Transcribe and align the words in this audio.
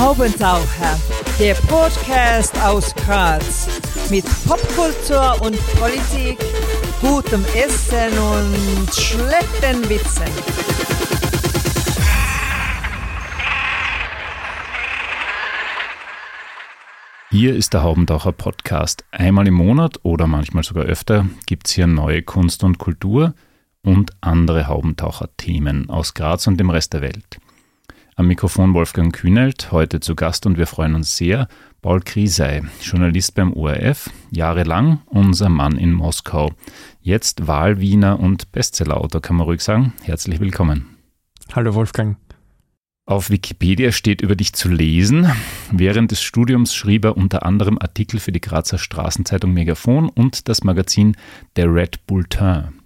Haubentaucher, 0.00 0.98
der 1.38 1.52
Podcast 1.52 2.58
aus 2.62 2.94
Graz 2.94 3.68
mit 4.08 4.24
Popkultur 4.46 5.42
und 5.42 5.58
Politik, 5.78 6.38
gutem 7.02 7.44
Essen 7.54 8.18
und 8.18 8.94
schlechten 8.94 9.86
Witzen. 9.90 10.24
Hier 17.30 17.54
ist 17.54 17.74
der 17.74 17.82
Haubentaucher 17.82 18.32
Podcast. 18.32 19.04
Einmal 19.10 19.46
im 19.48 19.54
Monat 19.54 20.00
oder 20.02 20.26
manchmal 20.26 20.64
sogar 20.64 20.84
öfter 20.84 21.26
gibt 21.44 21.66
es 21.66 21.74
hier 21.74 21.86
neue 21.86 22.22
Kunst 22.22 22.64
und 22.64 22.78
Kultur 22.78 23.34
und 23.82 24.12
andere 24.22 24.66
Haubentaucher-Themen 24.66 25.90
aus 25.90 26.14
Graz 26.14 26.46
und 26.46 26.58
dem 26.58 26.70
Rest 26.70 26.94
der 26.94 27.02
Welt. 27.02 27.38
Am 28.16 28.26
Mikrofon 28.26 28.74
Wolfgang 28.74 29.14
Kühnelt, 29.14 29.72
heute 29.72 30.00
zu 30.00 30.14
Gast 30.14 30.44
und 30.44 30.58
wir 30.58 30.66
freuen 30.66 30.94
uns 30.94 31.16
sehr. 31.16 31.48
Paul 31.80 32.00
Krisei, 32.00 32.62
Journalist 32.82 33.34
beim 33.34 33.52
ORF, 33.54 34.10
jahrelang 34.30 35.00
unser 35.06 35.48
Mann 35.48 35.78
in 35.78 35.92
Moskau. 35.92 36.50
Jetzt 37.00 37.46
Wahlwiener 37.46 38.20
und 38.20 38.52
Bestsellerautor, 38.52 39.22
kann 39.22 39.36
man 39.36 39.46
ruhig 39.46 39.62
sagen. 39.62 39.94
Herzlich 40.02 40.40
willkommen. 40.40 40.96
Hallo 41.52 41.74
Wolfgang. 41.74 42.16
Auf 43.06 43.30
Wikipedia 43.30 43.90
steht 43.92 44.20
über 44.20 44.36
dich 44.36 44.52
zu 44.52 44.68
lesen. 44.68 45.30
Während 45.72 46.10
des 46.10 46.22
Studiums 46.22 46.74
schrieb 46.74 47.04
er 47.04 47.16
unter 47.16 47.44
anderem 47.44 47.78
Artikel 47.78 48.20
für 48.20 48.32
die 48.32 48.40
Grazer 48.40 48.78
Straßenzeitung 48.78 49.52
Megafon 49.52 50.08
und 50.08 50.48
das 50.48 50.62
Magazin 50.62 51.16
Der 51.56 51.72
Red 51.72 52.06
Bulletin. 52.06 52.79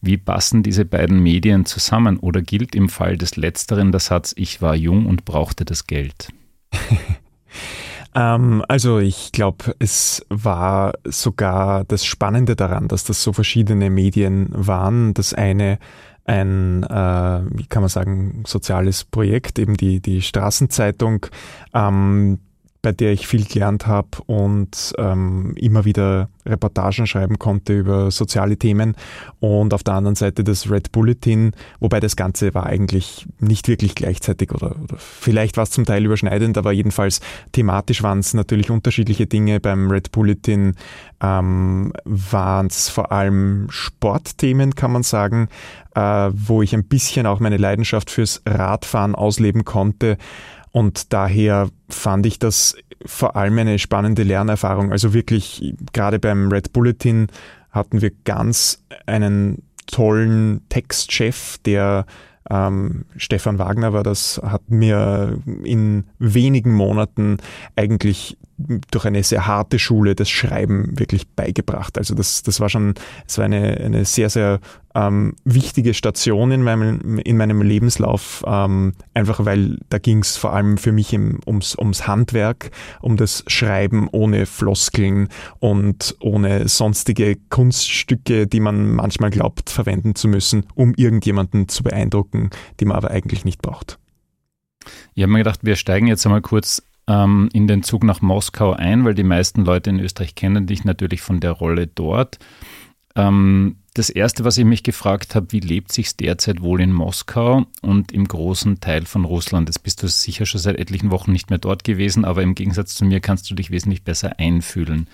Wie 0.00 0.16
passen 0.16 0.62
diese 0.62 0.84
beiden 0.84 1.22
Medien 1.22 1.66
zusammen 1.66 2.18
oder 2.18 2.42
gilt 2.42 2.74
im 2.74 2.88
Fall 2.88 3.16
des 3.16 3.36
Letzteren 3.36 3.92
der 3.92 4.00
Satz, 4.00 4.34
ich 4.36 4.62
war 4.62 4.74
jung 4.74 5.06
und 5.06 5.24
brauchte 5.24 5.64
das 5.64 5.86
Geld? 5.86 6.28
ähm, 8.14 8.64
also 8.68 8.98
ich 8.98 9.32
glaube, 9.32 9.74
es 9.78 10.24
war 10.28 10.94
sogar 11.04 11.84
das 11.84 12.04
Spannende 12.04 12.56
daran, 12.56 12.88
dass 12.88 13.04
das 13.04 13.22
so 13.22 13.32
verschiedene 13.32 13.90
Medien 13.90 14.48
waren. 14.52 15.14
Das 15.14 15.34
eine 15.34 15.78
ein, 16.24 16.82
äh, 16.84 17.42
wie 17.50 17.66
kann 17.66 17.82
man 17.82 17.88
sagen, 17.88 18.44
soziales 18.46 19.04
Projekt, 19.04 19.58
eben 19.58 19.76
die, 19.76 20.00
die 20.00 20.22
Straßenzeitung, 20.22 21.26
ähm, 21.74 22.38
bei 22.84 22.92
der 22.92 23.12
ich 23.12 23.26
viel 23.26 23.46
gelernt 23.46 23.86
habe 23.86 24.08
und 24.26 24.92
ähm, 24.98 25.54
immer 25.56 25.86
wieder 25.86 26.28
Reportagen 26.44 27.06
schreiben 27.06 27.38
konnte 27.38 27.72
über 27.72 28.10
soziale 28.10 28.58
Themen 28.58 28.94
und 29.40 29.72
auf 29.72 29.82
der 29.82 29.94
anderen 29.94 30.16
Seite 30.16 30.44
das 30.44 30.70
Red 30.70 30.92
Bulletin, 30.92 31.52
wobei 31.80 31.98
das 31.98 32.14
Ganze 32.14 32.52
war 32.52 32.66
eigentlich 32.66 33.26
nicht 33.40 33.68
wirklich 33.68 33.94
gleichzeitig 33.94 34.52
oder, 34.52 34.76
oder 34.82 34.96
vielleicht 34.98 35.56
war 35.56 35.64
es 35.64 35.70
zum 35.70 35.86
Teil 35.86 36.04
überschneidend, 36.04 36.58
aber 36.58 36.72
jedenfalls 36.72 37.22
thematisch 37.52 38.02
waren 38.02 38.18
es 38.18 38.34
natürlich 38.34 38.70
unterschiedliche 38.70 39.26
Dinge. 39.26 39.60
Beim 39.60 39.90
Red 39.90 40.12
Bulletin 40.12 40.74
ähm, 41.22 41.94
waren 42.04 42.66
es 42.66 42.90
vor 42.90 43.12
allem 43.12 43.68
Sportthemen, 43.70 44.74
kann 44.74 44.92
man 44.92 45.04
sagen, 45.04 45.48
äh, 45.94 46.00
wo 46.34 46.60
ich 46.60 46.74
ein 46.74 46.84
bisschen 46.84 47.24
auch 47.24 47.40
meine 47.40 47.56
Leidenschaft 47.56 48.10
fürs 48.10 48.42
Radfahren 48.44 49.14
ausleben 49.14 49.64
konnte. 49.64 50.18
Und 50.74 51.12
daher 51.12 51.68
fand 51.88 52.26
ich 52.26 52.40
das 52.40 52.74
vor 53.06 53.36
allem 53.36 53.56
eine 53.58 53.78
spannende 53.78 54.24
Lernerfahrung. 54.24 54.90
Also 54.90 55.14
wirklich, 55.14 55.72
gerade 55.92 56.18
beim 56.18 56.50
Red 56.50 56.72
Bulletin 56.72 57.28
hatten 57.70 58.02
wir 58.02 58.10
ganz 58.24 58.82
einen 59.06 59.62
tollen 59.86 60.62
Textchef, 60.70 61.58
der 61.64 62.06
ähm, 62.50 63.04
Stefan 63.16 63.60
Wagner 63.60 63.92
war 63.92 64.02
das, 64.02 64.40
hat 64.44 64.68
mir 64.68 65.38
in 65.62 66.06
wenigen 66.18 66.72
Monaten 66.72 67.36
eigentlich 67.76 68.36
durch 68.56 69.04
eine 69.04 69.22
sehr 69.22 69.46
harte 69.46 69.78
Schule 69.78 70.14
das 70.14 70.30
Schreiben 70.30 70.98
wirklich 70.98 71.28
beigebracht. 71.28 71.98
Also 71.98 72.14
das, 72.14 72.42
das 72.42 72.60
war 72.60 72.68
schon, 72.68 72.94
es 73.26 73.38
war 73.38 73.46
eine, 73.46 73.78
eine 73.78 74.04
sehr, 74.04 74.30
sehr 74.30 74.60
ähm, 74.94 75.34
wichtige 75.44 75.92
Station 75.92 76.52
in 76.52 76.62
meinem, 76.62 77.18
in 77.18 77.36
meinem 77.36 77.62
Lebenslauf, 77.62 78.44
ähm, 78.46 78.94
einfach 79.12 79.44
weil 79.44 79.78
da 79.88 79.98
ging 79.98 80.20
es 80.20 80.36
vor 80.36 80.52
allem 80.52 80.78
für 80.78 80.92
mich 80.92 81.12
im, 81.12 81.40
ums, 81.46 81.76
ums 81.76 82.06
Handwerk, 82.06 82.70
um 83.00 83.16
das 83.16 83.44
Schreiben 83.48 84.08
ohne 84.12 84.46
Floskeln 84.46 85.28
und 85.58 86.16
ohne 86.20 86.68
sonstige 86.68 87.36
Kunststücke, 87.50 88.46
die 88.46 88.60
man 88.60 88.94
manchmal 88.94 89.30
glaubt 89.30 89.68
verwenden 89.68 90.14
zu 90.14 90.28
müssen, 90.28 90.66
um 90.74 90.94
irgendjemanden 90.94 91.68
zu 91.68 91.82
beeindrucken, 91.82 92.50
die 92.78 92.84
man 92.84 92.96
aber 92.96 93.10
eigentlich 93.10 93.44
nicht 93.44 93.62
braucht. 93.62 93.98
Ich 95.14 95.22
habe 95.22 95.32
mir 95.32 95.38
gedacht, 95.38 95.60
wir 95.62 95.76
steigen 95.76 96.06
jetzt 96.06 96.24
einmal 96.26 96.42
kurz 96.42 96.82
ähm, 97.06 97.48
in 97.52 97.66
den 97.66 97.82
Zug 97.82 98.04
nach 98.04 98.22
Moskau 98.22 98.72
ein, 98.72 99.04
weil 99.04 99.14
die 99.14 99.24
meisten 99.24 99.64
Leute 99.64 99.90
in 99.90 100.00
Österreich 100.00 100.34
kennen 100.34 100.66
dich 100.66 100.84
natürlich 100.84 101.20
von 101.20 101.40
der 101.40 101.52
Rolle 101.52 101.86
dort. 101.86 102.38
Ähm, 103.16 103.76
das 103.94 104.10
Erste, 104.10 104.44
was 104.44 104.58
ich 104.58 104.64
mich 104.64 104.82
gefragt 104.82 105.36
habe, 105.36 105.52
wie 105.52 105.60
lebt 105.60 105.92
sich 105.92 106.16
derzeit 106.16 106.62
wohl 106.62 106.80
in 106.80 106.92
Moskau 106.92 107.64
und 107.80 108.10
im 108.10 108.26
großen 108.26 108.80
Teil 108.80 109.06
von 109.06 109.24
Russland? 109.24 109.68
Jetzt 109.68 109.84
bist 109.84 110.02
du 110.02 110.08
sicher 110.08 110.46
schon 110.46 110.60
seit 110.60 110.76
etlichen 110.76 111.12
Wochen 111.12 111.30
nicht 111.30 111.48
mehr 111.48 111.60
dort 111.60 111.84
gewesen, 111.84 112.24
aber 112.24 112.42
im 112.42 112.56
Gegensatz 112.56 112.94
zu 112.94 113.04
mir 113.04 113.20
kannst 113.20 113.48
du 113.48 113.54
dich 113.54 113.70
wesentlich 113.70 114.02
besser 114.02 114.40
einfühlen. 114.40 115.08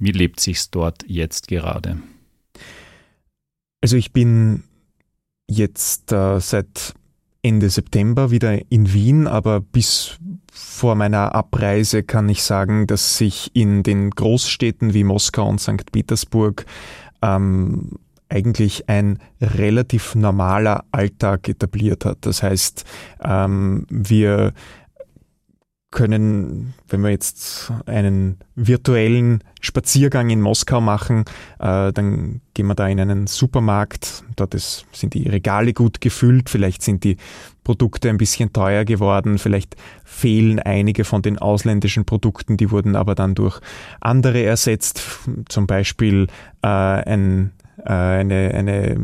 Wie 0.00 0.10
lebt 0.10 0.40
sich's 0.40 0.70
dort 0.70 1.04
jetzt 1.06 1.46
gerade? 1.46 1.98
Also 3.80 3.96
ich 3.96 4.12
bin 4.12 4.64
jetzt 5.48 6.10
äh, 6.10 6.40
seit 6.40 6.94
Ende 7.42 7.70
September 7.70 8.30
wieder 8.30 8.58
in 8.70 8.92
Wien, 8.92 9.26
aber 9.26 9.60
bis 9.60 10.18
vor 10.52 10.94
meiner 10.94 11.34
Abreise 11.34 12.02
kann 12.02 12.28
ich 12.28 12.42
sagen, 12.42 12.86
dass 12.86 13.16
sich 13.16 13.50
in 13.54 13.82
den 13.82 14.10
Großstädten 14.10 14.94
wie 14.94 15.04
Moskau 15.04 15.48
und 15.48 15.60
St. 15.60 15.92
Petersburg 15.92 16.66
ähm, 17.22 17.98
eigentlich 18.28 18.88
ein 18.88 19.18
relativ 19.40 20.14
normaler 20.14 20.84
Alltag 20.90 21.48
etabliert 21.48 22.04
hat. 22.04 22.18
Das 22.22 22.42
heißt, 22.42 22.84
ähm, 23.22 23.86
wir 23.88 24.52
können, 25.90 26.74
wenn 26.88 27.00
wir 27.00 27.10
jetzt 27.10 27.72
einen 27.86 28.38
virtuellen 28.54 29.42
Spaziergang 29.60 30.28
in 30.28 30.40
Moskau 30.40 30.80
machen, 30.80 31.24
äh, 31.58 31.92
dann 31.92 32.42
gehen 32.52 32.66
wir 32.66 32.74
da 32.74 32.86
in 32.88 33.00
einen 33.00 33.26
Supermarkt. 33.26 34.22
Dort 34.36 34.54
ist, 34.54 34.84
sind 34.92 35.14
die 35.14 35.28
Regale 35.28 35.72
gut 35.72 36.00
gefüllt, 36.00 36.50
vielleicht 36.50 36.82
sind 36.82 37.04
die 37.04 37.16
Produkte 37.64 38.10
ein 38.10 38.18
bisschen 38.18 38.52
teuer 38.52 38.84
geworden, 38.84 39.38
vielleicht 39.38 39.76
fehlen 40.04 40.58
einige 40.58 41.04
von 41.04 41.22
den 41.22 41.38
ausländischen 41.38 42.04
Produkten, 42.04 42.56
die 42.56 42.70
wurden 42.70 42.94
aber 42.94 43.14
dann 43.14 43.34
durch 43.34 43.60
andere 44.00 44.42
ersetzt, 44.42 45.02
zum 45.48 45.66
Beispiel 45.66 46.26
äh, 46.62 46.68
ein 46.68 47.52
eine, 47.84 48.52
eine 48.54 48.96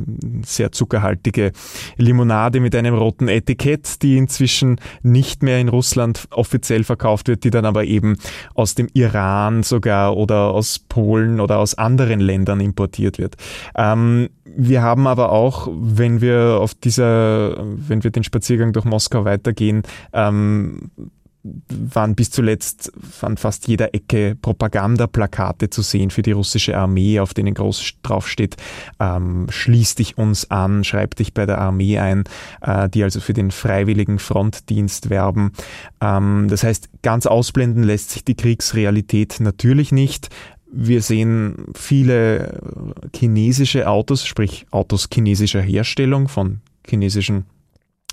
sehr 0.44 0.72
zuckerhaltige 0.72 1.52
Limonade 1.96 2.60
mit 2.60 2.74
einem 2.74 2.94
roten 2.94 3.28
Etikett, 3.28 4.02
die 4.02 4.16
inzwischen 4.16 4.80
nicht 5.02 5.42
mehr 5.42 5.60
in 5.60 5.68
Russland 5.68 6.26
offiziell 6.30 6.84
verkauft 6.84 7.28
wird, 7.28 7.44
die 7.44 7.50
dann 7.50 7.64
aber 7.64 7.84
eben 7.84 8.16
aus 8.54 8.74
dem 8.74 8.88
Iran 8.92 9.62
sogar 9.62 10.16
oder 10.16 10.50
aus 10.50 10.78
Polen 10.78 11.40
oder 11.40 11.58
aus 11.58 11.74
anderen 11.76 12.20
Ländern 12.20 12.60
importiert 12.60 13.18
wird. 13.18 13.36
Ähm, 13.76 14.28
wir 14.44 14.82
haben 14.82 15.06
aber 15.06 15.32
auch, 15.32 15.68
wenn 15.72 16.20
wir 16.20 16.58
auf 16.60 16.74
dieser, 16.74 17.56
wenn 17.58 18.04
wir 18.04 18.10
den 18.10 18.24
Spaziergang 18.24 18.72
durch 18.72 18.84
Moskau 18.84 19.24
weitergehen, 19.24 19.82
ähm, 20.12 20.90
waren 21.68 22.14
bis 22.14 22.30
zuletzt 22.30 22.90
an 23.20 23.36
fast 23.36 23.68
jeder 23.68 23.94
Ecke 23.94 24.34
Propagandaplakate 24.40 25.68
zu 25.68 25.82
sehen 25.82 26.10
für 26.10 26.22
die 26.22 26.32
russische 26.32 26.76
Armee, 26.76 27.20
auf 27.20 27.34
denen 27.34 27.54
groß 27.54 27.94
drauf 28.02 28.28
steht, 28.28 28.56
ähm, 28.98 29.46
schließ 29.50 29.96
dich 29.96 30.16
uns 30.16 30.50
an, 30.50 30.84
schreib 30.84 31.16
dich 31.16 31.34
bei 31.34 31.44
der 31.44 31.58
Armee 31.58 31.98
ein, 31.98 32.24
äh, 32.62 32.88
die 32.88 33.02
also 33.02 33.20
für 33.20 33.34
den 33.34 33.50
freiwilligen 33.50 34.18
Frontdienst 34.18 35.10
werben. 35.10 35.52
Ähm, 36.00 36.46
das 36.48 36.64
heißt, 36.64 36.88
ganz 37.02 37.26
ausblenden 37.26 37.82
lässt 37.84 38.10
sich 38.10 38.24
die 38.24 38.36
Kriegsrealität 38.36 39.40
natürlich 39.40 39.92
nicht. 39.92 40.30
Wir 40.72 41.02
sehen 41.02 41.66
viele 41.74 42.60
chinesische 43.14 43.88
Autos, 43.88 44.26
sprich 44.26 44.66
Autos 44.70 45.08
chinesischer 45.12 45.60
Herstellung 45.60 46.26
von 46.28 46.60
chinesischen 46.86 47.44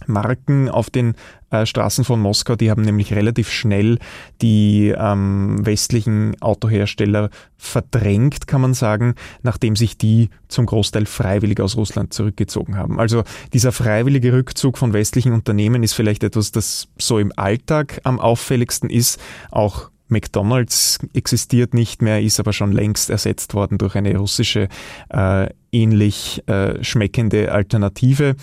Marken 0.07 0.69
auf 0.69 0.89
den 0.89 1.15
äh, 1.49 1.65
Straßen 1.65 2.03
von 2.03 2.19
Moskau, 2.19 2.55
die 2.55 2.71
haben 2.71 2.81
nämlich 2.81 3.13
relativ 3.13 3.49
schnell 3.49 3.99
die 4.41 4.93
ähm, 4.97 5.65
westlichen 5.65 6.41
Autohersteller 6.41 7.29
verdrängt, 7.57 8.47
kann 8.47 8.61
man 8.61 8.73
sagen, 8.73 9.15
nachdem 9.43 9.75
sich 9.75 9.97
die 9.97 10.29
zum 10.47 10.65
Großteil 10.65 11.05
freiwillig 11.05 11.59
aus 11.59 11.77
Russland 11.77 12.13
zurückgezogen 12.13 12.77
haben. 12.77 12.99
Also 12.99 13.23
dieser 13.53 13.71
freiwillige 13.71 14.33
Rückzug 14.33 14.77
von 14.77 14.93
westlichen 14.93 15.33
Unternehmen 15.33 15.83
ist 15.83 15.93
vielleicht 15.93 16.23
etwas, 16.23 16.51
das 16.51 16.87
so 16.97 17.19
im 17.19 17.31
Alltag 17.35 18.01
am 18.03 18.19
auffälligsten 18.19 18.89
ist. 18.89 19.19
Auch 19.51 19.91
McDonald's 20.11 20.99
existiert 21.13 21.73
nicht 21.73 22.01
mehr, 22.01 22.21
ist 22.21 22.39
aber 22.39 22.53
schon 22.53 22.71
längst 22.71 23.09
ersetzt 23.09 23.53
worden 23.53 23.77
durch 23.77 23.95
eine 23.95 24.15
russische 24.17 24.67
äh, 25.09 25.49
ähnlich 25.71 26.43
äh, 26.47 26.83
schmeckende 26.83 27.51
Alternative. 27.51 28.35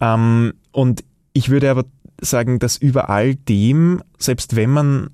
Ähm, 0.00 0.54
und 0.72 1.04
ich 1.32 1.48
würde 1.48 1.70
aber 1.70 1.84
sagen, 2.20 2.58
dass 2.58 2.76
über 2.76 3.10
all 3.10 3.34
dem, 3.34 4.02
selbst 4.18 4.56
wenn 4.56 4.70
man 4.70 5.10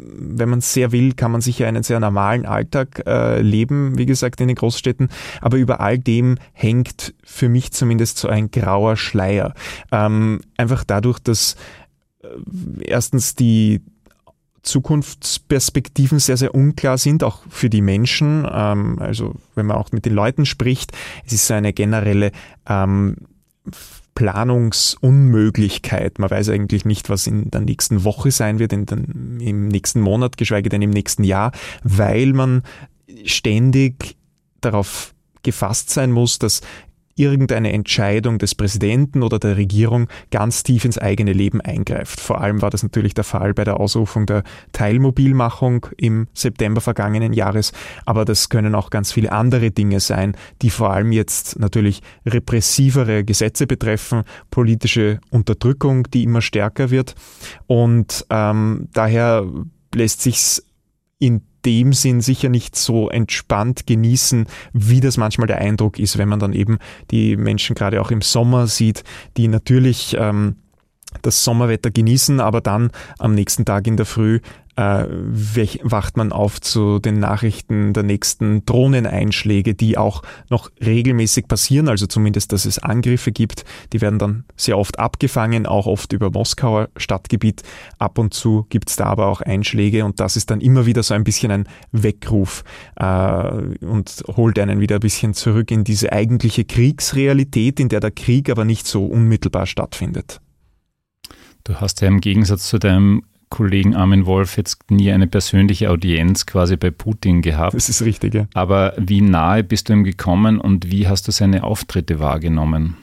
wenn 0.00 0.48
man 0.48 0.60
sehr 0.60 0.92
will, 0.92 1.14
kann 1.14 1.32
man 1.32 1.40
sicher 1.40 1.66
einen 1.66 1.82
sehr 1.82 2.00
normalen 2.00 2.46
Alltag 2.46 3.02
äh, 3.06 3.40
leben, 3.40 3.98
wie 3.98 4.06
gesagt, 4.06 4.40
in 4.40 4.48
den 4.48 4.56
Großstädten. 4.56 5.08
Aber 5.40 5.56
über 5.56 5.80
all 5.80 5.98
dem 5.98 6.38
hängt 6.52 7.14
für 7.24 7.48
mich 7.48 7.72
zumindest 7.72 8.18
so 8.18 8.28
ein 8.28 8.50
grauer 8.50 8.96
Schleier. 8.96 9.54
Ähm, 9.90 10.40
einfach 10.56 10.84
dadurch, 10.84 11.18
dass 11.18 11.56
äh, 12.22 12.28
erstens 12.84 13.34
die 13.34 13.80
Zukunftsperspektiven 14.62 16.18
sehr, 16.18 16.36
sehr 16.36 16.54
unklar 16.54 16.98
sind, 16.98 17.24
auch 17.24 17.42
für 17.48 17.70
die 17.70 17.82
Menschen. 17.82 18.46
Ähm, 18.50 18.98
also 18.98 19.36
wenn 19.54 19.66
man 19.66 19.76
auch 19.76 19.92
mit 19.92 20.04
den 20.04 20.14
Leuten 20.14 20.46
spricht, 20.46 20.90
es 21.24 21.32
ist 21.32 21.46
so 21.46 21.54
eine 21.54 21.72
generelle 21.72 22.32
ähm, 22.68 23.16
Planungsunmöglichkeit. 24.14 26.18
Man 26.18 26.30
weiß 26.30 26.48
eigentlich 26.48 26.84
nicht, 26.84 27.08
was 27.08 27.28
in 27.28 27.52
der 27.52 27.60
nächsten 27.60 28.02
Woche 28.02 28.32
sein 28.32 28.58
wird, 28.58 28.72
in 28.72 28.84
den, 28.84 29.38
im 29.40 29.68
nächsten 29.68 30.00
Monat, 30.00 30.36
geschweige 30.36 30.68
denn 30.68 30.82
im 30.82 30.90
nächsten 30.90 31.22
Jahr, 31.22 31.52
weil 31.84 32.32
man 32.32 32.64
ständig 33.24 34.16
darauf 34.60 35.14
gefasst 35.44 35.90
sein 35.90 36.10
muss, 36.10 36.40
dass 36.40 36.62
irgendeine 37.18 37.72
Entscheidung 37.72 38.38
des 38.38 38.54
Präsidenten 38.54 39.22
oder 39.22 39.38
der 39.38 39.56
Regierung 39.56 40.08
ganz 40.30 40.62
tief 40.62 40.84
ins 40.84 40.98
eigene 40.98 41.32
Leben 41.32 41.60
eingreift. 41.60 42.20
Vor 42.20 42.40
allem 42.40 42.62
war 42.62 42.70
das 42.70 42.82
natürlich 42.82 43.14
der 43.14 43.24
Fall 43.24 43.54
bei 43.54 43.64
der 43.64 43.80
Ausrufung 43.80 44.26
der 44.26 44.42
Teilmobilmachung 44.72 45.86
im 45.96 46.28
September 46.34 46.80
vergangenen 46.80 47.32
Jahres, 47.32 47.72
aber 48.06 48.24
das 48.24 48.48
können 48.48 48.74
auch 48.74 48.90
ganz 48.90 49.12
viele 49.12 49.32
andere 49.32 49.70
Dinge 49.70 50.00
sein, 50.00 50.36
die 50.62 50.70
vor 50.70 50.92
allem 50.92 51.12
jetzt 51.12 51.58
natürlich 51.58 52.02
repressivere 52.26 53.24
Gesetze 53.24 53.66
betreffen, 53.66 54.22
politische 54.50 55.20
Unterdrückung, 55.30 56.04
die 56.10 56.24
immer 56.24 56.40
stärker 56.40 56.90
wird 56.90 57.14
und 57.66 58.26
ähm, 58.30 58.88
daher 58.92 59.46
lässt 59.94 60.22
sich's 60.22 60.62
in 61.18 61.42
dem 61.68 61.92
Sinn 61.92 62.22
sicher 62.22 62.48
nicht 62.48 62.76
so 62.76 63.10
entspannt 63.10 63.86
genießen, 63.86 64.46
wie 64.72 65.00
das 65.00 65.18
manchmal 65.18 65.46
der 65.46 65.58
Eindruck 65.58 65.98
ist, 65.98 66.16
wenn 66.16 66.28
man 66.28 66.40
dann 66.40 66.54
eben 66.54 66.78
die 67.10 67.36
Menschen 67.36 67.74
gerade 67.74 68.00
auch 68.00 68.10
im 68.10 68.22
Sommer 68.22 68.66
sieht, 68.66 69.04
die 69.36 69.48
natürlich 69.48 70.16
ähm, 70.18 70.56
das 71.20 71.44
Sommerwetter 71.44 71.90
genießen, 71.90 72.40
aber 72.40 72.62
dann 72.62 72.90
am 73.18 73.34
nächsten 73.34 73.66
Tag 73.66 73.86
in 73.86 73.98
der 73.98 74.06
Früh 74.06 74.40
äh, 74.78 75.08
wacht 75.82 76.16
man 76.16 76.30
auf 76.30 76.60
zu 76.60 77.00
den 77.00 77.18
Nachrichten 77.18 77.92
der 77.92 78.04
nächsten 78.04 78.64
Drohneneinschläge, 78.64 79.74
die 79.74 79.98
auch 79.98 80.22
noch 80.50 80.70
regelmäßig 80.80 81.48
passieren, 81.48 81.88
also 81.88 82.06
zumindest, 82.06 82.52
dass 82.52 82.64
es 82.64 82.78
Angriffe 82.78 83.32
gibt. 83.32 83.64
Die 83.92 84.00
werden 84.00 84.20
dann 84.20 84.44
sehr 84.56 84.78
oft 84.78 85.00
abgefangen, 85.00 85.66
auch 85.66 85.86
oft 85.86 86.12
über 86.12 86.30
Moskauer 86.30 86.90
Stadtgebiet. 86.96 87.64
Ab 87.98 88.18
und 88.18 88.34
zu 88.34 88.66
gibt 88.68 88.90
es 88.90 88.94
da 88.94 89.06
aber 89.06 89.26
auch 89.26 89.40
Einschläge 89.40 90.04
und 90.04 90.20
das 90.20 90.36
ist 90.36 90.48
dann 90.50 90.60
immer 90.60 90.86
wieder 90.86 91.02
so 91.02 91.12
ein 91.12 91.24
bisschen 91.24 91.50
ein 91.50 91.68
Weckruf 91.90 92.62
äh, 92.96 93.04
und 93.04 94.22
holt 94.36 94.60
einen 94.60 94.78
wieder 94.78 94.98
ein 94.98 95.00
bisschen 95.00 95.34
zurück 95.34 95.72
in 95.72 95.82
diese 95.82 96.12
eigentliche 96.12 96.64
Kriegsrealität, 96.64 97.80
in 97.80 97.88
der 97.88 97.98
der 97.98 98.12
Krieg 98.12 98.48
aber 98.48 98.64
nicht 98.64 98.86
so 98.86 99.06
unmittelbar 99.06 99.66
stattfindet. 99.66 100.40
Du 101.64 101.74
hast 101.74 102.00
ja 102.00 102.08
im 102.08 102.20
Gegensatz 102.20 102.68
zu 102.68 102.78
deinem 102.78 103.24
Kollegen 103.50 103.94
Armin 103.94 104.26
Wolf 104.26 104.56
jetzt 104.56 104.90
nie 104.90 105.10
eine 105.10 105.26
persönliche 105.26 105.90
Audienz 105.90 106.46
quasi 106.46 106.76
bei 106.76 106.90
Putin 106.90 107.42
gehabt. 107.42 107.74
Das 107.74 107.88
ist 107.88 108.02
richtig, 108.02 108.34
ja. 108.34 108.46
Aber 108.54 108.94
wie 108.98 109.20
nahe 109.20 109.64
bist 109.64 109.88
du 109.88 109.92
ihm 109.92 110.04
gekommen 110.04 110.60
und 110.60 110.90
wie 110.90 111.08
hast 111.08 111.28
du 111.28 111.32
seine 111.32 111.64
Auftritte 111.64 112.20
wahrgenommen? 112.20 112.96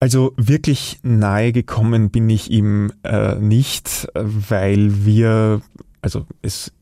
Also 0.00 0.32
wirklich 0.36 1.00
nahe 1.02 1.52
gekommen 1.52 2.10
bin 2.10 2.30
ich 2.30 2.50
ihm 2.50 2.92
äh, 3.02 3.34
nicht, 3.34 4.06
weil 4.14 5.04
wir, 5.04 5.60
also 6.02 6.24
es, 6.40 6.72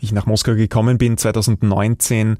ich 0.00 0.12
nach 0.12 0.26
Moskau 0.26 0.54
gekommen 0.54 0.98
bin 0.98 1.16
2019, 1.16 2.36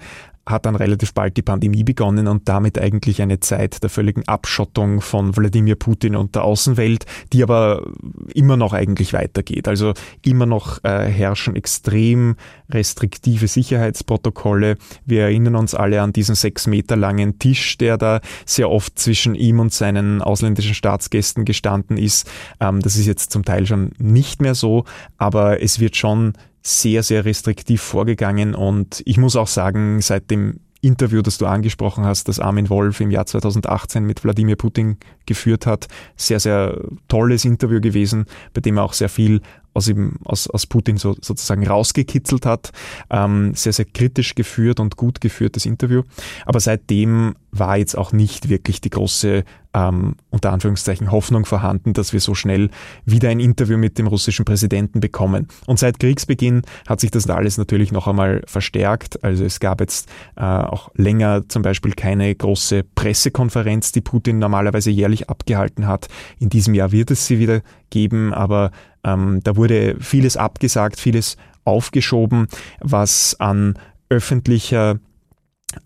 hat 0.47 0.65
dann 0.65 0.77
relativ 0.77 1.13
bald 1.13 1.37
die 1.37 1.43
Pandemie 1.43 1.83
begonnen 1.83 2.29
und 2.29 2.49
damit 2.49 2.79
eigentlich 2.79 3.21
eine 3.21 3.41
Zeit 3.41 3.83
der 3.83 3.91
völligen 3.91 4.27
Abschottung 4.29 5.01
von 5.01 5.37
Wladimir 5.37 5.75
Putin 5.75 6.15
und 6.15 6.37
der 6.37 6.45
Außenwelt, 6.45 7.05
die 7.33 7.43
aber 7.43 7.85
immer 8.33 8.57
noch 8.57 8.73
eigentlich 8.73 9.13
weitergeht. 9.13 9.67
Also 9.67 9.93
immer 10.25 10.47
noch 10.47 10.83
äh, 10.85 11.07
herrschen 11.11 11.57
extrem 11.57 12.37
restriktive 12.71 13.49
Sicherheitsprotokolle. 13.49 14.77
Wir 15.05 15.23
erinnern 15.23 15.57
uns 15.57 15.75
alle 15.75 16.01
an 16.01 16.13
diesen 16.13 16.37
sechs 16.37 16.69
Meter 16.69 16.95
langen 16.95 17.41
Tisch, 17.41 17.77
der 17.79 17.99
da 17.99 18.21
sehr 18.45 18.71
oft 18.71 18.99
zwischen 18.99 19.35
ihm 19.35 19.59
und 19.59 19.73
seinen 19.73 20.23
ausländischen 20.23 20.75
Staatsgästen 20.75 21.45
gestanden 21.45 21.97
ist. 21.97 22.31
Ähm, 22.61 22.81
das 22.81 22.97
ist 22.97 23.07
jetzt 23.07 23.33
zum 23.33 23.45
Teil 23.45 23.67
schon 23.67 23.91
nicht 23.99 24.41
mehr 24.41 24.55
so, 24.55 24.85
aber 25.19 25.61
es 25.61 25.81
wird 25.81 25.97
schon 25.97 26.35
sehr, 26.67 27.03
sehr 27.03 27.25
restriktiv 27.25 27.81
vorgegangen 27.81 28.55
und 28.55 29.03
ich 29.05 29.19
muss 29.19 29.37
auch 29.37 29.47
sagen, 29.47 30.01
seit 30.01 30.31
dem 30.31 30.61
Interview, 30.81 31.23
das 31.23 31.39
du 31.39 31.47
angesprochen 31.47 32.05
hast, 32.05 32.29
das 32.29 32.41
Armin 32.41 32.69
Wolf 32.69 33.01
im 33.01 33.11
Jahr 33.11 33.27
2018 33.27 34.05
mit 34.05 34.25
Wladimir 34.25 34.57
Putin 34.57 34.99
geführt 35.27 35.67
hat, 35.67 35.87
sehr, 36.17 36.41
sehr 36.41 36.81
tolles 37.09 37.45
Interview 37.45 37.81
gewesen, 37.81 38.27
bei 38.53 38.61
dem 38.61 38.79
er 38.79 38.85
auch 38.85 38.93
sehr 38.93 39.09
viel 39.09 39.41
aus, 39.75 39.89
ihm, 39.89 40.17
aus, 40.25 40.49
aus 40.49 40.67
Putin 40.67 40.97
so, 40.97 41.15
sozusagen 41.21 41.67
rausgekitzelt 41.67 42.47
hat. 42.47 42.73
Ähm, 43.11 43.55
sehr, 43.55 43.73
sehr 43.73 43.85
kritisch 43.85 44.35
geführt 44.35 44.81
und 44.81 44.97
gut 44.97 45.21
geführtes 45.21 45.67
Interview. 45.67 46.03
Aber 46.47 46.61
seitdem 46.61 47.35
war 47.59 47.77
jetzt 47.77 47.97
auch 47.97 48.13
nicht 48.13 48.49
wirklich 48.49 48.81
die 48.81 48.91
große, 48.91 49.45
ähm, 49.75 50.17
unter 50.31 50.53
Anführungszeichen, 50.53 51.11
Hoffnung 51.11 51.45
vorhanden, 51.45 51.93
dass 51.93 52.13
wir 52.13 52.21
so 52.21 52.35
schnell 52.35 52.71
wieder 53.05 53.29
ein 53.29 53.41
Interview 53.41 53.77
mit 53.77 53.99
dem 53.99 54.07
russischen 54.07 54.45
Präsidenten 54.45 55.01
bekommen. 55.01 55.49
Und 55.67 55.79
seit 55.79 55.99
Kriegsbeginn 55.99 56.63
hat 56.87 57.01
sich 57.01 57.11
das 57.11 57.29
alles 57.29 57.59
natürlich 57.59 57.93
noch 57.93 58.07
einmal 58.07 58.43
verstärkt. 58.47 59.23
Also 59.25 59.45
es 59.45 59.61
gab 59.61 59.81
jetzt 59.81 60.09
äh, 60.37 60.43
auch 60.43 60.91
länger 60.95 61.49
zum 61.49 61.63
Beispiel 61.63 61.93
keine 61.93 62.35
große 62.35 62.85
Pressekonferenz, 62.95 63.93
die 63.93 64.01
Putin 64.01 64.39
normalerweise 64.39 64.91
jährlich 64.91 65.29
abgehalten 65.29 65.87
hat. 65.87 66.09
In 66.39 66.49
diesem 66.49 66.75
Jahr 66.75 66.93
wird 66.93 67.11
es 67.11 67.27
sie 67.27 67.39
wieder 67.39 67.63
geben, 67.91 68.33
aber 68.35 68.71
ähm, 69.05 69.41
da 69.43 69.57
wurde 69.57 69.97
vieles 70.01 70.37
abgesagt, 70.37 70.99
vieles 70.99 71.37
aufgeschoben, 71.65 72.47
was 72.81 73.37
an 73.41 73.79
öffentlicher 74.09 74.99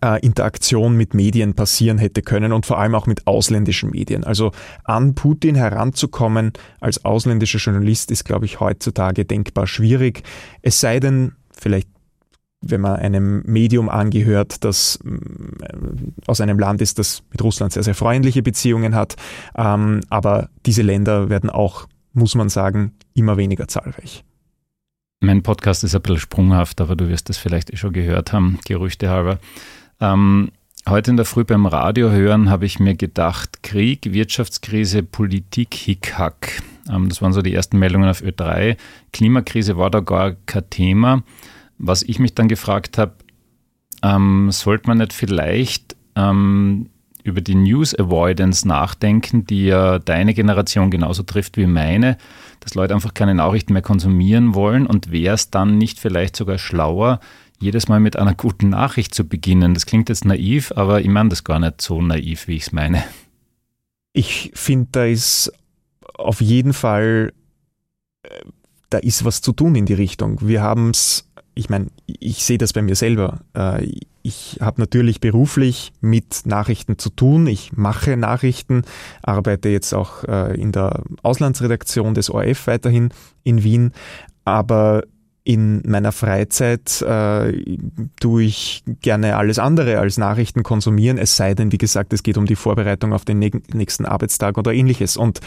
äh, 0.03 0.19
Interaktion 0.25 0.95
mit 0.95 1.13
Medien 1.13 1.53
passieren 1.53 1.97
hätte 1.97 2.21
können 2.21 2.53
und 2.53 2.65
vor 2.65 2.79
allem 2.79 2.95
auch 2.95 3.07
mit 3.07 3.27
ausländischen 3.27 3.89
Medien. 3.91 4.23
Also 4.23 4.51
an 4.83 5.15
Putin 5.15 5.55
heranzukommen 5.55 6.53
als 6.79 7.03
ausländischer 7.05 7.59
Journalist 7.59 8.11
ist, 8.11 8.23
glaube 8.23 8.45
ich, 8.45 8.59
heutzutage 8.59 9.25
denkbar 9.25 9.67
schwierig. 9.67 10.23
Es 10.61 10.79
sei 10.79 10.99
denn, 10.99 11.33
vielleicht 11.51 11.87
wenn 12.63 12.81
man 12.81 12.97
einem 12.97 13.41
Medium 13.47 13.89
angehört, 13.89 14.63
das 14.63 14.99
äh, 15.03 15.75
aus 16.27 16.41
einem 16.41 16.59
Land 16.59 16.81
ist, 16.81 16.99
das 16.99 17.23
mit 17.31 17.41
Russland 17.41 17.73
sehr, 17.73 17.81
sehr 17.81 17.95
freundliche 17.95 18.43
Beziehungen 18.43 18.93
hat. 18.93 19.15
Ähm, 19.57 20.01
aber 20.09 20.49
diese 20.67 20.83
Länder 20.83 21.29
werden 21.29 21.49
auch 21.49 21.87
muss 22.13 22.35
man 22.35 22.49
sagen, 22.49 22.93
immer 23.13 23.37
weniger 23.37 23.67
zahlreich. 23.67 24.23
Mein 25.23 25.43
Podcast 25.43 25.83
ist 25.83 25.93
ein 25.93 26.01
bisschen 26.01 26.17
sprunghaft, 26.17 26.81
aber 26.81 26.95
du 26.95 27.07
wirst 27.07 27.29
es 27.29 27.37
vielleicht 27.37 27.71
eh 27.71 27.77
schon 27.77 27.93
gehört 27.93 28.33
haben, 28.33 28.57
Gerüchte 28.65 29.11
halber. 29.11 29.37
Ähm, 29.99 30.51
heute 30.89 31.11
in 31.11 31.17
der 31.17 31.27
Früh 31.27 31.43
beim 31.43 31.67
Radio 31.67 32.09
hören 32.09 32.49
habe 32.49 32.65
ich 32.65 32.79
mir 32.79 32.95
gedacht, 32.95 33.61
Krieg, 33.61 34.11
Wirtschaftskrise, 34.13 35.03
Politik, 35.03 35.75
Hickhack. 35.75 36.63
Ähm, 36.89 37.07
das 37.07 37.21
waren 37.21 37.33
so 37.33 37.43
die 37.43 37.53
ersten 37.53 37.77
Meldungen 37.77 38.09
auf 38.09 38.23
Ö3. 38.23 38.77
Klimakrise 39.13 39.77
war 39.77 39.91
da 39.91 39.99
gar 39.99 40.31
kein 40.47 40.67
Thema. 40.71 41.21
Was 41.77 42.01
ich 42.01 42.17
mich 42.17 42.33
dann 42.33 42.47
gefragt 42.47 42.97
habe, 42.97 43.13
ähm, 44.01 44.49
sollte 44.49 44.87
man 44.87 44.97
nicht 44.97 45.13
vielleicht 45.13 45.95
ähm, 46.15 46.89
über 47.23 47.41
die 47.41 47.53
News 47.53 47.93
Avoidance 47.93 48.67
nachdenken, 48.67 49.45
die 49.45 49.65
ja 49.65 49.99
deine 49.99 50.33
Generation 50.33 50.89
genauso 50.89 51.21
trifft 51.21 51.57
wie 51.57 51.67
meine, 51.67 52.17
dass 52.61 52.75
Leute 52.75 52.93
einfach 52.93 53.13
keine 53.13 53.35
Nachrichten 53.35 53.73
mehr 53.73 53.81
konsumieren 53.81 54.55
wollen 54.55 54.87
und 54.87 55.11
wäre 55.11 55.35
es 55.35 55.49
dann 55.49 55.77
nicht 55.77 55.99
vielleicht 55.99 56.35
sogar 56.35 56.57
schlauer, 56.57 57.19
jedes 57.59 57.89
Mal 57.89 57.99
mit 57.99 58.15
einer 58.15 58.33
guten 58.35 58.69
Nachricht 58.69 59.13
zu 59.13 59.27
beginnen? 59.27 59.73
Das 59.73 59.85
klingt 59.85 60.07
jetzt 60.07 60.23
naiv, 60.23 60.71
aber 60.75 61.01
ich 61.01 61.09
meine 61.09 61.29
das 61.29 61.43
gar 61.43 61.59
nicht 61.59 61.81
so 61.81 62.01
naiv, 62.01 62.47
wie 62.47 62.55
ich 62.55 62.63
es 62.63 62.71
meine. 62.71 63.03
Ich 64.13 64.51
finde, 64.55 64.87
da 64.91 65.05
ist 65.05 65.51
auf 66.13 66.39
jeden 66.39 66.73
Fall, 66.73 67.33
äh, 68.23 68.29
da 68.89 68.99
ist 68.99 69.25
was 69.25 69.41
zu 69.41 69.51
tun 69.51 69.75
in 69.75 69.85
die 69.85 69.93
Richtung. 69.93 70.39
Wir 70.41 70.61
haben 70.61 70.91
es 70.91 71.30
ich 71.53 71.69
meine, 71.69 71.87
ich 72.05 72.43
sehe 72.43 72.57
das 72.57 72.73
bei 72.73 72.81
mir 72.81 72.95
selber. 72.95 73.41
Äh, 73.53 73.87
ich 74.23 74.59
habe 74.61 74.79
natürlich 74.79 75.19
beruflich 75.19 75.93
mit 75.99 76.45
Nachrichten 76.45 76.97
zu 76.97 77.09
tun. 77.09 77.47
Ich 77.47 77.73
mache 77.73 78.17
Nachrichten, 78.17 78.83
arbeite 79.23 79.69
jetzt 79.69 79.93
auch 79.93 80.23
äh, 80.25 80.59
in 80.59 80.71
der 80.71 81.03
Auslandsredaktion 81.23 82.13
des 82.13 82.29
ORF 82.29 82.67
weiterhin 82.67 83.09
in 83.43 83.63
Wien. 83.63 83.91
Aber 84.45 85.03
in 85.43 85.81
meiner 85.87 86.11
Freizeit 86.11 87.01
äh, 87.01 87.63
tue 88.19 88.43
ich 88.43 88.83
gerne 89.01 89.37
alles 89.37 89.57
andere 89.57 89.97
als 89.97 90.19
Nachrichten 90.19 90.61
konsumieren, 90.61 91.17
es 91.17 91.35
sei 91.35 91.55
denn, 91.55 91.71
wie 91.71 91.79
gesagt, 91.79 92.13
es 92.13 92.21
geht 92.21 92.37
um 92.37 92.45
die 92.45 92.55
Vorbereitung 92.55 93.11
auf 93.11 93.25
den 93.25 93.39
nächsten 93.39 94.05
Arbeitstag 94.05 94.59
oder 94.59 94.71
ähnliches. 94.71 95.17
Und 95.17 95.39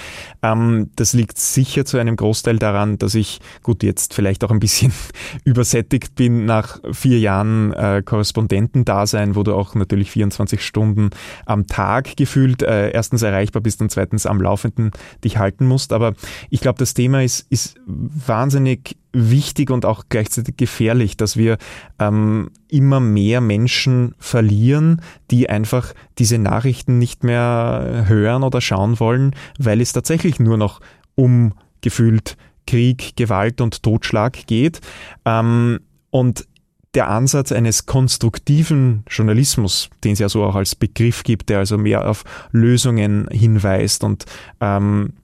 ähm, 0.42 0.90
das 0.96 1.12
liegt 1.12 1.38
sicher 1.38 1.84
zu 1.84 1.98
einem 1.98 2.16
Großteil 2.16 2.58
daran, 2.58 2.98
dass 2.98 3.14
ich, 3.14 3.40
gut, 3.62 3.84
jetzt 3.84 4.14
vielleicht 4.14 4.42
auch 4.42 4.50
ein 4.50 4.58
bisschen 4.58 4.92
übersättigt 5.44 6.16
bin 6.16 6.44
nach 6.44 6.80
vier 6.90 7.20
Jahren 7.20 7.72
äh, 7.72 8.02
Korrespondentendasein, 8.04 9.36
wo 9.36 9.44
du 9.44 9.54
auch 9.54 9.76
natürlich 9.76 10.10
24 10.10 10.60
Stunden 10.60 11.10
am 11.46 11.68
Tag 11.68 12.16
gefühlt 12.16 12.62
äh, 12.62 12.90
erstens 12.90 13.22
erreichbar 13.22 13.62
bist 13.62 13.80
und 13.80 13.92
zweitens 13.92 14.26
am 14.26 14.40
Laufenden 14.40 14.90
dich 15.22 15.38
halten 15.38 15.66
musst. 15.66 15.92
Aber 15.92 16.14
ich 16.50 16.60
glaube, 16.60 16.78
das 16.78 16.94
Thema 16.94 17.22
ist, 17.22 17.46
ist 17.48 17.76
wahnsinnig 17.86 18.96
wichtig 19.14 19.71
und 19.71 19.87
auch 19.87 20.04
gleichzeitig 20.09 20.56
gefährlich, 20.56 21.16
dass 21.16 21.37
wir 21.37 21.56
ähm, 21.99 22.50
immer 22.68 23.00
mehr 23.00 23.40
Menschen 23.40 24.14
verlieren, 24.18 25.00
die 25.30 25.49
einfach 25.49 25.94
diese 26.18 26.38
Nachrichten 26.38 26.99
nicht 26.99 27.25
mehr 27.25 28.04
hören 28.06 28.42
oder 28.42 28.61
schauen 28.61 29.00
wollen, 29.00 29.35
weil 29.59 29.80
es 29.80 29.92
tatsächlich 29.92 30.38
nur 30.40 30.56
noch 30.56 30.80
um 31.14 31.54
gefühlt 31.80 32.37
Krieg, 32.66 33.16
Gewalt 33.16 33.61
und 33.61 33.83
Totschlag 33.83 34.47
geht. 34.47 34.80
Ähm, 35.25 35.80
und 36.11 36.47
der 36.94 37.09
Ansatz 37.09 37.52
eines 37.52 37.87
konstruktiven 37.87 39.04
Journalismus, 39.09 39.90
den 40.04 40.12
es 40.12 40.21
ja 40.21 40.28
so 40.28 40.44
auch 40.44 40.54
als 40.54 40.75
Begriff 40.75 41.25
gibt, 41.25 41.49
der 41.49 41.59
also 41.59 41.76
mehr 41.76 42.09
auf 42.09 42.25
Lösungen 42.52 43.28
hinweist 43.30 44.04
und 44.04 44.25
ähm, 44.61 45.14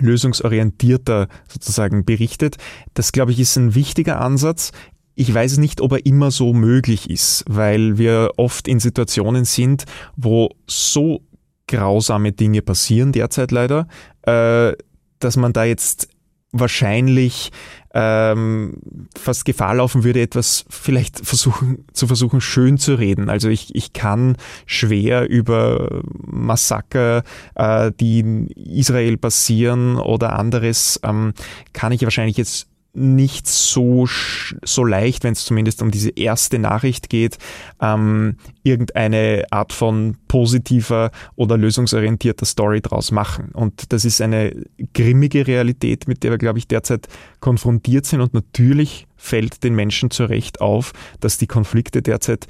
lösungsorientierter 0.00 1.28
sozusagen 1.48 2.04
berichtet. 2.04 2.56
Das, 2.94 3.12
glaube 3.12 3.32
ich, 3.32 3.40
ist 3.40 3.56
ein 3.56 3.74
wichtiger 3.74 4.20
Ansatz. 4.20 4.72
Ich 5.14 5.32
weiß 5.32 5.58
nicht, 5.58 5.80
ob 5.80 5.92
er 5.92 6.06
immer 6.06 6.30
so 6.30 6.52
möglich 6.52 7.10
ist, 7.10 7.44
weil 7.48 7.98
wir 7.98 8.32
oft 8.36 8.68
in 8.68 8.78
Situationen 8.78 9.44
sind, 9.44 9.84
wo 10.16 10.50
so 10.66 11.22
grausame 11.66 12.32
Dinge 12.32 12.62
passieren 12.62 13.12
derzeit 13.12 13.50
leider, 13.50 13.88
äh, 14.22 14.72
dass 15.18 15.36
man 15.36 15.52
da 15.52 15.64
jetzt 15.64 16.08
wahrscheinlich 16.52 17.50
ähm, 17.94 19.08
fast 19.16 19.44
Gefahr 19.44 19.74
laufen 19.74 20.04
würde, 20.04 20.20
etwas 20.20 20.64
vielleicht 20.68 21.24
versuchen, 21.24 21.84
zu 21.92 22.06
versuchen, 22.06 22.40
schön 22.40 22.78
zu 22.78 22.94
reden. 22.94 23.28
Also 23.28 23.48
ich, 23.48 23.74
ich 23.74 23.92
kann 23.92 24.36
schwer 24.66 25.28
über 25.28 26.02
Massaker, 26.24 27.22
äh, 27.54 27.92
die 27.98 28.20
in 28.20 28.48
Israel 28.48 29.16
passieren 29.16 29.96
oder 29.96 30.38
anderes, 30.38 31.00
ähm, 31.02 31.32
kann 31.72 31.92
ich 31.92 32.02
wahrscheinlich 32.02 32.36
jetzt 32.36 32.68
nicht 32.94 33.46
so, 33.46 34.06
so 34.06 34.84
leicht, 34.84 35.24
wenn 35.24 35.32
es 35.32 35.44
zumindest 35.44 35.82
um 35.82 35.90
diese 35.90 36.10
erste 36.10 36.58
Nachricht 36.58 37.08
geht, 37.08 37.38
ähm, 37.80 38.36
irgendeine 38.62 39.44
Art 39.50 39.72
von 39.72 40.16
positiver 40.26 41.10
oder 41.36 41.56
lösungsorientierter 41.56 42.46
Story 42.46 42.80
draus 42.80 43.10
machen. 43.10 43.50
Und 43.52 43.92
das 43.92 44.04
ist 44.04 44.20
eine 44.20 44.64
grimmige 44.94 45.46
Realität, 45.46 46.08
mit 46.08 46.22
der 46.22 46.32
wir, 46.32 46.38
glaube 46.38 46.58
ich, 46.58 46.66
derzeit 46.66 47.08
konfrontiert 47.40 48.06
sind. 48.06 48.20
Und 48.20 48.34
natürlich 48.34 49.06
fällt 49.16 49.62
den 49.64 49.74
Menschen 49.74 50.10
zu 50.10 50.24
Recht 50.24 50.60
auf, 50.60 50.92
dass 51.20 51.38
die 51.38 51.46
Konflikte 51.46 52.02
derzeit 52.02 52.46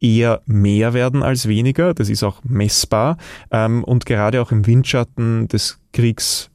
eher 0.00 0.42
mehr 0.46 0.92
werden 0.92 1.22
als 1.22 1.48
weniger. 1.48 1.94
Das 1.94 2.08
ist 2.08 2.22
auch 2.22 2.42
messbar. 2.44 3.16
Ähm, 3.50 3.84
und 3.84 4.06
gerade 4.06 4.42
auch 4.42 4.50
im 4.50 4.66
Windschatten 4.66 5.48
des 5.48 5.78
Kriegs 5.92 6.50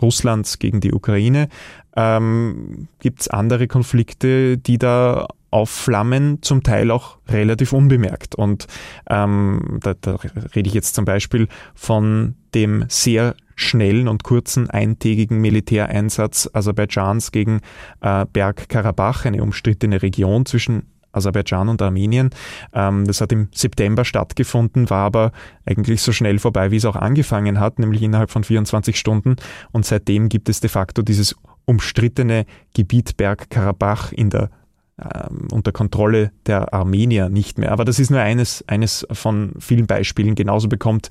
Russlands 0.00 0.58
gegen 0.58 0.80
die 0.80 0.92
Ukraine 0.92 1.48
ähm, 1.96 2.88
gibt 3.00 3.20
es 3.20 3.28
andere 3.28 3.68
Konflikte, 3.68 4.58
die 4.58 4.78
da 4.78 5.26
aufflammen, 5.50 6.42
zum 6.42 6.64
Teil 6.64 6.90
auch 6.90 7.18
relativ 7.28 7.72
unbemerkt. 7.72 8.34
Und 8.34 8.66
ähm, 9.08 9.78
da, 9.80 9.94
da 9.94 10.16
rede 10.54 10.68
ich 10.68 10.74
jetzt 10.74 10.96
zum 10.96 11.04
Beispiel 11.04 11.46
von 11.74 12.34
dem 12.54 12.86
sehr 12.88 13.36
schnellen 13.54 14.08
und 14.08 14.24
kurzen 14.24 14.68
eintägigen 14.68 15.40
Militäreinsatz 15.40 16.50
Aserbaidschans 16.52 17.30
gegen 17.30 17.60
äh, 18.00 18.26
Bergkarabach, 18.32 19.26
eine 19.26 19.44
umstrittene 19.44 20.02
Region 20.02 20.44
zwischen 20.44 20.93
Aserbaidschan 21.14 21.68
und 21.68 21.82
Armenien. 21.82 22.30
Ähm, 22.72 23.06
das 23.06 23.20
hat 23.20 23.32
im 23.32 23.48
September 23.52 24.04
stattgefunden, 24.04 24.90
war 24.90 25.06
aber 25.06 25.32
eigentlich 25.66 26.02
so 26.02 26.12
schnell 26.12 26.38
vorbei, 26.38 26.70
wie 26.70 26.76
es 26.76 26.84
auch 26.84 26.96
angefangen 26.96 27.60
hat, 27.60 27.78
nämlich 27.78 28.02
innerhalb 28.02 28.30
von 28.30 28.44
24 28.44 28.98
Stunden. 28.98 29.36
Und 29.72 29.86
seitdem 29.86 30.28
gibt 30.28 30.48
es 30.48 30.60
de 30.60 30.70
facto 30.70 31.02
dieses 31.02 31.36
umstrittene 31.64 32.46
Gebiet 32.74 33.16
Bergkarabach 33.16 34.12
in 34.12 34.30
der 34.30 34.50
ähm, 34.96 35.48
unter 35.50 35.72
Kontrolle 35.72 36.30
der 36.46 36.72
Armenier 36.72 37.28
nicht 37.28 37.58
mehr. 37.58 37.72
Aber 37.72 37.84
das 37.84 37.98
ist 37.98 38.10
nur 38.10 38.20
eines, 38.20 38.62
eines 38.68 39.04
von 39.10 39.54
vielen 39.58 39.86
Beispielen. 39.86 40.36
Genauso 40.36 40.68
bekommt 40.68 41.08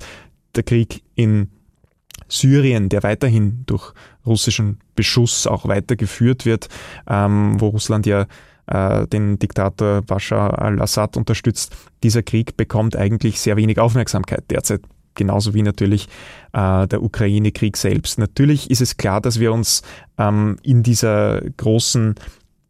der 0.54 0.62
Krieg 0.62 1.02
in 1.14 1.50
Syrien, 2.28 2.88
der 2.88 3.02
weiterhin 3.02 3.64
durch 3.66 3.92
russischen 4.24 4.78
Beschuss 4.94 5.46
auch 5.46 5.68
weitergeführt 5.68 6.46
wird, 6.46 6.68
ähm, 7.06 7.60
wo 7.60 7.68
Russland 7.68 8.06
ja 8.06 8.26
äh, 8.66 9.06
den 9.06 9.38
Diktator 9.38 10.02
Bashar 10.02 10.60
al-Assad 10.60 11.16
unterstützt. 11.16 11.74
Dieser 12.02 12.22
Krieg 12.22 12.56
bekommt 12.56 12.96
eigentlich 12.96 13.40
sehr 13.40 13.56
wenig 13.56 13.78
Aufmerksamkeit 13.78 14.44
derzeit 14.50 14.82
genauso 15.14 15.54
wie 15.54 15.62
natürlich 15.62 16.08
äh, 16.52 16.86
der 16.86 17.02
Ukraine-Krieg 17.02 17.76
selbst. 17.76 18.18
Natürlich 18.18 18.70
ist 18.70 18.80
es 18.80 18.96
klar, 18.96 19.20
dass 19.20 19.40
wir 19.40 19.52
uns 19.52 19.82
ähm, 20.18 20.56
in 20.62 20.82
dieser 20.82 21.42
großen 21.56 22.14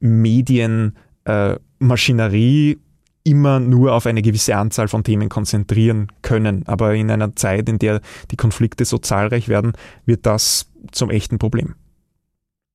Medienmaschinerie 0.01 2.73
äh, 2.73 2.79
immer 3.25 3.59
nur 3.59 3.95
auf 3.95 4.07
eine 4.07 4.23
gewisse 4.23 4.57
Anzahl 4.57 4.89
von 4.89 5.03
Themen 5.03 5.31
konzentrieren 5.31 6.09
können. 6.21 6.63
Aber 6.67 6.95
in 6.95 7.11
einer 7.11 7.35
Zeit, 7.35 7.69
in 7.69 7.79
der 7.79 8.01
die 8.31 8.37
Konflikte 8.37 8.85
so 8.85 8.99
zahlreich 8.99 9.49
werden, 9.49 9.73
wird 10.05 10.27
das 10.27 10.71
zum 10.93 11.11
echten 11.11 11.39
Problem. 11.39 11.75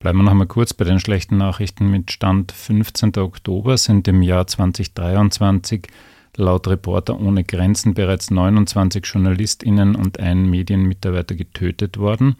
Bleiben 0.02 0.16
wir 0.20 0.22
noch 0.22 0.30
einmal 0.30 0.46
kurz 0.46 0.72
bei 0.72 0.86
den 0.86 0.98
schlechten 0.98 1.36
Nachrichten. 1.36 1.90
Mit 1.90 2.10
Stand 2.10 2.52
15. 2.52 3.18
Oktober 3.18 3.76
sind 3.76 4.08
im 4.08 4.22
Jahr 4.22 4.46
2023 4.46 5.88
laut 6.36 6.68
Reporter 6.68 7.20
ohne 7.20 7.44
Grenzen 7.44 7.92
bereits 7.92 8.30
29 8.30 9.04
JournalistInnen 9.04 9.94
und 9.94 10.18
ein 10.18 10.48
Medienmitarbeiter 10.48 11.34
getötet 11.34 11.98
worden. 11.98 12.36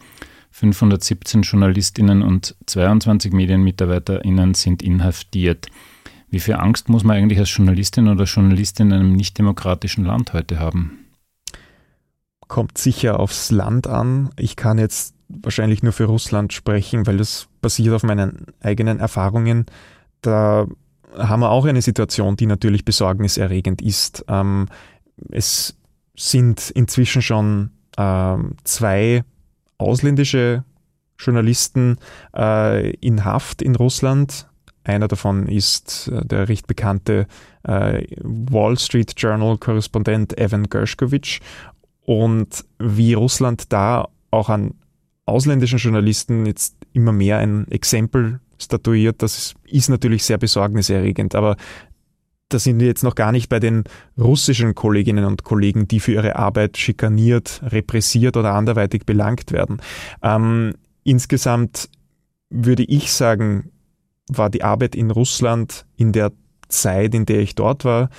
517 0.49 1.43
JournalistInnen 1.43 2.23
und 2.23 2.55
22 2.65 3.31
MedienmitarbeiterInnen 3.31 4.55
sind 4.55 4.81
inhaftiert. 4.81 5.67
Wie 6.31 6.39
viel 6.39 6.55
Angst 6.55 6.89
muss 6.89 7.03
man 7.03 7.15
eigentlich 7.15 7.37
als 7.37 7.55
Journalistin 7.55 8.07
oder 8.07 8.23
Journalistin 8.23 8.87
in 8.87 8.93
einem 8.93 9.13
nicht-demokratischen 9.13 10.03
Land 10.03 10.33
heute 10.33 10.59
haben? 10.59 11.05
Kommt 12.47 12.79
sicher 12.79 13.19
aufs 13.19 13.51
Land 13.51 13.85
an. 13.85 14.31
Ich 14.35 14.55
kann 14.55 14.79
jetzt 14.79 15.13
wahrscheinlich 15.41 15.83
nur 15.83 15.93
für 15.93 16.05
Russland 16.05 16.53
sprechen, 16.53 17.07
weil 17.07 17.17
das 17.17 17.47
basiert 17.61 17.93
auf 17.93 18.03
meinen 18.03 18.47
eigenen 18.61 18.99
Erfahrungen. 18.99 19.65
Da 20.21 20.67
haben 21.17 21.41
wir 21.41 21.49
auch 21.49 21.65
eine 21.65 21.81
Situation, 21.81 22.35
die 22.35 22.45
natürlich 22.45 22.85
besorgniserregend 22.85 23.81
ist. 23.81 24.25
Ähm, 24.27 24.67
es 25.29 25.77
sind 26.15 26.69
inzwischen 26.71 27.21
schon 27.21 27.71
ähm, 27.97 28.55
zwei 28.63 29.23
ausländische 29.77 30.63
Journalisten 31.17 31.97
äh, 32.35 32.91
in 32.95 33.25
Haft 33.25 33.61
in 33.61 33.75
Russland. 33.75 34.47
Einer 34.83 35.07
davon 35.07 35.47
ist 35.47 36.07
äh, 36.07 36.25
der 36.25 36.49
recht 36.49 36.67
bekannte 36.67 37.27
äh, 37.63 38.05
Wall 38.21 38.77
Street 38.77 39.13
Journal 39.17 39.57
Korrespondent 39.57 40.37
Evan 40.37 40.69
Gershkovich. 40.69 41.41
Und 42.03 42.65
wie 42.79 43.13
Russland 43.13 43.71
da 43.71 44.07
auch 44.31 44.49
an 44.49 44.73
ausländischen 45.31 45.79
Journalisten 45.79 46.45
jetzt 46.45 46.75
immer 46.93 47.11
mehr 47.11 47.39
ein 47.39 47.67
Exempel 47.69 48.39
statuiert, 48.59 49.21
das 49.21 49.55
ist 49.65 49.89
natürlich 49.89 50.23
sehr 50.23 50.37
besorgniserregend, 50.37 51.35
aber 51.35 51.57
da 52.49 52.59
sind 52.59 52.79
wir 52.79 52.87
jetzt 52.87 53.03
noch 53.03 53.15
gar 53.15 53.31
nicht 53.31 53.49
bei 53.49 53.59
den 53.59 53.83
russischen 54.17 54.75
Kolleginnen 54.75 55.25
und 55.25 55.43
Kollegen, 55.43 55.87
die 55.87 55.99
für 55.99 56.13
ihre 56.13 56.35
Arbeit 56.35 56.77
schikaniert, 56.77 57.61
repressiert 57.63 58.35
oder 58.37 58.53
anderweitig 58.53 59.05
belangt 59.05 59.51
werden. 59.51 59.81
Ähm, 60.21 60.75
insgesamt 61.03 61.89
würde 62.49 62.83
ich 62.83 63.11
sagen, 63.11 63.71
war 64.27 64.49
die 64.49 64.63
Arbeit 64.63 64.95
in 64.95 65.11
Russland 65.11 65.85
in 65.95 66.11
der 66.11 66.31
Zeit, 66.67 67.15
in 67.15 67.25
der 67.25 67.39
ich 67.39 67.55
dort 67.55 67.85
war, 67.85 68.09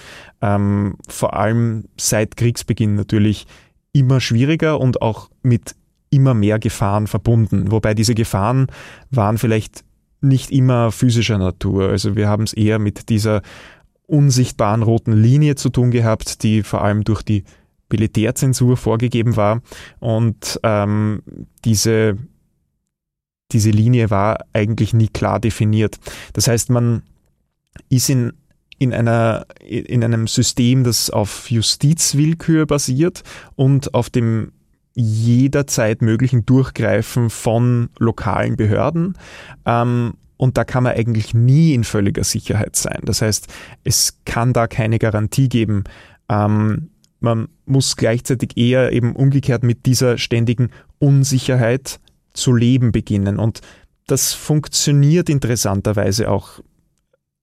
ähm, 0.41 0.97
vor 1.09 1.35
allem 1.35 1.85
seit 1.99 2.37
Kriegsbeginn 2.37 2.95
natürlich 2.95 3.47
immer 3.93 4.21
schwieriger 4.21 4.81
und 4.81 5.03
auch 5.03 5.31
mit 5.43 5.75
immer 6.13 6.35
mehr 6.35 6.59
Gefahren 6.59 7.07
verbunden. 7.07 7.71
Wobei 7.71 7.95
diese 7.95 8.15
Gefahren 8.15 8.67
waren 9.11 9.39
vielleicht 9.39 9.85
nicht 10.21 10.51
immer 10.51 10.93
physischer 10.93 11.39
Natur. 11.39 11.89
Also 11.89 12.15
wir 12.15 12.29
haben 12.29 12.45
es 12.45 12.53
eher 12.53 12.79
mit 12.79 13.09
dieser 13.09 13.43
unsichtbaren 14.07 14.83
roten 14.83 15.13
Linie 15.13 15.57
zu 15.57 15.71
tun 15.71 15.91
gehabt, 15.91 16.43
die 16.43 16.63
vor 16.63 16.83
allem 16.83 17.03
durch 17.03 17.23
die 17.23 17.45
Militärzensur 17.91 18.77
vorgegeben 18.77 19.37
war. 19.37 19.63
Und 20.01 20.61
ähm, 20.63 21.23
diese, 21.65 22.17
diese 23.53 23.71
Linie 23.71 24.11
war 24.11 24.45
eigentlich 24.53 24.95
nie 24.95 25.09
klar 25.09 25.41
definiert. 25.41 25.99
Das 26.35 26.47
heißt, 26.47 26.71
man 26.71 27.03
ist 27.89 28.09
in 28.09 28.33
in, 28.83 28.93
einer, 28.93 29.47
in 29.61 30.03
einem 30.03 30.27
System, 30.27 30.83
das 30.83 31.09
auf 31.09 31.49
Justizwillkür 31.53 32.67
basiert 32.67 33.23
und 33.55 33.95
auf 33.95 34.11
dem 34.11 34.51
jederzeit 34.95 36.03
möglichen 36.03 36.45
Durchgreifen 36.45 37.31
von 37.31 37.89
lokalen 37.99 38.57
Behörden. 38.57 39.17
Ähm, 39.65 40.15
und 40.37 40.59
da 40.59 40.65
kann 40.65 40.83
man 40.83 40.95
eigentlich 40.95 41.35
nie 41.35 41.73
in 41.73 41.85
völliger 41.85 42.25
Sicherheit 42.25 42.77
sein. 42.77 43.01
Das 43.05 43.23
heißt, 43.23 43.47
es 43.85 44.19
kann 44.25 44.53
da 44.53 44.67
keine 44.67 44.99
Garantie 44.99 45.49
geben. 45.49 45.85
Ähm, 46.29 46.91
man 47.21 47.49
muss 47.65 47.97
gleichzeitig 47.97 48.57
eher 48.57 48.93
eben 48.93 49.15
umgekehrt 49.15 49.63
mit 49.63 49.87
dieser 49.87 50.19
ständigen 50.19 50.71
Unsicherheit 50.99 52.01
zu 52.33 52.53
leben 52.53 52.91
beginnen. 52.91 53.39
Und 53.39 53.61
das 54.07 54.33
funktioniert 54.33 55.29
interessanterweise 55.29 56.29
auch 56.29 56.61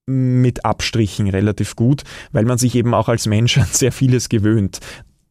mit 0.05 0.65
Abstrichen 0.65 1.29
relativ 1.29 1.75
gut, 1.75 2.03
weil 2.31 2.43
man 2.43 2.57
sich 2.57 2.75
eben 2.75 2.93
auch 2.93 3.09
als 3.09 3.27
Mensch 3.27 3.57
an 3.57 3.67
sehr 3.71 3.91
vieles 3.91 4.27
gewöhnt. 4.27 4.79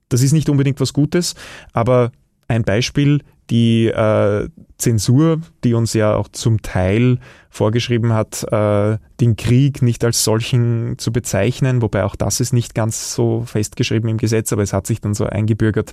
Das 0.08 0.22
ist 0.22 0.32
nicht 0.32 0.48
unbedingt 0.48 0.80
was 0.80 0.92
Gutes, 0.92 1.34
aber 1.72 2.12
ein 2.48 2.62
Beispiel, 2.64 3.20
die 3.50 3.86
äh, 3.86 4.48
Zensur, 4.76 5.40
die 5.64 5.74
uns 5.74 5.94
ja 5.94 6.14
auch 6.14 6.28
zum 6.28 6.60
Teil 6.62 7.18
vorgeschrieben 7.50 8.12
hat, 8.12 8.44
äh, 8.52 8.98
den 9.20 9.36
Krieg 9.36 9.80
nicht 9.82 10.04
als 10.04 10.22
solchen 10.22 10.98
zu 10.98 11.12
bezeichnen, 11.12 11.80
wobei 11.82 12.04
auch 12.04 12.14
das 12.14 12.40
ist 12.40 12.52
nicht 12.52 12.74
ganz 12.74 13.14
so 13.14 13.42
festgeschrieben 13.46 14.08
im 14.10 14.18
Gesetz, 14.18 14.52
aber 14.52 14.62
es 14.62 14.72
hat 14.72 14.86
sich 14.86 15.00
dann 15.00 15.14
so 15.14 15.24
eingebürgert, 15.24 15.92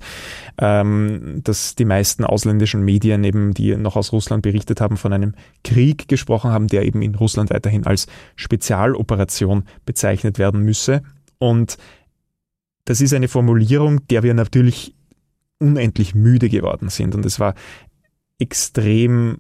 ähm, 0.60 1.42
dass 1.44 1.76
die 1.76 1.86
meisten 1.86 2.26
ausländischen 2.26 2.84
Medien 2.84 3.24
eben, 3.24 3.54
die 3.54 3.76
noch 3.78 3.96
aus 3.96 4.12
Russland 4.12 4.44
berichtet 4.44 4.82
haben, 4.82 4.98
von 4.98 5.14
einem 5.14 5.34
Krieg 5.64 6.08
gesprochen 6.08 6.52
haben, 6.52 6.68
der 6.68 6.84
eben 6.84 7.02
in 7.02 7.16
Russland 7.16 7.52
weiterhin 7.52 7.86
als 7.86 8.08
Spezialoperation 8.36 9.64
bezeichnet 9.86 10.40
werden 10.40 10.62
müsse. 10.62 11.02
Und 11.38 11.78
das 12.86 13.02
ist 13.02 13.14
eine 13.14 13.28
Formulierung, 13.28 14.08
der 14.08 14.24
wir 14.24 14.34
natürlich 14.34 14.96
unendlich 15.60 16.16
müde 16.16 16.50
geworden 16.50 16.90
sind. 16.90 17.16
Und 17.16 17.26
es 17.26 17.40
war 17.40 17.56
extrem 18.40 19.40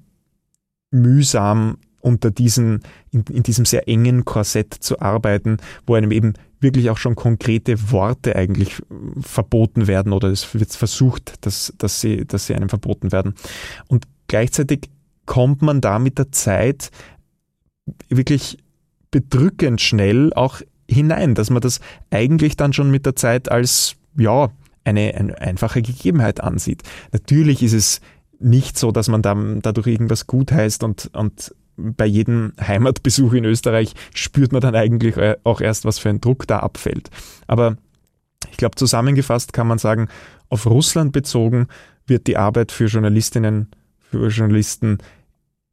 mühsam, 0.91 1.77
unter 2.05 2.29
diesen, 2.29 2.81
in, 3.09 3.23
in, 3.31 3.41
diesem 3.41 3.65
sehr 3.65 3.87
engen 3.87 4.25
Korsett 4.25 4.75
zu 4.75 4.99
arbeiten, 4.99 5.57
wo 5.87 5.95
einem 5.95 6.11
eben 6.11 6.33
wirklich 6.59 6.91
auch 6.91 6.99
schon 6.99 7.15
konkrete 7.15 7.91
Worte 7.91 8.35
eigentlich 8.35 8.75
verboten 9.21 9.87
werden 9.87 10.13
oder 10.13 10.27
es 10.27 10.53
wird 10.53 10.71
versucht, 10.71 11.33
dass, 11.41 11.73
dass, 11.79 12.01
sie, 12.01 12.25
dass 12.25 12.45
sie 12.45 12.53
einem 12.53 12.69
verboten 12.69 13.11
werden. 13.11 13.33
Und 13.87 14.05
gleichzeitig 14.27 14.91
kommt 15.25 15.63
man 15.63 15.81
da 15.81 15.97
mit 15.97 16.19
der 16.19 16.31
Zeit 16.31 16.91
wirklich 18.09 18.59
bedrückend 19.09 19.81
schnell 19.81 20.31
auch 20.33 20.61
hinein, 20.89 21.35
dass 21.35 21.49
man 21.49 21.61
das 21.61 21.79
eigentlich 22.11 22.57
dann 22.57 22.73
schon 22.73 22.91
mit 22.91 23.05
der 23.05 23.15
Zeit 23.15 23.51
als, 23.51 23.95
ja, 24.17 24.49
eine, 24.83 25.15
eine 25.15 25.41
einfache 25.41 25.81
Gegebenheit 25.81 26.41
ansieht. 26.41 26.83
Natürlich 27.11 27.63
ist 27.63 27.73
es 27.73 28.01
nicht 28.39 28.77
so, 28.77 28.91
dass 28.91 29.07
man 29.07 29.21
dann 29.21 29.61
dadurch 29.61 29.87
irgendwas 29.87 30.27
gut 30.27 30.51
heißt 30.51 30.83
und, 30.83 31.09
und 31.13 31.55
bei 31.77 32.05
jedem 32.05 32.53
Heimatbesuch 32.59 33.33
in 33.33 33.45
Österreich 33.45 33.93
spürt 34.13 34.51
man 34.51 34.61
dann 34.61 34.75
eigentlich 34.75 35.15
auch 35.43 35.59
erst, 35.59 35.85
was 35.85 35.99
für 35.99 36.09
ein 36.09 36.21
Druck 36.21 36.47
da 36.47 36.59
abfällt. 36.59 37.09
Aber 37.47 37.77
ich 38.51 38.57
glaube, 38.57 38.75
zusammengefasst 38.75 39.53
kann 39.53 39.67
man 39.67 39.77
sagen, 39.77 40.07
auf 40.49 40.65
Russland 40.67 41.11
bezogen 41.11 41.67
wird 42.05 42.27
die 42.27 42.37
Arbeit 42.37 42.71
für 42.71 42.85
Journalistinnen, 42.85 43.71
für 43.99 44.27
Journalisten 44.27 44.99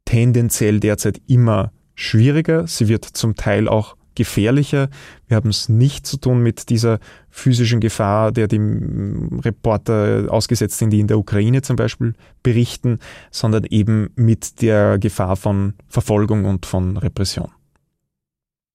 tendenziell 0.05 0.79
derzeit 0.79 1.21
immer 1.27 1.71
schwieriger. 1.95 2.67
Sie 2.67 2.87
wird 2.87 3.05
zum 3.05 3.35
Teil 3.35 3.67
auch 3.67 3.95
gefährlicher. 4.15 4.89
Wir 5.27 5.37
haben 5.37 5.49
es 5.49 5.69
nicht 5.69 6.05
zu 6.05 6.17
tun 6.17 6.41
mit 6.41 6.69
dieser 6.69 6.99
physischen 7.29 7.79
Gefahr, 7.79 8.31
der 8.31 8.47
die 8.47 8.59
Reporter 8.59 10.27
ausgesetzt 10.29 10.77
sind, 10.77 10.91
die 10.91 10.99
in 10.99 11.07
der 11.07 11.17
Ukraine 11.17 11.61
zum 11.61 11.75
Beispiel 11.75 12.13
berichten, 12.43 12.99
sondern 13.31 13.65
eben 13.65 14.09
mit 14.15 14.61
der 14.61 14.99
Gefahr 14.99 15.35
von 15.35 15.73
Verfolgung 15.87 16.45
und 16.45 16.65
von 16.65 16.97
Repression. 16.97 17.49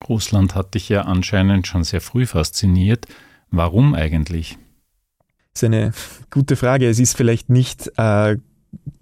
Russland 0.09 0.55
hat 0.55 0.74
dich 0.74 0.88
ja 0.88 1.03
anscheinend 1.03 1.66
schon 1.66 1.85
sehr 1.85 2.01
früh 2.01 2.27
fasziniert. 2.27 3.07
Warum 3.51 3.94
eigentlich? 3.94 4.59
Das 5.53 5.62
ist 5.62 5.64
eine 5.64 5.92
gute 6.31 6.57
Frage. 6.57 6.88
Es 6.88 6.98
ist 6.98 7.16
vielleicht 7.16 7.51
nicht 7.51 7.90
äh, 7.96 8.37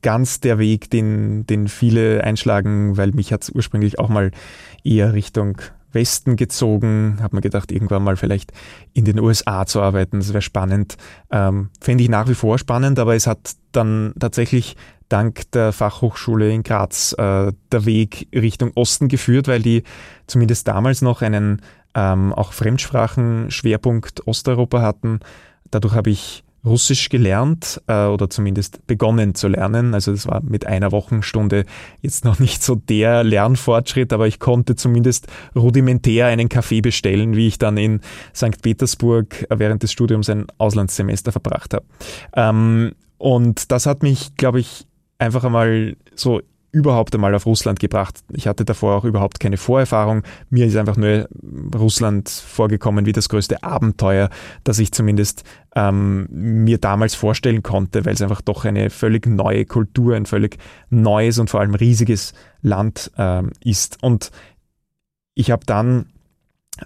ganz 0.03 0.41
der 0.41 0.59
Weg, 0.59 0.91
den, 0.91 1.47
den 1.47 1.69
viele 1.69 2.25
einschlagen, 2.25 2.97
weil 2.97 3.13
mich 3.13 3.33
hat 3.33 3.43
es 3.43 3.51
ursprünglich 3.51 3.99
auch 3.99 4.09
mal 4.09 4.31
eher 4.85 5.13
Richtung 5.13 5.61
Westen 5.97 6.37
gezogen, 6.37 7.19
habe 7.21 7.35
mir 7.35 7.43
gedacht, 7.43 7.73
irgendwann 7.73 8.05
mal 8.05 8.17
vielleicht 8.17 8.53
in 8.93 9.05
den 9.05 9.19
USA 9.19 9.67
zu 9.67 9.81
arbeiten, 9.81 10.21
das 10.21 10.29
wäre 10.29 10.43
spannend. 10.43 10.97
Ähm, 11.33 11.71
Fände 11.81 12.05
ich 12.05 12.11
nach 12.11 12.29
wie 12.29 12.35
vor 12.35 12.59
spannend, 12.59 13.01
aber 13.01 13.17
es 13.17 13.27
hat 13.27 13.57
dann 13.73 14.15
tatsächlich 14.21 14.77
dank 15.09 15.51
der 15.53 15.73
Fachhochschule 15.73 16.53
in 16.53 16.63
Graz 16.63 17.15
äh, 17.19 17.53
der 17.73 17.85
Weg 17.85 18.29
Richtung 18.33 18.71
Osten 18.75 19.09
geführt, 19.09 19.49
weil 19.49 19.63
die 19.63 19.83
zumindest 20.27 20.69
damals 20.69 21.03
noch 21.03 21.23
einen 21.23 21.63
ähm, 21.95 22.33
auch 22.33 22.53
Fremdsprachen-Schwerpunkt 22.53 24.27
Osteuropa 24.27 24.83
hatten. 24.83 25.21
Dadurch 25.71 25.95
habe 25.95 26.11
ich 26.11 26.45
Russisch 26.67 27.09
gelernt 27.09 27.81
äh, 27.87 28.07
oder 28.07 28.29
zumindest 28.29 28.87
begonnen 28.87 29.35
zu 29.35 29.49
lernen. 29.49 29.95
Also 29.95 30.13
es 30.13 30.27
war 30.27 30.43
mit 30.43 30.67
einer 30.67 30.93
Wochenstunde 30.93 31.65
jetzt 32.03 32.25
noch 32.25 32.39
nicht 32.41 32.63
so 32.63 32.75
der 32.75 33.25
Lernfortschritt, 33.25 34.13
aber 34.13 34.27
ich 34.27 34.41
konnte 34.41 34.75
zumindest 34.77 35.29
rudimentär 35.55 36.27
einen 36.27 36.49
Kaffee 36.49 36.81
bestellen, 36.81 37.37
wie 37.37 37.47
ich 37.47 37.59
dann 37.59 37.77
in 37.77 38.01
St. 38.35 38.61
Petersburg 38.61 39.47
während 39.49 39.83
des 39.83 39.93
Studiums 39.93 40.29
ein 40.29 40.47
Auslandssemester 40.59 41.33
verbracht 41.33 41.73
habe. 41.73 41.87
Ähm, 42.35 42.93
und 43.19 43.71
das 43.73 43.87
hat 43.87 44.03
mich, 44.03 44.35
glaube 44.37 44.61
ich, 44.61 44.87
einfach 45.19 45.45
einmal 45.45 45.97
so 46.15 46.43
überhaupt 46.77 47.15
einmal 47.15 47.35
auf 47.35 47.47
Russland 47.47 47.81
gebracht. 47.81 48.21
Ich 48.35 48.47
hatte 48.47 48.67
davor 48.67 48.97
auch 48.97 49.05
überhaupt 49.05 49.41
keine 49.41 49.57
Vorerfahrung. 49.57 50.25
Mir 50.51 50.67
ist 50.67 50.77
einfach 50.77 50.99
nur 50.99 51.27
Russland 51.75 52.29
vorgekommen 52.29 53.07
wie 53.07 53.15
das 53.15 53.31
größte 53.31 53.63
Abenteuer, 53.63 54.29
das 54.63 54.79
ich 54.79 54.93
zumindest 54.93 55.45
ähm, 55.75 56.27
mir 56.31 56.77
damals 56.77 57.15
vorstellen 57.15 57.63
konnte, 57.63 58.05
weil 58.05 58.13
es 58.13 58.21
einfach 58.21 58.43
doch 58.43 58.67
eine 58.67 58.91
völlig 58.91 59.27
neue 59.27 59.65
Kultur, 59.65 60.17
ein 60.17 60.27
völlig 60.27 60.59
neues 60.91 61.39
und 61.39 61.49
vor 61.49 61.61
allem 61.61 61.75
riesiges 61.75 62.35
Land 62.61 63.11
ähm, 63.17 63.53
ist. 63.65 64.03
Und 64.03 64.31
ich 65.33 65.51
habe 65.51 65.65
dann, 65.65 66.13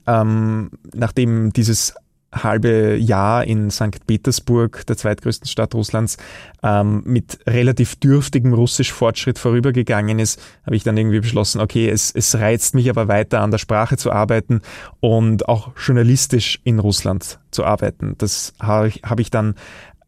ähm, 0.06 0.70
nachdem 0.94 1.52
dieses 1.52 1.96
halbe 2.32 2.96
Jahr 2.96 3.44
in 3.44 3.70
St. 3.70 4.06
Petersburg, 4.06 4.86
der 4.86 4.96
zweitgrößten 4.96 5.48
Stadt 5.48 5.74
Russlands, 5.74 6.16
ähm, 6.62 7.02
mit 7.04 7.38
relativ 7.46 7.96
dürftigem 7.96 8.54
Russisch-Fortschritt 8.54 9.38
vorübergegangen 9.38 10.18
ist, 10.18 10.40
habe 10.64 10.76
ich 10.76 10.84
dann 10.84 10.96
irgendwie 10.96 11.20
beschlossen, 11.20 11.60
okay, 11.60 11.88
es, 11.88 12.12
es 12.12 12.36
reizt 12.36 12.74
mich 12.74 12.88
aber 12.88 13.08
weiter 13.08 13.40
an 13.40 13.50
der 13.50 13.58
Sprache 13.58 13.96
zu 13.96 14.12
arbeiten 14.12 14.60
und 15.00 15.48
auch 15.48 15.72
journalistisch 15.76 16.60
in 16.64 16.78
Russland 16.78 17.40
zu 17.50 17.64
arbeiten. 17.64 18.14
Das 18.18 18.54
habe 18.60 18.88
ich, 18.88 19.02
hab 19.02 19.18
ich 19.18 19.30
dann 19.30 19.54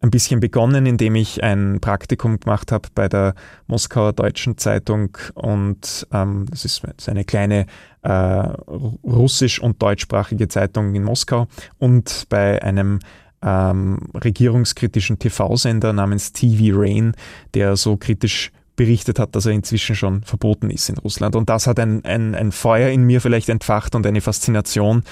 ein 0.03 0.11
bisschen 0.11 0.41
begonnen, 0.41 0.85
indem 0.85 1.15
ich 1.15 1.43
ein 1.43 1.79
Praktikum 1.81 2.39
gemacht 2.41 2.73
habe 2.73 2.89
bei 2.95 3.09
der 3.09 3.35
Moskauer 3.69 4.13
Deutschen 4.13 4.59
Zeitung 4.59 5.17
und 5.35 6.07
ähm, 6.13 6.47
das 6.51 6.65
ist 6.65 6.83
eine 7.09 7.25
kleine 7.25 7.67
äh, 8.03 8.11
russisch- 8.11 9.61
und 9.61 9.81
deutschsprachige 9.81 10.49
Zeitung 10.49 10.95
in 10.95 11.05
Moskau 11.05 11.47
und 11.79 12.27
bei 12.29 12.61
einem 12.63 12.99
ähm, 13.43 13.99
regierungskritischen 14.15 15.19
TV-Sender 15.19 15.93
namens 15.93 16.33
TV 16.33 16.77
Rain, 16.79 17.15
der 17.55 17.77
so 17.77 17.97
kritisch 17.97 18.51
berichtet 18.75 19.19
hat, 19.19 19.37
dass 19.37 19.47
er 19.47 19.53
inzwischen 19.53 19.95
schon 19.95 20.23
verboten 20.23 20.71
ist 20.71 20.89
in 20.89 20.99
Russland. 20.99 21.37
Und 21.37 21.49
das 21.51 21.67
hat 21.67 21.79
ein, 21.79 22.05
ein, 22.05 22.35
ein 22.35 22.53
Feuer 22.53 22.89
in 22.89 23.05
mir 23.05 23.21
vielleicht 23.21 23.49
entfacht 23.49 23.95
und 23.95 24.07
eine 24.07 24.21
Faszination, 24.21 25.05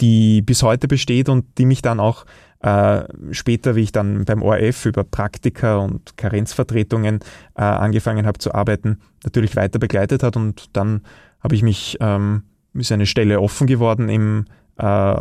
die 0.00 0.42
bis 0.42 0.62
heute 0.62 0.88
besteht 0.88 1.28
und 1.28 1.46
die 1.56 1.64
mich 1.64 1.80
dann 1.80 2.00
auch 2.00 2.26
äh, 2.64 3.04
später, 3.32 3.76
wie 3.76 3.82
ich 3.82 3.92
dann 3.92 4.24
beim 4.24 4.40
ORF 4.40 4.86
über 4.86 5.04
Praktika 5.04 5.76
und 5.76 6.16
Karenzvertretungen 6.16 7.20
äh, 7.56 7.62
angefangen 7.62 8.26
habe 8.26 8.38
zu 8.38 8.54
arbeiten, 8.54 9.00
natürlich 9.22 9.54
weiter 9.54 9.78
begleitet 9.78 10.22
hat 10.22 10.38
und 10.38 10.74
dann 10.74 11.02
habe 11.40 11.54
ich 11.54 11.62
mich, 11.62 11.98
ähm, 12.00 12.44
ist 12.72 12.90
eine 12.90 13.04
Stelle 13.04 13.42
offen 13.42 13.66
geworden 13.66 14.08
im 14.08 14.46
äh, 14.78 15.14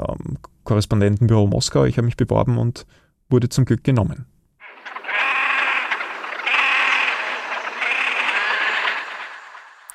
Korrespondentenbüro 0.63 1.47
Moskau. 1.47 1.83
Ich 1.83 1.97
habe 1.97 2.05
mich 2.05 2.15
beworben 2.15 2.57
und 2.57 2.85
wurde 3.29 3.49
zum 3.49 3.65
Glück 3.65 3.83
genommen. 3.83 4.25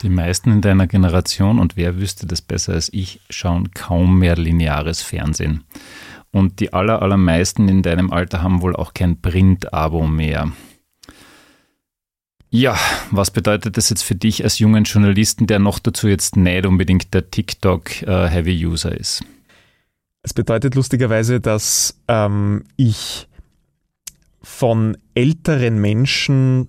Die 0.02 0.10
meisten 0.10 0.52
in 0.52 0.60
deiner 0.60 0.86
Generation, 0.86 1.58
und 1.58 1.78
wer 1.78 1.96
wüsste 1.96 2.26
das 2.26 2.42
besser 2.42 2.74
als 2.74 2.92
ich, 2.92 3.20
schauen 3.30 3.70
kaum 3.72 4.18
mehr 4.18 4.36
lineares 4.36 5.00
Fernsehen. 5.00 5.64
Und 6.30 6.60
die 6.60 6.72
aller, 6.72 7.00
allermeisten 7.02 7.68
in 7.68 7.82
deinem 7.82 8.12
Alter 8.12 8.42
haben 8.42 8.60
wohl 8.62 8.76
auch 8.76 8.92
kein 8.94 9.20
Print-Abo 9.20 10.06
mehr. 10.06 10.52
Ja, 12.50 12.78
was 13.10 13.30
bedeutet 13.30 13.76
das 13.76 13.90
jetzt 13.90 14.02
für 14.02 14.14
dich 14.14 14.42
als 14.42 14.58
jungen 14.58 14.84
Journalisten, 14.84 15.46
der 15.46 15.58
noch 15.58 15.78
dazu 15.78 16.08
jetzt 16.08 16.36
nicht 16.36 16.64
unbedingt 16.64 17.12
der 17.12 17.30
TikTok-Heavy-User 17.30 18.92
äh, 18.92 19.00
ist? 19.00 19.22
Es 20.22 20.32
bedeutet 20.32 20.74
lustigerweise, 20.74 21.40
dass 21.40 22.00
ähm, 22.08 22.64
ich 22.76 23.28
von 24.42 24.96
älteren 25.14 25.78
Menschen 25.78 26.68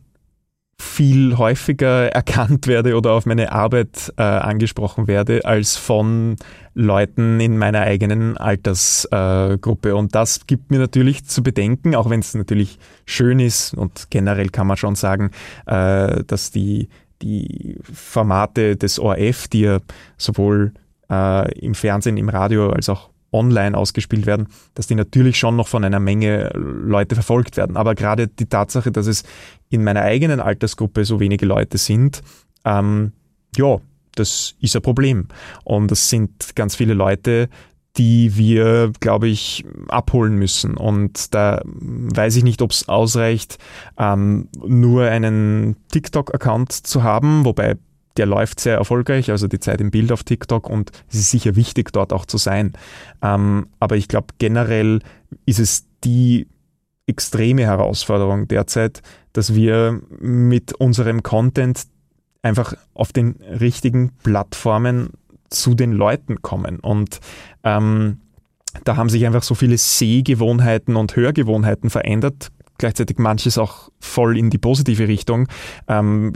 viel 0.78 1.38
häufiger 1.38 2.08
erkannt 2.14 2.68
werde 2.68 2.96
oder 2.96 3.14
auf 3.14 3.26
meine 3.26 3.52
Arbeit 3.52 4.14
äh, 4.18 4.22
angesprochen 4.22 5.08
werde 5.08 5.46
als 5.46 5.78
von 5.78 6.36
Leuten 6.80 7.40
in 7.42 7.58
meiner 7.58 7.82
eigenen 7.82 8.38
Altersgruppe. 8.38 9.90
Äh, 9.90 9.94
und 9.94 10.16
das 10.16 10.48
gibt 10.48 10.72
mir 10.72 10.80
natürlich 10.80 11.26
zu 11.26 11.44
bedenken, 11.44 11.94
auch 11.94 12.10
wenn 12.10 12.22
es 12.22 12.34
natürlich 12.34 12.80
schön 13.06 13.40
ist 13.40 13.74
und 13.74 14.08
generell 14.10 14.50
kann 14.50 14.68
man 14.68 14.78
schon 14.78 14.96
sagen, 14.96 15.32
äh, 15.66 16.24
dass 16.24 16.52
die, 16.52 16.88
die 17.22 17.78
Formate 17.82 18.78
des 18.78 18.98
ORF, 18.98 19.50
die 19.50 19.62
ja 19.62 19.80
sowohl 20.18 20.74
äh, 21.10 21.52
im 21.60 21.76
Fernsehen, 21.76 22.16
im 22.16 22.30
Radio 22.30 22.70
als 22.70 22.88
auch 22.88 23.10
online 23.32 23.78
ausgespielt 23.78 24.26
werden, 24.26 24.48
dass 24.74 24.88
die 24.88 24.96
natürlich 24.96 25.38
schon 25.38 25.56
noch 25.56 25.68
von 25.68 25.84
einer 25.84 26.00
Menge 26.00 26.50
Leute 26.56 27.14
verfolgt 27.14 27.58
werden. 27.58 27.76
Aber 27.78 27.94
gerade 27.94 28.28
die 28.28 28.48
Tatsache, 28.48 28.92
dass 28.92 29.06
es 29.06 29.24
in 29.70 29.84
meiner 29.84 30.02
eigenen 30.02 30.40
Altersgruppe 30.40 31.04
so 31.04 31.20
wenige 31.20 31.46
Leute 31.46 31.78
sind, 31.78 32.22
ähm, 32.66 33.12
ja, 33.56 33.80
das 34.20 34.56
ist 34.60 34.76
ein 34.76 34.82
Problem. 34.82 35.28
Und 35.64 35.90
das 35.92 36.10
sind 36.10 36.56
ganz 36.56 36.76
viele 36.76 36.94
Leute, 36.94 37.50
die 37.98 38.38
wir, 38.38 38.92
glaube 39.00 39.28
ich, 39.28 39.66
abholen 39.88 40.36
müssen. 40.36 40.78
Und 40.78 41.34
da 41.34 41.62
weiß 41.66 42.36
ich 42.36 42.44
nicht, 42.44 42.62
ob 42.62 42.72
es 42.72 42.88
ausreicht, 42.88 43.58
ähm, 43.98 44.48
nur 44.66 45.06
einen 45.06 45.76
TikTok-Account 45.92 46.72
zu 46.72 47.04
haben, 47.04 47.46
wobei 47.46 47.78
der 48.18 48.26
läuft 48.26 48.60
sehr 48.60 48.76
erfolgreich, 48.76 49.32
also 49.32 49.48
die 49.48 49.60
Zeit 49.60 49.82
im 49.82 49.92
Bild 49.92 50.12
auf 50.12 50.24
TikTok 50.24 50.70
und 50.70 50.92
es 51.10 51.20
ist 51.20 51.32
sicher 51.32 51.56
wichtig, 51.56 51.94
dort 51.94 52.12
auch 52.12 52.26
zu 52.26 52.38
sein. 52.38 52.74
Ähm, 53.22 53.68
aber 53.80 53.96
ich 53.96 54.08
glaube, 54.08 54.28
generell 54.40 55.00
ist 55.46 55.60
es 55.60 55.86
die 56.04 56.48
extreme 57.08 57.64
Herausforderung 57.64 58.48
derzeit, 58.48 59.02
dass 59.34 59.56
wir 59.56 60.02
mit 60.20 60.74
unserem 60.74 61.24
Content 61.24 61.84
einfach 62.42 62.74
auf 62.94 63.12
den 63.12 63.36
richtigen 63.42 64.12
Plattformen 64.24 65.12
zu 65.50 65.74
den 65.74 65.92
Leuten 65.92 66.42
kommen. 66.42 66.80
Und 66.80 67.20
ähm, 67.64 68.20
da 68.84 68.98
haben 68.98 69.10
sich 69.10 69.26
einfach 69.26 69.44
so 69.44 69.56
viele 69.56 69.78
Sehgewohnheiten 69.78 70.96
und 70.96 71.16
Hörgewohnheiten 71.16 71.90
verändert, 71.90 72.52
gleichzeitig 72.78 73.18
manches 73.18 73.58
auch 73.58 73.90
voll 74.00 74.38
in 74.38 74.50
die 74.50 74.58
positive 74.58 75.08
Richtung. 75.08 75.48
Ähm, 75.88 76.34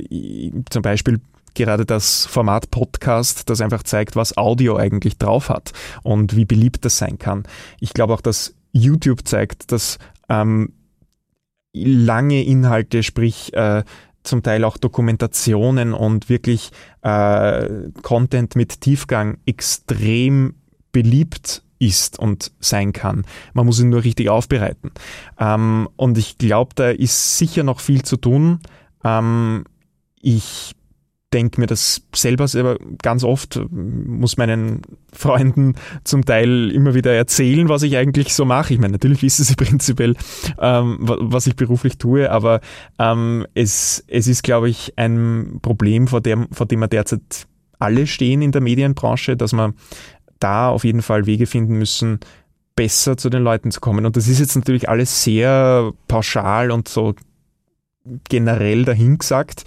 zum 0.70 0.82
Beispiel 0.82 1.22
gerade 1.54 1.86
das 1.86 2.26
Format 2.26 2.72
Podcast, 2.72 3.50
das 3.50 3.62
einfach 3.62 3.84
zeigt, 3.84 4.16
was 4.16 4.38
Audio 4.38 4.76
eigentlich 4.76 5.18
drauf 5.18 5.50
hat 5.50 5.72
und 6.02 6.36
wie 6.36 6.46
beliebt 6.46 6.84
das 6.84 6.98
sein 6.98 7.20
kann. 7.20 7.44
Ich 7.80 7.94
glaube 7.94 8.14
auch, 8.14 8.22
dass 8.22 8.56
YouTube 8.72 9.28
zeigt, 9.28 9.72
dass 9.72 10.00
ähm, 10.30 10.74
lange 11.74 12.44
Inhalte, 12.44 13.04
sprich 13.04 13.54
äh, 13.54 13.84
zum 14.24 14.44
Teil 14.44 14.64
auch 14.64 14.78
Dokumentationen 14.78 15.94
und 15.94 16.30
wirklich 16.30 16.72
äh, 17.02 17.68
Content 18.02 18.56
mit 18.56 18.82
Tiefgang 18.82 19.38
extrem 19.46 20.56
beliebt 20.92 21.64
ist 21.80 22.18
und 22.18 22.52
sein 22.60 22.94
kann. 22.94 23.26
Man 23.54 23.66
muss 23.66 23.80
ihn 23.80 23.90
nur 23.90 24.04
richtig 24.04 24.30
aufbereiten. 24.30 24.92
Ähm, 25.38 25.90
und 25.98 26.18
ich 26.18 26.38
glaube, 26.38 26.72
da 26.76 26.90
ist 26.90 27.38
sicher 27.38 27.64
noch 27.64 27.80
viel 27.80 28.04
zu 28.04 28.18
tun. 28.18 28.60
Ähm, 29.04 29.66
ich 30.22 30.76
denke 31.34 31.60
mir 31.60 31.68
das 31.68 32.04
selber, 32.14 32.48
selber 32.48 32.78
ganz 33.02 33.24
oft, 33.24 33.60
muss 33.72 34.38
meinen 34.38 34.82
Freunden 35.12 35.76
zum 36.04 36.24
Teil 36.24 36.72
immer 36.72 36.94
wieder 36.94 37.14
erzählen, 37.14 37.70
was 37.70 37.84
ich 37.84 37.98
eigentlich 37.98 38.34
so 38.34 38.46
mache. 38.46 38.74
Ich 38.74 38.80
meine, 38.80 38.94
natürlich 38.94 39.22
wissen 39.24 39.44
sie 39.44 39.56
prinzipiell, 39.58 40.16
ähm, 40.60 40.98
was 41.02 41.48
ich 41.48 41.56
beruflich 41.56 41.98
tue, 41.98 42.32
aber 42.32 42.62
ähm, 43.00 43.46
es, 43.54 44.04
es 44.08 44.28
ist, 44.28 44.44
glaube 44.44 44.70
ich, 44.70 44.94
ein 44.98 45.60
Problem, 45.62 46.08
vor 46.08 46.22
dem, 46.22 46.48
vor 46.52 46.68
dem 46.68 46.80
wir 46.80 46.88
derzeit 46.88 47.48
alle 47.80 48.08
stehen 48.08 48.42
in 48.42 48.52
der 48.52 48.62
Medienbranche, 48.62 49.36
dass 49.36 49.54
wir 49.54 49.74
da 50.40 50.70
auf 50.70 50.84
jeden 50.84 51.02
Fall 51.02 51.26
Wege 51.26 51.48
finden 51.48 51.78
müssen, 51.78 52.20
besser 52.76 53.18
zu 53.18 53.30
den 53.30 53.44
Leuten 53.44 53.72
zu 53.72 53.80
kommen. 53.80 54.06
Und 54.06 54.18
das 54.18 54.28
ist 54.28 54.40
jetzt 54.40 54.56
natürlich 54.56 54.90
alles 54.90 55.24
sehr 55.24 55.92
pauschal 56.08 56.72
und 56.72 56.88
so 56.88 57.14
generell 58.30 58.86
dahingesagt, 58.86 59.64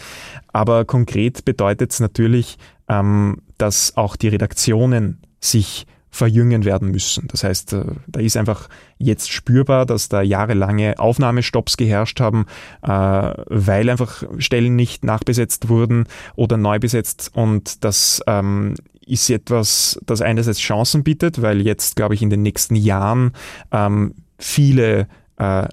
aber 0.53 0.85
konkret 0.85 1.45
bedeutet 1.45 1.93
es 1.93 2.01
natürlich, 2.01 2.59
ähm, 2.89 3.43
dass 3.59 3.97
auch 3.97 4.17
die 4.17 4.29
Redaktionen 4.29 5.21
sich 5.41 5.87
verjüngen 6.11 6.65
werden 6.65 6.91
müssen. 6.91 7.29
Das 7.29 7.45
heißt, 7.45 7.75
äh, 7.75 7.85
da 8.07 8.21
ist 8.21 8.37
einfach 8.37 8.69
jetzt 8.99 9.31
spürbar, 9.31 9.87
dass 9.87 10.09
da 10.09 10.23
jahrelange 10.23 10.99
Aufnahmestopps 10.99 11.77
geherrscht 11.77 12.21
haben, 12.21 12.47
äh, 12.83 12.89
weil 12.89 13.91
einfach 13.91 14.25
Stellen 14.39 14.77
nicht 14.77 15.05
nachbesetzt 15.05 15.69
wurden 15.69 16.05
oder 16.35 16.57
neu 16.57 16.79
besetzt. 16.79 17.31
Und 17.35 17.85
das 17.85 18.23
ähm, 18.27 18.75
ist 19.07 19.29
etwas, 19.31 20.01
das 20.05 20.23
einerseits 20.23 20.59
Chancen 20.59 21.05
bietet, 21.05 21.43
weil 21.43 21.61
jetzt, 21.61 21.97
glaube 21.97 22.15
ich, 22.15 22.23
in 22.23 22.31
den 22.31 22.43
nächsten 22.43 22.77
Jahren 22.77 23.33
ähm, 23.71 24.15
viele 24.39 25.09
äh, 25.37 25.69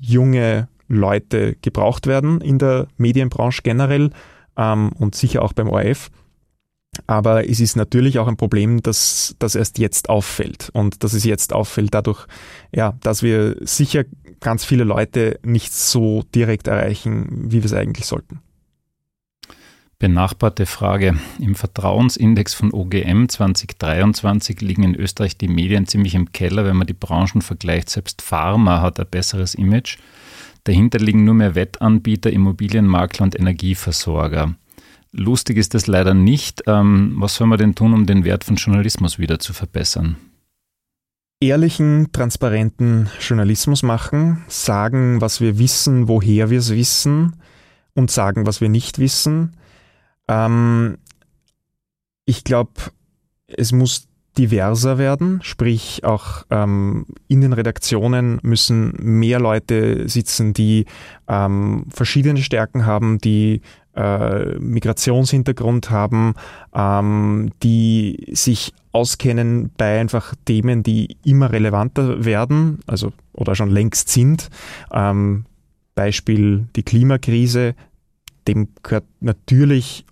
junge 0.00 0.68
Leute 0.88 1.56
gebraucht 1.62 2.06
werden 2.06 2.40
in 2.40 2.58
der 2.58 2.88
Medienbranche 2.96 3.62
generell 3.62 4.10
ähm, 4.56 4.90
und 4.98 5.14
sicher 5.14 5.42
auch 5.42 5.52
beim 5.52 5.68
ORF. 5.68 6.10
Aber 7.06 7.48
es 7.48 7.60
ist 7.60 7.76
natürlich 7.76 8.18
auch 8.18 8.26
ein 8.26 8.36
Problem, 8.36 8.82
dass 8.82 9.36
das 9.38 9.54
erst 9.54 9.78
jetzt 9.78 10.08
auffällt 10.08 10.70
und 10.72 11.04
dass 11.04 11.12
es 11.12 11.24
jetzt 11.24 11.52
auffällt 11.52 11.94
dadurch, 11.94 12.26
ja, 12.74 12.94
dass 13.02 13.22
wir 13.22 13.56
sicher 13.60 14.04
ganz 14.40 14.64
viele 14.64 14.84
Leute 14.84 15.38
nicht 15.44 15.72
so 15.72 16.24
direkt 16.34 16.66
erreichen, 16.66 17.50
wie 17.50 17.58
wir 17.58 17.66
es 17.66 17.74
eigentlich 17.74 18.06
sollten. 18.06 18.40
Benachbarte 19.98 20.64
Frage. 20.64 21.18
Im 21.40 21.56
Vertrauensindex 21.56 22.54
von 22.54 22.72
OGM 22.72 23.28
2023 23.28 24.60
liegen 24.60 24.84
in 24.84 24.94
Österreich 24.94 25.36
die 25.36 25.48
Medien 25.48 25.88
ziemlich 25.88 26.14
im 26.14 26.30
Keller, 26.30 26.64
wenn 26.64 26.76
man 26.76 26.86
die 26.86 26.92
Branchen 26.92 27.42
vergleicht. 27.42 27.90
Selbst 27.90 28.22
Pharma 28.22 28.80
hat 28.80 29.00
ein 29.00 29.08
besseres 29.10 29.56
Image. 29.56 29.98
Dahinter 30.68 30.98
liegen 30.98 31.24
nur 31.24 31.32
mehr 31.32 31.54
Wettanbieter, 31.54 32.30
Immobilienmakler 32.30 33.24
und 33.24 33.38
Energieversorger. 33.38 34.54
Lustig 35.12 35.56
ist 35.56 35.72
das 35.72 35.86
leider 35.86 36.12
nicht. 36.12 36.64
Ähm, 36.66 37.14
was 37.16 37.36
soll 37.36 37.46
man 37.46 37.56
denn 37.56 37.74
tun, 37.74 37.94
um 37.94 38.04
den 38.04 38.22
Wert 38.22 38.44
von 38.44 38.56
Journalismus 38.56 39.18
wieder 39.18 39.38
zu 39.38 39.54
verbessern? 39.54 40.18
Ehrlichen, 41.40 42.12
transparenten 42.12 43.08
Journalismus 43.18 43.82
machen, 43.82 44.44
sagen, 44.48 45.22
was 45.22 45.40
wir 45.40 45.58
wissen, 45.58 46.06
woher 46.06 46.50
wir 46.50 46.58
es 46.58 46.74
wissen 46.74 47.36
und 47.94 48.10
sagen, 48.10 48.46
was 48.46 48.60
wir 48.60 48.68
nicht 48.68 48.98
wissen. 48.98 49.56
Ähm, 50.28 50.98
ich 52.26 52.44
glaube, 52.44 52.72
es 53.46 53.72
muss 53.72 54.06
diverser 54.36 54.98
werden, 54.98 55.40
sprich 55.42 56.04
auch 56.04 56.44
ähm, 56.50 57.06
in 57.26 57.40
den 57.40 57.52
Redaktionen 57.52 58.38
müssen 58.42 58.94
mehr 58.98 59.40
Leute 59.40 60.08
sitzen, 60.08 60.52
die 60.52 60.86
ähm, 61.26 61.86
verschiedene 61.90 62.40
Stärken 62.40 62.86
haben, 62.86 63.18
die 63.18 63.62
äh, 63.96 64.58
Migrationshintergrund 64.58 65.90
haben, 65.90 66.34
ähm, 66.72 67.50
die 67.62 68.28
sich 68.32 68.72
auskennen 68.92 69.70
bei 69.76 70.00
einfach 70.00 70.34
Themen, 70.44 70.82
die 70.82 71.16
immer 71.24 71.50
relevanter 71.52 72.24
werden, 72.24 72.78
also 72.86 73.12
oder 73.32 73.54
schon 73.54 73.70
längst 73.70 74.08
sind. 74.08 74.50
Ähm, 74.92 75.46
Beispiel 75.96 76.68
die 76.76 76.84
Klimakrise, 76.84 77.74
dem 78.46 78.68
gehört 78.84 79.04
natürlich 79.20 80.04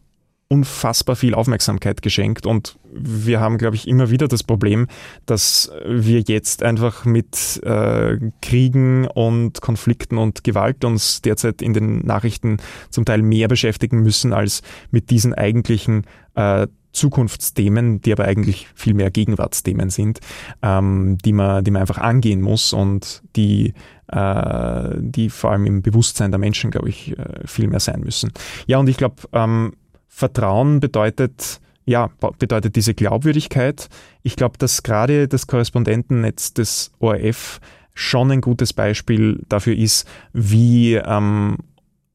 unfassbar 0.49 1.17
viel 1.17 1.35
Aufmerksamkeit 1.35 2.03
geschenkt 2.03 2.47
und 2.47 2.79
wir 2.93 3.41
haben, 3.41 3.59
glaube 3.59 3.75
ich, 3.75 3.89
immer 3.89 4.11
wieder 4.11 4.29
das 4.29 4.45
Problem, 4.45 4.87
dass 5.27 5.73
wir 5.85 6.21
jetzt 6.21 6.63
einfach 6.63 7.05
mit 7.05 7.61
äh, 7.65 8.19
Kriegen 8.43 9.09
und 9.09 9.61
Konflikten 9.61 10.19
und 10.19 10.45
Gewalt 10.45 10.85
uns 10.85 11.21
derzeit 11.21 11.63
in 11.63 11.75
den 11.75 11.99
Nachrichten 12.07 12.59
zum 12.91 13.05
Teil 13.05 13.23
mehr 13.23 13.49
beschäftigen 13.49 14.01
müssen 14.01 14.33
als 14.33 14.63
mit 14.91 15.11
diesen 15.11 15.35
eigentlichen 15.35 16.05
äh, 16.37 16.69
Zukunftsthemen, 16.97 18.01
die 18.01 18.13
aber 18.13 18.25
eigentlich 18.25 18.69
viel 18.75 18.95
mehr 18.95 19.11
Gegenwartsthemen 19.11 19.91
sind, 19.91 20.21
ähm, 20.63 21.19
die, 21.25 21.33
man, 21.33 21.63
die 21.63 21.71
man 21.71 21.83
einfach 21.83 21.99
angehen 21.99 22.41
muss 22.41 22.73
und 22.73 23.23
die, 23.37 23.75
äh, 24.09 24.91
die 24.97 25.29
vor 25.29 25.51
allem 25.51 25.67
im 25.67 25.83
Bewusstsein 25.83 26.31
der 26.31 26.39
Menschen, 26.39 26.71
glaube 26.71 26.89
ich, 26.89 27.17
äh, 27.19 27.47
viel 27.47 27.69
mehr 27.69 27.81
sein 27.81 28.01
müssen. 28.01 28.33
Ja, 28.67 28.79
und 28.79 28.89
ich 28.89 28.97
glaube, 28.97 29.17
ähm, 29.33 29.75
Vertrauen 30.17 30.81
bedeutet, 30.81 31.61
ja, 31.85 32.09
bedeutet 32.39 32.75
diese 32.75 32.95
Glaubwürdigkeit. 32.95 33.91
Ich 34.23 34.35
glaube, 34.35 34.57
dass 34.57 34.83
gerade 34.83 35.29
das 35.29 35.47
Korrespondentennetz 35.47 36.55
des 36.55 36.91
ORF 37.01 37.61
schon 37.93 38.31
ein 38.31 38.41
gutes 38.41 38.73
Beispiel 38.73 39.45
dafür 39.51 39.77
ist, 39.77 40.09
wie 40.33 40.95
ähm, 40.95 41.59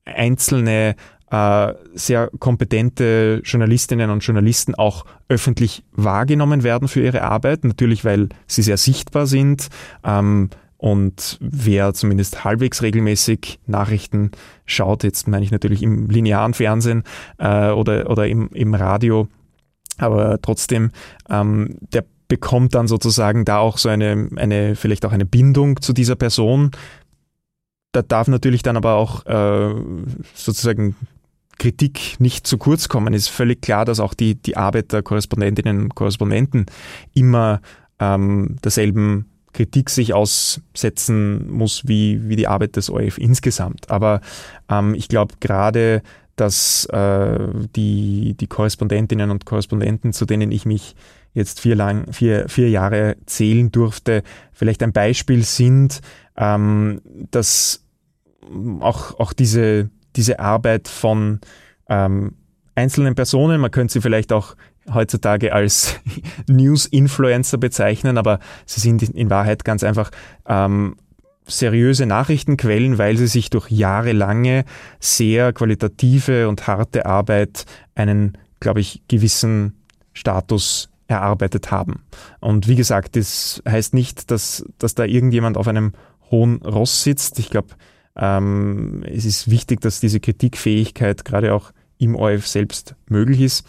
einzelne 0.04 0.96
äh, 1.30 1.74
sehr 1.94 2.32
kompetente 2.40 3.42
Journalistinnen 3.44 4.10
und 4.10 4.26
Journalisten 4.26 4.74
auch 4.74 5.06
öffentlich 5.30 5.84
wahrgenommen 5.92 6.64
werden 6.64 6.88
für 6.88 7.04
ihre 7.04 7.22
Arbeit. 7.22 7.64
Natürlich, 7.64 8.04
weil 8.04 8.30
sie 8.48 8.64
sehr 8.64 8.78
sichtbar 8.78 9.28
sind. 9.28 9.68
Ähm, 10.04 10.50
und 10.82 11.38
wer 11.42 11.94
zumindest 11.94 12.44
halbwegs 12.44 12.82
regelmäßig 12.82 13.60
Nachrichten 13.68 14.32
schaut, 14.66 15.04
jetzt 15.04 15.28
meine 15.28 15.46
ich 15.46 15.52
natürlich 15.52 15.84
im 15.84 16.10
linearen 16.10 16.56
Fernsehen 16.56 17.04
äh, 17.38 17.70
oder, 17.70 18.10
oder 18.10 18.28
im, 18.28 18.50
im 18.50 18.74
Radio, 18.74 19.28
aber 20.00 20.42
trotzdem, 20.42 20.90
ähm, 21.30 21.78
der 21.94 22.04
bekommt 22.28 22.74
dann 22.74 22.88
sozusagen 22.88 23.46
da 23.46 23.60
auch 23.60 23.78
so 23.78 23.90
eine, 23.90 24.30
eine, 24.38 24.76
vielleicht 24.76 25.06
auch 25.06 25.12
eine 25.12 25.28
Bindung 25.28 25.80
zu 25.82 25.94
dieser 25.94 26.16
Person. 26.16 26.72
Da 27.92 28.02
darf 28.02 28.28
natürlich 28.28 28.64
dann 28.64 28.76
aber 28.76 28.96
auch 28.96 29.24
äh, 29.28 29.76
sozusagen 30.34 30.96
Kritik 31.60 32.20
nicht 32.20 32.48
zu 32.48 32.58
kurz 32.58 32.90
kommen. 32.90 33.14
Es 33.14 33.24
ist 33.24 33.30
völlig 33.30 33.62
klar, 33.62 33.86
dass 33.86 34.00
auch 34.00 34.16
die, 34.16 34.34
die 34.34 34.58
Arbeit 34.58 34.94
der 34.94 35.04
Korrespondentinnen 35.04 35.84
und 35.84 35.94
Korrespondenten 35.94 36.66
immer 37.14 37.62
ähm, 38.00 38.56
derselben 38.64 39.31
Kritik 39.54 39.90
sich 39.90 40.14
aussetzen 40.14 41.52
muss 41.52 41.88
wie, 41.88 42.30
wie 42.30 42.36
die 42.36 42.48
Arbeit 42.48 42.76
des 42.76 42.90
ORF 42.90 43.18
insgesamt. 43.18 43.90
Aber 43.90 44.22
ähm, 44.70 44.96
ich 44.96 45.08
glaube 45.08 45.36
gerade, 45.40 46.02
dass 46.36 46.86
äh, 46.86 47.40
die, 47.76 48.36
die 48.40 48.48
Korrespondentinnen 48.48 49.30
und 49.30 49.46
Korrespondenten, 49.46 50.14
zu 50.14 50.26
denen 50.26 50.52
ich 50.52 50.66
mich 50.66 50.96
jetzt 51.34 51.60
vier, 51.60 51.76
lang, 51.76 52.12
vier, 52.12 52.50
vier 52.50 52.70
Jahre 52.70 53.16
zählen 53.26 53.72
durfte, 53.72 54.24
vielleicht 54.52 54.84
ein 54.84 54.92
Beispiel 54.92 55.44
sind, 55.44 56.02
ähm, 56.36 57.02
dass 57.32 57.84
auch, 58.80 59.20
auch 59.20 59.34
diese, 59.34 59.90
diese 60.16 60.40
Arbeit 60.40 60.88
von 60.88 61.40
ähm, 61.90 62.34
einzelnen 62.76 63.16
Personen, 63.16 63.62
man 63.62 63.72
könnte 63.72 63.94
sie 63.94 64.02
vielleicht 64.02 64.34
auch 64.34 64.56
heutzutage 64.94 65.54
als 65.54 66.00
News-Influencer 66.48 67.58
bezeichnen, 67.58 68.18
aber 68.18 68.40
sie 68.66 68.80
sind 68.80 69.04
in 69.04 69.30
Wahrheit 69.30 69.64
ganz 69.64 69.84
einfach 69.84 70.12
ähm, 70.46 70.96
seriöse 71.46 72.06
Nachrichtenquellen, 72.06 72.98
weil 72.98 73.18
sie 73.18 73.28
sich 73.28 73.50
durch 73.50 73.70
jahrelange 73.70 74.66
sehr 75.00 75.54
qualitative 75.54 76.48
und 76.48 76.68
harte 76.68 77.06
Arbeit 77.06 77.66
einen, 77.96 78.38
glaube 78.60 78.80
ich, 78.80 79.02
gewissen 79.08 79.74
Status 80.14 80.90
erarbeitet 81.08 81.72
haben. 81.72 82.04
Und 82.40 82.68
wie 82.68 82.76
gesagt, 82.76 83.16
das 83.16 83.62
heißt 83.68 83.94
nicht, 83.94 84.32
dass, 84.32 84.66
dass 84.78 84.96
da 84.96 85.04
irgendjemand 85.04 85.58
auf 85.58 85.68
einem 85.68 85.94
hohen 86.30 86.62
Ross 86.62 87.04
sitzt. 87.04 87.38
Ich 87.40 87.50
glaube, 87.50 87.70
ähm, 88.16 89.04
es 89.06 89.26
ist 89.26 89.50
wichtig, 89.50 89.82
dass 89.82 90.00
diese 90.00 90.20
Kritikfähigkeit 90.20 91.26
gerade 91.26 91.54
auch 91.54 91.72
im 91.98 92.16
ORF 92.16 92.48
selbst 92.48 92.96
möglich 93.08 93.42
ist. 93.42 93.66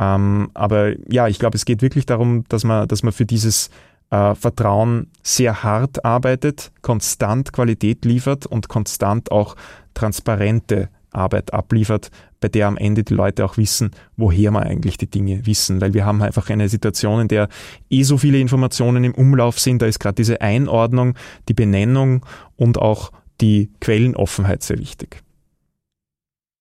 Ähm, 0.00 0.50
aber 0.54 0.94
ja, 1.12 1.28
ich 1.28 1.38
glaube, 1.38 1.56
es 1.56 1.66
geht 1.66 1.82
wirklich 1.82 2.06
darum, 2.06 2.44
dass 2.48 2.64
man, 2.64 2.88
dass 2.88 3.02
man 3.02 3.12
für 3.12 3.26
dieses 3.26 3.68
äh, 4.08 4.34
Vertrauen 4.34 5.08
sehr 5.22 5.62
hart 5.62 6.04
arbeitet, 6.06 6.72
konstant 6.80 7.52
Qualität 7.52 8.06
liefert 8.06 8.46
und 8.46 8.68
konstant 8.68 9.30
auch 9.30 9.56
transparente 9.92 10.88
Arbeit 11.12 11.52
abliefert, 11.52 12.10
bei 12.40 12.48
der 12.48 12.68
am 12.68 12.78
Ende 12.78 13.04
die 13.04 13.12
Leute 13.12 13.44
auch 13.44 13.58
wissen, 13.58 13.90
woher 14.16 14.50
man 14.50 14.62
eigentlich 14.62 14.96
die 14.96 15.10
Dinge 15.10 15.44
wissen. 15.44 15.82
Weil 15.82 15.92
wir 15.92 16.06
haben 16.06 16.22
einfach 16.22 16.48
eine 16.48 16.70
Situation, 16.70 17.20
in 17.20 17.28
der 17.28 17.48
eh 17.90 18.02
so 18.02 18.16
viele 18.16 18.38
Informationen 18.38 19.04
im 19.04 19.14
Umlauf 19.14 19.60
sind. 19.60 19.82
Da 19.82 19.86
ist 19.86 19.98
gerade 19.98 20.14
diese 20.14 20.40
Einordnung, 20.40 21.14
die 21.48 21.54
Benennung 21.54 22.24
und 22.56 22.78
auch 22.78 23.12
die 23.40 23.70
Quellenoffenheit 23.80 24.62
sehr 24.62 24.78
wichtig. 24.78 25.22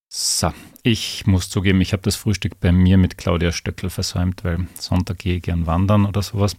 So, 0.09 0.51
ich 0.89 1.27
muss 1.27 1.49
zugeben, 1.49 1.81
ich 1.81 1.93
habe 1.93 2.01
das 2.03 2.15
Frühstück 2.15 2.59
bei 2.59 2.71
mir 2.71 2.97
mit 2.97 3.17
Claudia 3.17 3.51
Stöckel 3.51 3.89
versäumt, 3.89 4.43
weil 4.43 4.67
Sonntag 4.75 5.19
gehe 5.19 5.37
ich 5.37 5.43
gern 5.43 5.67
wandern 5.67 6.05
oder 6.05 6.21
sowas. 6.21 6.57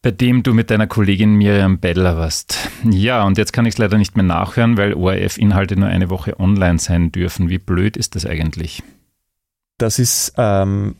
Bei 0.00 0.10
dem 0.10 0.42
du 0.42 0.54
mit 0.54 0.70
deiner 0.70 0.86
Kollegin 0.86 1.34
Miriam 1.34 1.78
Beller 1.78 2.16
warst. 2.16 2.70
Ja, 2.88 3.24
und 3.24 3.36
jetzt 3.36 3.52
kann 3.52 3.66
ich 3.66 3.74
es 3.74 3.78
leider 3.78 3.98
nicht 3.98 4.16
mehr 4.16 4.24
nachhören, 4.24 4.76
weil 4.76 4.94
ORF-Inhalte 4.94 5.76
nur 5.76 5.88
eine 5.88 6.08
Woche 6.08 6.38
online 6.38 6.78
sein 6.78 7.10
dürfen. 7.10 7.50
Wie 7.50 7.58
blöd 7.58 7.96
ist 7.96 8.14
das 8.14 8.24
eigentlich? 8.24 8.82
Das 9.76 9.98
ist 9.98 10.34
ähm, 10.36 10.94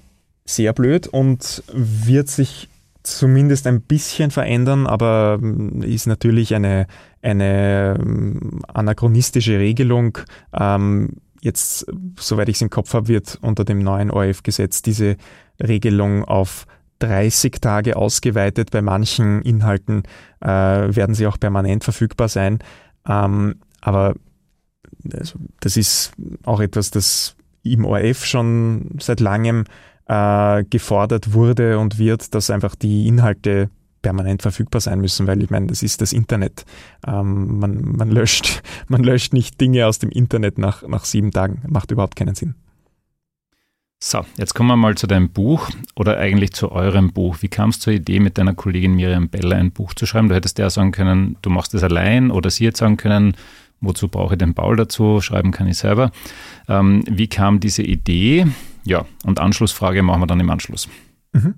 sehr 0.45 0.73
blöd 0.73 1.07
und 1.07 1.63
wird 1.73 2.29
sich 2.29 2.69
zumindest 3.03 3.67
ein 3.67 3.81
bisschen 3.81 4.31
verändern, 4.31 4.87
aber 4.87 5.39
ähm, 5.41 5.83
ist 5.83 6.07
natürlich 6.07 6.55
eine, 6.55 6.87
eine 7.23 7.97
ähm, 7.99 8.61
anachronistische 8.67 9.59
Regelung. 9.59 10.19
Ähm, 10.53 11.17
jetzt, 11.41 11.87
soweit 12.19 12.49
ich 12.49 12.57
es 12.57 12.63
im 12.63 12.71
Kopf 12.71 12.95
habe, 12.95 13.09
wird 13.09 13.39
unter 13.43 13.65
dem 13.65 13.79
neuen 13.79 14.11
ORF-Gesetz 14.11 14.83
diese 14.83 15.17
Regelung 15.63 16.25
auf 16.25 16.67
30 17.01 17.61
Tage 17.61 17.97
ausgeweitet. 17.97 18.71
Bei 18.71 18.83
manchen 18.83 19.43
Inhalten 19.43 20.03
äh, 20.41 20.49
werden 20.49 21.15
sie 21.15 21.27
auch 21.27 21.39
permanent 21.39 21.85
verfügbar 21.85 22.29
sein. 22.29 22.59
Ähm, 23.07 23.57
aber 23.81 24.15
also, 25.13 25.39
das 25.61 25.77
ist 25.77 26.13
auch 26.45 26.61
etwas, 26.61 26.91
das 26.91 27.37
im 27.63 27.85
ORF 27.85 28.25
schon 28.25 28.97
seit 28.99 29.21
langem 29.21 29.65
äh, 30.07 30.65
gefordert 30.65 31.33
wurde 31.33 31.79
und 31.79 31.99
wird, 31.99 32.35
dass 32.35 32.51
einfach 32.51 32.75
die 32.75 33.07
Inhalte 33.07 33.71
permanent 34.09 34.41
verfügbar 34.41 34.81
sein 34.81 35.03
müssen, 35.03 35.27
weil 35.27 35.43
ich 35.43 35.51
meine, 35.51 35.67
das 35.67 35.83
ist 35.83 36.01
das 36.01 36.15
Internet. 36.15 36.65
Ähm, 37.07 37.59
man, 37.59 37.83
man, 37.83 38.11
löscht, 38.11 38.63
man 38.89 39.05
löscht 39.05 39.35
nicht 39.35 39.61
Dinge 39.61 39.87
aus 39.87 39.99
dem 39.99 40.09
Internet 40.09 40.57
nach, 40.57 40.83
nach 40.89 41.05
sieben 41.05 41.31
Tagen. 41.31 41.61
Macht 41.69 41.91
überhaupt 41.91 42.17
keinen 42.17 42.35
Sinn. 42.35 42.55
So, 44.01 44.25
jetzt 44.39 44.55
kommen 44.55 44.71
wir 44.71 44.77
mal 44.77 44.95
zu 44.95 45.07
deinem 45.07 45.29
Buch 45.29 45.69
oder 45.95 46.17
eigentlich 46.17 46.55
zu 46.55 46.73
eurem 46.73 47.13
Buch. 47.13 47.39
Wie 47.43 47.49
kam 47.49 47.69
es 47.69 47.81
zur 47.81 47.93
Idee, 47.93 48.19
mit 48.19 48.39
deiner 48.39 48.55
Kollegin 48.55 48.95
Miriam 48.95 49.29
Beller 49.29 49.57
ein 49.57 49.73
Buch 49.73 49.93
zu 49.93 50.07
schreiben? 50.07 50.31
Du 50.31 50.35
hättest 50.35 50.59
ja 50.59 50.71
sagen 50.71 50.93
können, 50.93 51.37
du 51.43 51.51
machst 51.51 51.75
es 51.75 51.83
allein 51.83 52.31
oder 52.31 52.49
sie 52.49 52.67
hätte 52.67 52.79
sagen 52.79 52.97
können, 52.97 53.37
wozu 53.83 54.09
brauche 54.09 54.35
ich 54.35 54.39
den 54.39 54.55
Paul 54.55 54.77
dazu? 54.77 55.21
Schreiben 55.21 55.51
kann 55.51 55.67
ich 55.67 55.77
selber. 55.77 56.13
Ähm, 56.67 57.03
wie 57.11 57.27
kam 57.27 57.61
diese 57.61 57.83
Idee? 57.83 58.47
Ja, 58.85 59.05
und 59.27 59.39
Anschlussfrage 59.39 60.03
machen 60.03 60.23
wir 60.23 60.27
dann 60.27 60.41
im 60.41 60.49
Anschluss. 60.49 60.89
Mhm. 61.33 61.57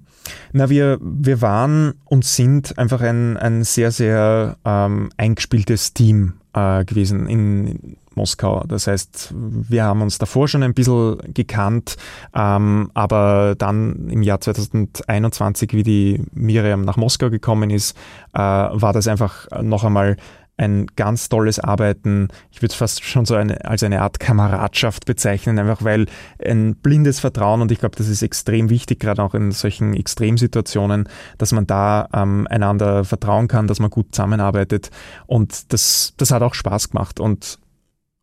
Na, 0.52 0.68
wir, 0.68 0.98
wir 1.00 1.40
waren 1.40 1.94
und 2.04 2.24
sind 2.24 2.76
einfach 2.78 3.00
ein, 3.00 3.36
ein 3.36 3.64
sehr, 3.64 3.90
sehr 3.90 4.56
ähm, 4.64 5.10
eingespieltes 5.16 5.94
Team 5.94 6.34
äh, 6.54 6.84
gewesen 6.84 7.26
in 7.28 7.96
Moskau. 8.14 8.64
Das 8.66 8.86
heißt, 8.86 9.32
wir 9.34 9.84
haben 9.84 10.02
uns 10.02 10.18
davor 10.18 10.48
schon 10.48 10.62
ein 10.62 10.74
bisschen 10.74 11.18
gekannt, 11.32 11.96
ähm, 12.34 12.90
aber 12.94 13.54
dann 13.56 14.08
im 14.10 14.22
Jahr 14.22 14.40
2021, 14.40 15.72
wie 15.72 15.82
die 15.82 16.22
Miriam 16.32 16.82
nach 16.82 16.96
Moskau 16.96 17.30
gekommen 17.30 17.70
ist, 17.70 17.96
äh, 18.34 18.38
war 18.38 18.92
das 18.92 19.08
einfach 19.08 19.46
noch 19.62 19.84
einmal 19.84 20.16
ein 20.60 20.86
ganz 20.94 21.30
tolles 21.30 21.58
Arbeiten. 21.58 22.28
Ich 22.50 22.60
würde 22.60 22.72
es 22.72 22.74
fast 22.74 23.02
schon 23.02 23.24
so 23.24 23.34
eine, 23.34 23.64
als 23.64 23.82
eine 23.82 24.02
Art 24.02 24.20
Kameradschaft 24.20 25.06
bezeichnen, 25.06 25.58
einfach 25.58 25.82
weil 25.82 26.04
ein 26.44 26.76
blindes 26.76 27.18
Vertrauen 27.18 27.62
und 27.62 27.72
ich 27.72 27.78
glaube, 27.78 27.96
das 27.96 28.08
ist 28.08 28.22
extrem 28.22 28.68
wichtig, 28.68 29.00
gerade 29.00 29.22
auch 29.22 29.34
in 29.34 29.52
solchen 29.52 29.94
Extremsituationen, 29.94 31.08
dass 31.38 31.52
man 31.52 31.66
da 31.66 32.08
ähm, 32.12 32.46
einander 32.50 33.04
vertrauen 33.04 33.48
kann, 33.48 33.68
dass 33.68 33.80
man 33.80 33.88
gut 33.88 34.14
zusammenarbeitet 34.14 34.90
und 35.26 35.72
das, 35.72 36.12
das 36.18 36.30
hat 36.30 36.42
auch 36.42 36.54
Spaß 36.54 36.90
gemacht 36.90 37.20
und 37.20 37.58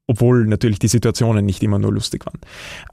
obwohl 0.10 0.46
natürlich 0.46 0.80
die 0.80 0.88
Situationen 0.88 1.44
nicht 1.44 1.64
immer 1.64 1.80
nur 1.80 1.92
lustig 1.92 2.26
waren. 2.26 2.40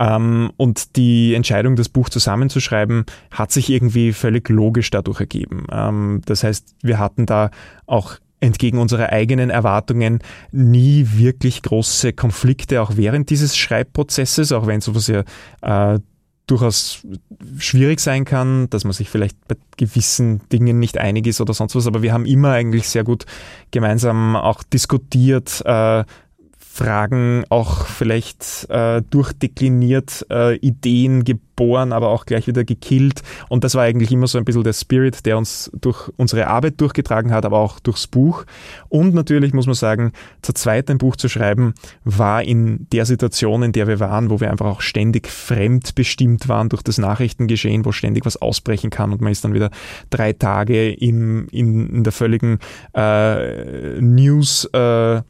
Ähm, 0.00 0.52
und 0.56 0.96
die 0.96 1.34
Entscheidung, 1.34 1.76
das 1.76 1.88
Buch 1.88 2.08
zusammenzuschreiben, 2.08 3.04
hat 3.30 3.52
sich 3.52 3.70
irgendwie 3.70 4.12
völlig 4.12 4.48
logisch 4.48 4.90
dadurch 4.90 5.20
ergeben. 5.20 5.66
Ähm, 5.70 6.22
das 6.26 6.42
heißt, 6.42 6.74
wir 6.82 6.98
hatten 6.98 7.26
da 7.26 7.50
auch 7.86 8.16
entgegen 8.40 8.78
unserer 8.78 9.10
eigenen 9.10 9.50
Erwartungen 9.50 10.20
nie 10.52 11.06
wirklich 11.14 11.62
große 11.62 12.12
Konflikte, 12.12 12.82
auch 12.82 12.96
während 12.96 13.30
dieses 13.30 13.56
Schreibprozesses, 13.56 14.52
auch 14.52 14.66
wenn 14.66 14.80
sowas 14.80 15.06
ja 15.06 15.24
äh, 15.62 15.98
durchaus 16.46 17.06
schwierig 17.58 18.00
sein 18.00 18.24
kann, 18.24 18.68
dass 18.68 18.84
man 18.84 18.92
sich 18.92 19.08
vielleicht 19.08 19.36
bei 19.48 19.56
gewissen 19.76 20.46
Dingen 20.50 20.78
nicht 20.78 20.98
einig 20.98 21.26
ist 21.26 21.40
oder 21.40 21.54
sonst 21.54 21.74
was, 21.74 21.86
aber 21.86 22.02
wir 22.02 22.12
haben 22.12 22.26
immer 22.26 22.50
eigentlich 22.50 22.88
sehr 22.88 23.02
gut 23.04 23.24
gemeinsam 23.70 24.36
auch 24.36 24.62
diskutiert, 24.62 25.62
äh, 25.64 26.04
Fragen 26.74 27.44
auch 27.50 27.86
vielleicht 27.86 28.68
äh, 28.68 29.00
durchdekliniert, 29.08 30.26
äh, 30.28 30.56
Ideen 30.56 31.22
geboren, 31.22 31.92
aber 31.92 32.08
auch 32.08 32.26
gleich 32.26 32.48
wieder 32.48 32.64
gekillt. 32.64 33.22
Und 33.48 33.62
das 33.62 33.76
war 33.76 33.84
eigentlich 33.84 34.10
immer 34.10 34.26
so 34.26 34.38
ein 34.38 34.44
bisschen 34.44 34.64
der 34.64 34.72
Spirit, 34.72 35.24
der 35.24 35.38
uns 35.38 35.70
durch 35.72 36.10
unsere 36.16 36.48
Arbeit 36.48 36.80
durchgetragen 36.80 37.30
hat, 37.30 37.46
aber 37.46 37.58
auch 37.58 37.78
durchs 37.78 38.08
Buch. 38.08 38.44
Und 38.88 39.14
natürlich 39.14 39.52
muss 39.52 39.66
man 39.66 39.76
sagen, 39.76 40.10
zu 40.42 40.52
zweit 40.52 40.90
ein 40.90 40.98
Buch 40.98 41.14
zu 41.14 41.28
schreiben, 41.28 41.74
war 42.02 42.42
in 42.42 42.88
der 42.90 43.06
Situation, 43.06 43.62
in 43.62 43.70
der 43.70 43.86
wir 43.86 44.00
waren, 44.00 44.28
wo 44.28 44.40
wir 44.40 44.50
einfach 44.50 44.66
auch 44.66 44.80
ständig 44.80 45.28
fremdbestimmt 45.28 46.48
waren 46.48 46.70
durch 46.70 46.82
das 46.82 46.98
Nachrichtengeschehen, 46.98 47.84
wo 47.84 47.92
ständig 47.92 48.26
was 48.26 48.42
ausbrechen 48.42 48.90
kann 48.90 49.12
und 49.12 49.20
man 49.20 49.30
ist 49.30 49.44
dann 49.44 49.54
wieder 49.54 49.70
drei 50.10 50.32
Tage 50.32 50.92
im, 50.92 51.46
in, 51.52 51.88
in 51.98 52.02
der 52.02 52.12
völligen 52.12 52.58
äh, 52.96 54.00
News- 54.00 54.68
äh, 54.72 55.22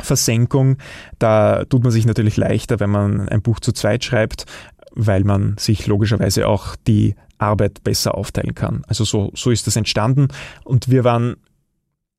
Versenkung. 0.00 0.76
Da 1.18 1.64
tut 1.64 1.82
man 1.82 1.92
sich 1.92 2.06
natürlich 2.06 2.36
leichter, 2.36 2.80
wenn 2.80 2.90
man 2.90 3.28
ein 3.28 3.42
Buch 3.42 3.60
zu 3.60 3.72
zweit 3.72 4.04
schreibt, 4.04 4.46
weil 4.92 5.24
man 5.24 5.56
sich 5.58 5.86
logischerweise 5.86 6.48
auch 6.48 6.76
die 6.86 7.14
Arbeit 7.38 7.84
besser 7.84 8.16
aufteilen 8.16 8.54
kann. 8.54 8.82
Also 8.88 9.04
so, 9.04 9.30
so 9.34 9.50
ist 9.50 9.66
das 9.66 9.76
entstanden. 9.76 10.28
Und 10.64 10.90
wir 10.90 11.04
waren, 11.04 11.36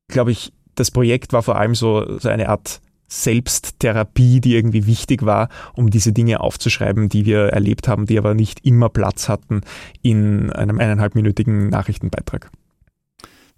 glaube 0.08 0.32
ich, 0.32 0.54
das 0.76 0.92
Projekt 0.92 1.34
war 1.34 1.44
vor 1.44 1.58
allem 1.58 1.76
so, 1.76 2.20
so 2.20 2.30
eine 2.30 2.50
Art 2.50 2.82
Selbsttherapie, 3.10 4.40
die 4.40 4.56
irgendwie 4.56 4.86
wichtig 4.86 5.26
war, 5.26 5.50
um 5.74 5.90
diese 5.90 6.14
Dinge 6.14 6.40
aufzuschreiben, 6.42 7.10
die 7.10 7.26
wir 7.26 7.48
erlebt 7.48 7.88
haben, 7.88 8.06
die 8.06 8.18
aber 8.18 8.36
nicht 8.36 8.66
immer 8.66 8.88
Platz 8.88 9.28
hatten 9.28 9.62
in 10.02 10.52
einem 10.52 10.80
eineinhalbminütigen 10.80 11.70
Nachrichtenbeitrag. 11.70 12.52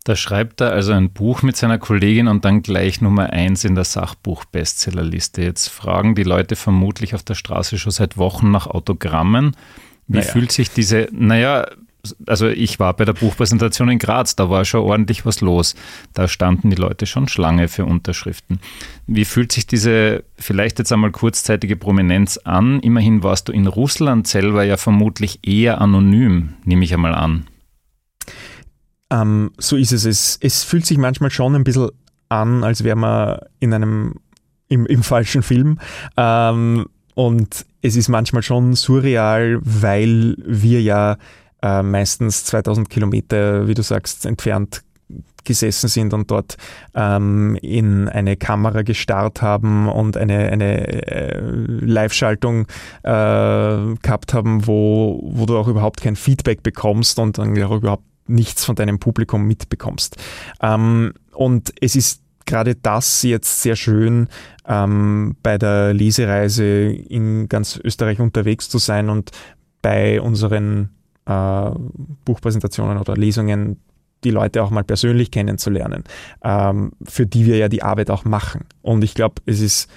Da 0.03 0.15
schreibt 0.15 0.61
er 0.61 0.71
also 0.71 0.93
ein 0.93 1.11
Buch 1.11 1.43
mit 1.43 1.55
seiner 1.55 1.77
Kollegin 1.77 2.27
und 2.27 2.43
dann 2.43 2.63
gleich 2.63 3.01
Nummer 3.01 3.31
eins 3.31 3.63
in 3.63 3.75
der 3.75 3.83
Sachbuch-Bestsellerliste. 3.83 5.43
Jetzt 5.43 5.67
fragen 5.67 6.15
die 6.15 6.23
Leute 6.23 6.55
vermutlich 6.55 7.13
auf 7.13 7.21
der 7.21 7.35
Straße 7.35 7.77
schon 7.77 7.91
seit 7.91 8.17
Wochen 8.17 8.49
nach 8.49 8.65
Autogrammen. 8.65 9.55
Wie 10.07 10.17
naja. 10.17 10.31
fühlt 10.31 10.51
sich 10.51 10.71
diese, 10.71 11.07
naja, 11.11 11.67
also 12.25 12.47
ich 12.47 12.79
war 12.79 12.95
bei 12.95 13.05
der 13.05 13.13
Buchpräsentation 13.13 13.89
in 13.89 13.99
Graz, 13.99 14.35
da 14.35 14.49
war 14.49 14.65
schon 14.65 14.81
ordentlich 14.81 15.23
was 15.25 15.39
los. 15.41 15.75
Da 16.15 16.27
standen 16.27 16.71
die 16.71 16.75
Leute 16.75 17.05
schon 17.05 17.27
Schlange 17.27 17.67
für 17.67 17.85
Unterschriften. 17.85 18.59
Wie 19.05 19.25
fühlt 19.25 19.51
sich 19.51 19.67
diese 19.67 20.23
vielleicht 20.35 20.79
jetzt 20.79 20.91
einmal 20.91 21.11
kurzzeitige 21.11 21.75
Prominenz 21.75 22.37
an? 22.37 22.79
Immerhin 22.79 23.21
warst 23.21 23.49
du 23.49 23.51
in 23.51 23.67
Russland 23.67 24.27
selber 24.27 24.63
ja 24.63 24.77
vermutlich 24.77 25.47
eher 25.47 25.79
anonym, 25.79 26.55
nehme 26.65 26.83
ich 26.83 26.93
einmal 26.95 27.13
an. 27.13 27.45
Ähm, 29.11 29.51
so 29.57 29.75
ist 29.75 29.91
es. 29.91 30.05
es. 30.05 30.39
Es 30.41 30.63
fühlt 30.63 30.85
sich 30.85 30.97
manchmal 30.97 31.29
schon 31.29 31.55
ein 31.55 31.63
bisschen 31.63 31.89
an, 32.29 32.63
als 32.63 32.83
wäre 32.83 32.95
man 32.95 33.39
in 33.59 33.73
einem 33.73 34.15
im, 34.67 34.85
im 34.85 35.03
falschen 35.03 35.43
Film. 35.43 35.79
Ähm, 36.17 36.87
und 37.13 37.65
es 37.81 37.95
ist 37.95 38.07
manchmal 38.07 38.41
schon 38.41 38.73
surreal, 38.73 39.59
weil 39.61 40.35
wir 40.45 40.81
ja 40.81 41.17
äh, 41.61 41.83
meistens 41.83 42.45
2000 42.45 42.89
Kilometer, 42.89 43.67
wie 43.67 43.73
du 43.73 43.83
sagst, 43.83 44.25
entfernt 44.25 44.83
gesessen 45.43 45.89
sind 45.89 46.13
und 46.13 46.29
dort 46.29 46.55
ähm, 46.93 47.57
in 47.61 48.07
eine 48.07 48.37
Kamera 48.37 48.83
gestarrt 48.83 49.41
haben 49.41 49.89
und 49.89 50.15
eine, 50.15 50.49
eine 50.49 50.87
äh, 51.07 51.39
Live-Schaltung 51.41 52.67
äh, 53.03 53.09
gehabt 54.01 54.33
haben, 54.33 54.67
wo, 54.67 55.19
wo 55.23 55.45
du 55.47 55.57
auch 55.57 55.67
überhaupt 55.67 56.01
kein 56.01 56.15
Feedback 56.15 56.63
bekommst 56.63 57.17
und 57.19 57.39
dann 57.39 57.61
auch 57.63 57.71
überhaupt 57.71 58.03
nichts 58.31 58.65
von 58.65 58.75
deinem 58.75 58.99
Publikum 58.99 59.45
mitbekommst. 59.45 60.17
Ähm, 60.61 61.13
und 61.33 61.73
es 61.81 61.95
ist 61.95 62.21
gerade 62.45 62.75
das 62.75 63.23
jetzt 63.23 63.61
sehr 63.61 63.75
schön, 63.75 64.27
ähm, 64.67 65.35
bei 65.43 65.57
der 65.57 65.93
Lesereise 65.93 66.63
in 66.63 67.47
ganz 67.47 67.79
Österreich 67.83 68.19
unterwegs 68.19 68.69
zu 68.69 68.77
sein 68.77 69.09
und 69.09 69.31
bei 69.81 70.21
unseren 70.21 70.89
äh, 71.25 71.71
Buchpräsentationen 72.25 72.97
oder 72.97 73.15
Lesungen 73.15 73.79
die 74.23 74.31
Leute 74.31 74.61
auch 74.61 74.69
mal 74.69 74.83
persönlich 74.83 75.31
kennenzulernen, 75.31 76.03
ähm, 76.43 76.91
für 77.03 77.25
die 77.25 77.45
wir 77.45 77.57
ja 77.57 77.69
die 77.69 77.81
Arbeit 77.81 78.11
auch 78.11 78.23
machen. 78.23 78.65
Und 78.81 79.03
ich 79.03 79.15
glaube, 79.15 79.41
es 79.45 79.61
ist 79.61 79.89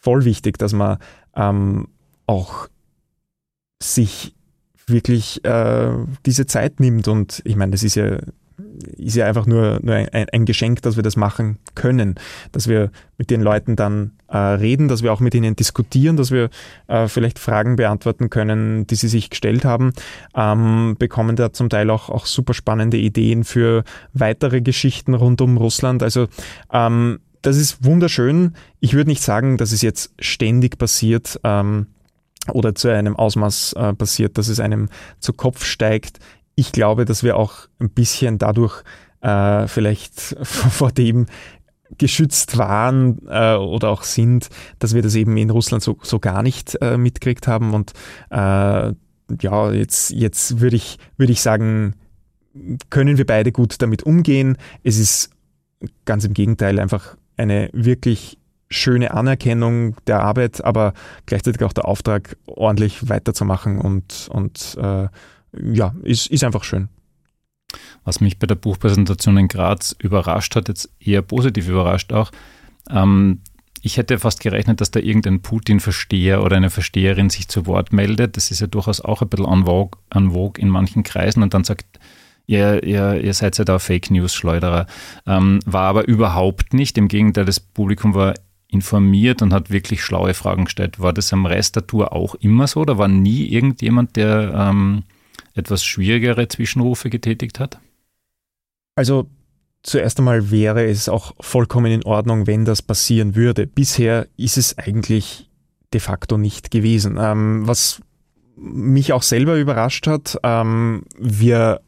voll 0.00 0.24
wichtig, 0.24 0.58
dass 0.58 0.72
man 0.72 0.98
ähm, 1.34 1.88
auch 2.26 2.68
sich 3.82 4.35
wirklich 4.86 5.44
äh, 5.44 5.90
diese 6.24 6.46
Zeit 6.46 6.80
nimmt. 6.80 7.08
Und 7.08 7.42
ich 7.44 7.56
meine, 7.56 7.72
das 7.72 7.82
ist 7.82 7.96
ja, 7.96 8.18
ist 8.96 9.16
ja 9.16 9.26
einfach 9.26 9.46
nur, 9.46 9.80
nur 9.82 9.94
ein, 9.94 10.28
ein, 10.32 10.44
Geschenk, 10.44 10.82
dass 10.82 10.96
wir 10.96 11.02
das 11.02 11.16
machen 11.16 11.58
können, 11.74 12.14
dass 12.52 12.68
wir 12.68 12.90
mit 13.18 13.30
den 13.30 13.40
Leuten 13.40 13.76
dann 13.76 14.12
äh, 14.28 14.36
reden, 14.36 14.88
dass 14.88 15.02
wir 15.02 15.12
auch 15.12 15.20
mit 15.20 15.34
ihnen 15.34 15.56
diskutieren, 15.56 16.16
dass 16.16 16.30
wir 16.30 16.50
äh, 16.86 17.08
vielleicht 17.08 17.38
Fragen 17.38 17.76
beantworten 17.76 18.30
können, 18.30 18.86
die 18.86 18.94
sie 18.94 19.08
sich 19.08 19.30
gestellt 19.30 19.64
haben, 19.64 19.92
ähm, 20.34 20.96
bekommen 20.98 21.36
da 21.36 21.52
zum 21.52 21.68
Teil 21.68 21.90
auch, 21.90 22.08
auch 22.08 22.26
super 22.26 22.54
spannende 22.54 22.96
Ideen 22.96 23.44
für 23.44 23.84
weitere 24.12 24.60
Geschichten 24.60 25.14
rund 25.14 25.40
um 25.40 25.56
Russland. 25.56 26.02
Also 26.02 26.28
ähm, 26.72 27.18
das 27.42 27.56
ist 27.56 27.84
wunderschön. 27.84 28.54
Ich 28.80 28.94
würde 28.94 29.10
nicht 29.10 29.22
sagen, 29.22 29.56
dass 29.56 29.72
es 29.72 29.82
jetzt 29.82 30.12
ständig 30.18 30.78
passiert. 30.78 31.38
Ähm, 31.44 31.86
oder 32.52 32.74
zu 32.74 32.88
einem 32.88 33.16
Ausmaß 33.16 33.74
äh, 33.74 33.94
passiert, 33.94 34.38
dass 34.38 34.48
es 34.48 34.60
einem 34.60 34.88
zu 35.18 35.32
Kopf 35.32 35.64
steigt. 35.64 36.18
Ich 36.54 36.72
glaube, 36.72 37.04
dass 37.04 37.22
wir 37.22 37.36
auch 37.36 37.68
ein 37.78 37.90
bisschen 37.90 38.38
dadurch 38.38 38.82
äh, 39.20 39.66
vielleicht 39.66 40.36
vor 40.42 40.92
dem 40.92 41.26
geschützt 41.98 42.58
waren 42.58 43.20
äh, 43.28 43.54
oder 43.54 43.90
auch 43.90 44.02
sind, 44.02 44.48
dass 44.78 44.94
wir 44.94 45.02
das 45.02 45.14
eben 45.14 45.36
in 45.36 45.50
Russland 45.50 45.82
so, 45.82 45.98
so 46.02 46.18
gar 46.18 46.42
nicht 46.42 46.76
äh, 46.80 46.96
mitgekriegt 46.96 47.46
haben. 47.46 47.74
Und 47.74 47.92
äh, 48.30 48.92
ja, 49.40 49.72
jetzt, 49.72 50.10
jetzt 50.10 50.60
würde 50.60 50.76
ich, 50.76 50.98
würde 51.16 51.32
ich 51.32 51.40
sagen, 51.40 51.94
können 52.90 53.18
wir 53.18 53.26
beide 53.26 53.52
gut 53.52 53.80
damit 53.82 54.02
umgehen. 54.02 54.56
Es 54.82 54.98
ist 54.98 55.30
ganz 56.04 56.24
im 56.24 56.34
Gegenteil 56.34 56.78
einfach 56.78 57.16
eine 57.36 57.70
wirklich 57.72 58.38
schöne 58.68 59.12
Anerkennung 59.12 59.96
der 60.06 60.20
Arbeit, 60.22 60.64
aber 60.64 60.92
gleichzeitig 61.26 61.62
auch 61.62 61.72
der 61.72 61.86
Auftrag, 61.86 62.36
ordentlich 62.46 63.08
weiterzumachen 63.08 63.78
und, 63.78 64.28
und 64.30 64.76
äh, 64.80 65.08
ja, 65.52 65.94
ist, 66.02 66.26
ist 66.26 66.44
einfach 66.44 66.64
schön. 66.64 66.88
Was 68.04 68.20
mich 68.20 68.38
bei 68.38 68.46
der 68.46 68.54
Buchpräsentation 68.54 69.36
in 69.36 69.48
Graz 69.48 69.94
überrascht 69.98 70.54
hat, 70.56 70.68
jetzt 70.68 70.90
eher 71.00 71.22
positiv 71.22 71.68
überrascht 71.68 72.12
auch, 72.12 72.30
ähm, 72.90 73.40
ich 73.82 73.98
hätte 73.98 74.18
fast 74.18 74.40
gerechnet, 74.40 74.80
dass 74.80 74.90
da 74.90 74.98
irgendein 74.98 75.42
Putin-Versteher 75.42 76.42
oder 76.42 76.56
eine 76.56 76.70
Versteherin 76.70 77.30
sich 77.30 77.46
zu 77.46 77.66
Wort 77.66 77.92
meldet. 77.92 78.36
Das 78.36 78.50
ist 78.50 78.60
ja 78.60 78.66
durchaus 78.66 79.00
auch 79.00 79.22
ein 79.22 79.28
bisschen 79.28 79.46
en 79.46 79.64
vogue, 79.64 80.00
en 80.10 80.32
vogue 80.32 80.60
in 80.60 80.68
manchen 80.68 81.04
Kreisen 81.04 81.42
und 81.42 81.54
dann 81.54 81.62
sagt, 81.62 82.00
ihr, 82.46 82.82
ihr, 82.82 83.22
ihr 83.22 83.34
seid 83.34 83.58
ja 83.58 83.64
da 83.64 83.78
Fake 83.78 84.10
News-Schleuderer. 84.10 84.86
Ähm, 85.26 85.60
war 85.66 85.84
aber 85.84 86.08
überhaupt 86.08 86.74
nicht. 86.74 86.98
Im 86.98 87.06
Gegenteil, 87.06 87.44
das 87.44 87.60
Publikum 87.60 88.14
war 88.14 88.34
informiert 88.68 89.42
und 89.42 89.52
hat 89.52 89.70
wirklich 89.70 90.02
schlaue 90.02 90.34
Fragen 90.34 90.64
gestellt. 90.64 91.00
War 91.00 91.12
das 91.12 91.32
am 91.32 91.46
Rest 91.46 91.76
der 91.76 91.86
Tour 91.86 92.12
auch 92.12 92.34
immer 92.36 92.66
so 92.66 92.80
oder 92.80 92.98
war 92.98 93.08
nie 93.08 93.46
irgendjemand, 93.46 94.16
der 94.16 94.52
ähm, 94.54 95.04
etwas 95.54 95.84
schwierigere 95.84 96.48
Zwischenrufe 96.48 97.10
getätigt 97.10 97.60
hat? 97.60 97.78
Also 98.96 99.28
zuerst 99.82 100.18
einmal 100.18 100.50
wäre 100.50 100.84
es 100.84 101.08
auch 101.08 101.34
vollkommen 101.40 101.92
in 101.92 102.04
Ordnung, 102.04 102.46
wenn 102.46 102.64
das 102.64 102.82
passieren 102.82 103.34
würde. 103.34 103.66
Bisher 103.66 104.26
ist 104.36 104.58
es 104.58 104.76
eigentlich 104.78 105.48
de 105.92 106.00
facto 106.00 106.36
nicht 106.36 106.70
gewesen. 106.70 107.18
Ähm, 107.20 107.66
was 107.66 108.00
mich 108.56 109.12
auch 109.12 109.22
selber 109.22 109.56
überrascht 109.56 110.06
hat, 110.06 110.38
ähm, 110.42 111.04
wir 111.18 111.80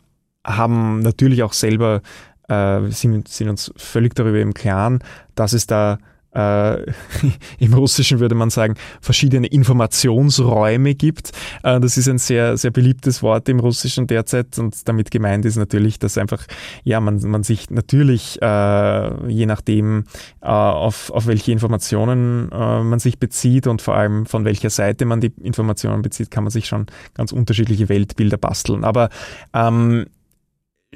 haben 0.47 1.01
natürlich 1.01 1.43
auch 1.43 1.53
selber, 1.53 2.03
äh, 2.49 2.89
sind, 2.91 3.29
sind 3.29 3.49
uns 3.49 3.73
völlig 3.77 4.15
darüber 4.15 4.41
im 4.41 4.55
Klaren, 4.55 5.01
dass 5.35 5.53
es 5.53 5.67
da 5.67 5.99
äh, 6.35 6.83
im 7.59 7.75
Russischen 7.75 8.21
würde 8.21 8.35
man 8.35 8.51
sagen, 8.51 8.75
verschiedene 9.01 9.47
Informationsräume 9.47 10.95
gibt. 10.95 11.33
Äh, 11.63 11.81
das 11.81 11.97
ist 11.97 12.09
ein 12.09 12.19
sehr, 12.19 12.57
sehr 12.57 12.71
beliebtes 12.71 13.23
Wort 13.23 13.49
im 13.49 13.61
Russischen 13.61 14.07
derzeit 14.07 14.59
und 14.59 14.89
damit 14.89 15.11
gemeint 15.11 15.45
ist 15.45 15.57
natürlich, 15.57 15.99
dass 15.99 16.19
einfach, 16.19 16.47
ja, 16.85 17.01
man, 17.01 17.19
man 17.21 17.43
sich 17.43 17.71
natürlich, 17.71 18.41
äh, 18.43 19.31
je 19.31 19.47
nachdem, 19.47 20.05
äh, 20.41 20.47
auf, 20.47 21.11
auf 21.11 21.27
welche 21.27 21.53
Informationen 21.53 22.51
äh, 22.53 22.83
man 22.83 22.99
sich 22.99 23.19
bezieht 23.19 23.67
und 23.67 23.83
vor 23.83 23.95
allem 23.95 24.27
von 24.27 24.45
welcher 24.45 24.71
Seite 24.71 25.05
man 25.05 25.21
die 25.21 25.33
Informationen 25.43 26.03
bezieht, 26.03 26.31
kann 26.31 26.45
man 26.45 26.51
sich 26.51 26.67
schon 26.67 26.87
ganz 27.15 27.33
unterschiedliche 27.33 27.89
Weltbilder 27.89 28.37
basteln. 28.37 28.85
Aber 28.85 29.09
ähm, 29.55 30.07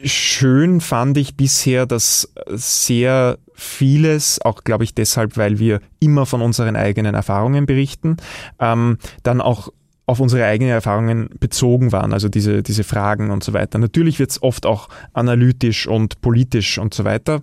schön 0.03 0.81
fand 0.81 1.19
ich 1.19 1.37
bisher, 1.37 1.87
dass 1.87 2.33
sehr 2.47 3.39
vieles, 3.55 4.41
auch 4.41 4.65
glaube 4.65 4.85
ich 4.85 4.95
deshalb, 4.95 5.37
weil 5.37 5.59
wir 5.59 5.81
immer 6.01 6.27
von 6.27 6.43
unseren 6.43 6.77
eigenen 6.77 7.15
Erfahrungen 7.15 7.67
berichten, 7.67 8.17
ähm, 8.59 8.99
dann 9.23 9.41
auch 9.41 9.69
auf 10.07 10.19
unsere 10.19 10.45
eigenen 10.45 10.73
Erfahrungen 10.73 11.31
bezogen 11.39 11.93
waren, 11.93 12.13
also 12.13 12.29
diese, 12.29 12.63
diese 12.63 12.85
Fragen 12.85 13.31
und 13.31 13.45
so 13.45 13.53
weiter. 13.53 13.79
Natürlich 13.79 14.19
wird 14.19 14.31
es 14.31 14.43
oft 14.43 14.67
auch 14.67 14.89
analytisch 15.13 15.87
und 15.87 16.21
politisch 16.21 16.79
und 16.79 16.93
so 16.93 17.05
weiter, 17.05 17.43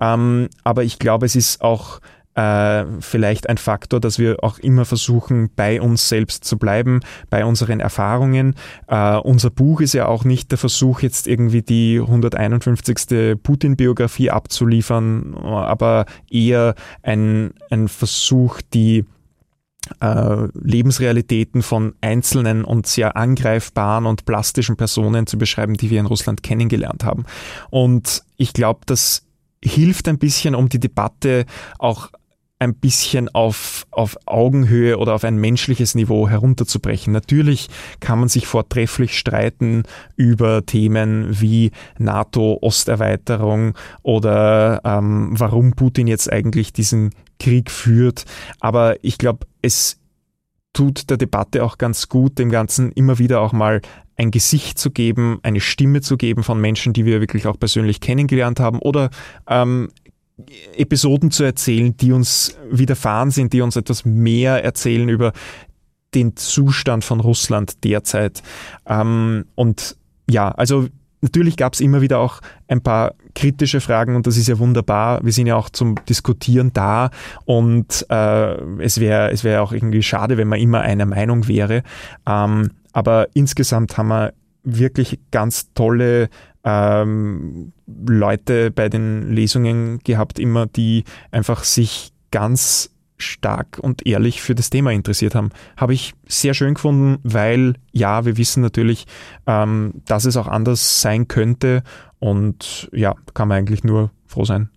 ähm, 0.00 0.48
aber 0.64 0.84
ich 0.84 0.98
glaube, 0.98 1.26
es 1.26 1.36
ist 1.36 1.60
auch 1.60 2.00
äh, 2.38 2.84
vielleicht 3.00 3.48
ein 3.48 3.58
Faktor, 3.58 3.98
dass 3.98 4.20
wir 4.20 4.44
auch 4.44 4.60
immer 4.60 4.84
versuchen, 4.84 5.50
bei 5.56 5.80
uns 5.80 6.08
selbst 6.08 6.44
zu 6.44 6.56
bleiben, 6.56 7.00
bei 7.30 7.44
unseren 7.44 7.80
Erfahrungen. 7.80 8.54
Äh, 8.86 9.16
unser 9.16 9.50
Buch 9.50 9.80
ist 9.80 9.92
ja 9.92 10.06
auch 10.06 10.24
nicht 10.24 10.52
der 10.52 10.58
Versuch, 10.58 11.00
jetzt 11.00 11.26
irgendwie 11.26 11.62
die 11.62 11.98
151. 12.00 13.40
Putin-Biografie 13.42 14.30
abzuliefern, 14.30 15.34
aber 15.34 16.06
eher 16.30 16.76
ein, 17.02 17.54
ein 17.70 17.88
Versuch, 17.88 18.60
die 18.72 19.04
äh, 20.00 20.46
Lebensrealitäten 20.54 21.62
von 21.62 21.94
einzelnen 22.00 22.64
und 22.64 22.86
sehr 22.86 23.16
angreifbaren 23.16 24.06
und 24.06 24.26
plastischen 24.26 24.76
Personen 24.76 25.26
zu 25.26 25.38
beschreiben, 25.38 25.74
die 25.74 25.90
wir 25.90 25.98
in 25.98 26.06
Russland 26.06 26.44
kennengelernt 26.44 27.04
haben. 27.04 27.24
Und 27.70 28.22
ich 28.36 28.52
glaube, 28.52 28.82
das 28.86 29.24
hilft 29.64 30.06
ein 30.06 30.18
bisschen, 30.18 30.54
um 30.54 30.68
die 30.68 30.78
Debatte 30.78 31.44
auch 31.78 32.10
ein 32.58 32.74
bisschen 32.74 33.28
auf, 33.28 33.86
auf 33.90 34.16
Augenhöhe 34.26 34.98
oder 34.98 35.14
auf 35.14 35.24
ein 35.24 35.36
menschliches 35.36 35.94
Niveau 35.94 36.28
herunterzubrechen. 36.28 37.12
Natürlich 37.12 37.68
kann 38.00 38.18
man 38.18 38.28
sich 38.28 38.46
vortrefflich 38.46 39.16
streiten 39.16 39.84
über 40.16 40.66
Themen 40.66 41.40
wie 41.40 41.70
NATO-Osterweiterung 41.98 43.74
oder 44.02 44.80
ähm, 44.84 45.34
warum 45.38 45.72
Putin 45.72 46.08
jetzt 46.08 46.32
eigentlich 46.32 46.72
diesen 46.72 47.14
Krieg 47.38 47.70
führt. 47.70 48.24
Aber 48.58 48.96
ich 49.02 49.18
glaube, 49.18 49.46
es 49.62 49.98
tut 50.72 51.10
der 51.10 51.16
Debatte 51.16 51.64
auch 51.64 51.78
ganz 51.78 52.08
gut, 52.08 52.38
dem 52.38 52.50
Ganzen 52.50 52.92
immer 52.92 53.18
wieder 53.18 53.40
auch 53.40 53.52
mal 53.52 53.80
ein 54.16 54.30
Gesicht 54.32 54.78
zu 54.78 54.90
geben, 54.90 55.38
eine 55.42 55.60
Stimme 55.60 56.00
zu 56.00 56.16
geben 56.16 56.42
von 56.42 56.60
Menschen, 56.60 56.92
die 56.92 57.04
wir 57.04 57.20
wirklich 57.20 57.46
auch 57.46 57.58
persönlich 57.58 58.00
kennengelernt 58.00 58.58
haben 58.58 58.80
oder 58.80 59.10
ähm, 59.48 59.90
Episoden 60.76 61.30
zu 61.30 61.44
erzählen, 61.44 61.96
die 61.96 62.12
uns 62.12 62.56
widerfahren 62.70 63.30
sind, 63.30 63.52
die 63.52 63.60
uns 63.60 63.76
etwas 63.76 64.04
mehr 64.04 64.64
erzählen 64.64 65.08
über 65.08 65.32
den 66.14 66.36
Zustand 66.36 67.04
von 67.04 67.20
Russland 67.20 67.84
derzeit. 67.84 68.42
Ähm, 68.86 69.46
und 69.54 69.96
ja, 70.30 70.50
also 70.50 70.86
natürlich 71.20 71.56
gab 71.56 71.74
es 71.74 71.80
immer 71.80 72.00
wieder 72.00 72.18
auch 72.18 72.40
ein 72.68 72.82
paar 72.82 73.14
kritische 73.34 73.80
Fragen 73.80 74.16
und 74.16 74.26
das 74.26 74.36
ist 74.36 74.48
ja 74.48 74.58
wunderbar. 74.58 75.24
Wir 75.24 75.32
sind 75.32 75.46
ja 75.46 75.56
auch 75.56 75.70
zum 75.70 75.96
Diskutieren 76.08 76.72
da 76.72 77.10
und 77.44 78.06
äh, 78.08 78.54
es 78.82 79.00
wäre 79.00 79.30
es 79.30 79.44
wäre 79.44 79.62
auch 79.62 79.72
irgendwie 79.72 80.02
schade, 80.02 80.36
wenn 80.36 80.48
man 80.48 80.60
immer 80.60 80.80
einer 80.80 81.06
Meinung 81.06 81.48
wäre. 81.48 81.82
Ähm, 82.26 82.70
aber 82.92 83.28
insgesamt 83.34 83.96
haben 83.96 84.08
wir 84.08 84.32
wirklich 84.64 85.18
ganz 85.30 85.72
tolle 85.74 86.28
ähm, 86.68 87.72
Leute 87.86 88.70
bei 88.70 88.90
den 88.90 89.32
Lesungen 89.32 90.00
gehabt, 90.00 90.38
immer 90.38 90.66
die 90.66 91.04
einfach 91.30 91.64
sich 91.64 92.12
ganz 92.30 92.90
stark 93.16 93.78
und 93.80 94.06
ehrlich 94.06 94.42
für 94.42 94.54
das 94.54 94.70
Thema 94.70 94.92
interessiert 94.92 95.34
haben. 95.34 95.50
Habe 95.76 95.94
ich 95.94 96.12
sehr 96.26 96.54
schön 96.54 96.74
gefunden, 96.74 97.18
weil 97.24 97.74
ja, 97.90 98.24
wir 98.26 98.36
wissen 98.36 98.60
natürlich, 98.60 99.06
ähm, 99.46 99.94
dass 100.04 100.26
es 100.26 100.36
auch 100.36 100.46
anders 100.46 101.00
sein 101.00 101.26
könnte 101.26 101.82
und 102.18 102.88
ja, 102.92 103.14
kann 103.32 103.48
man 103.48 103.58
eigentlich 103.58 103.82
nur 103.82 104.10
froh 104.26 104.44
sein. 104.44 104.68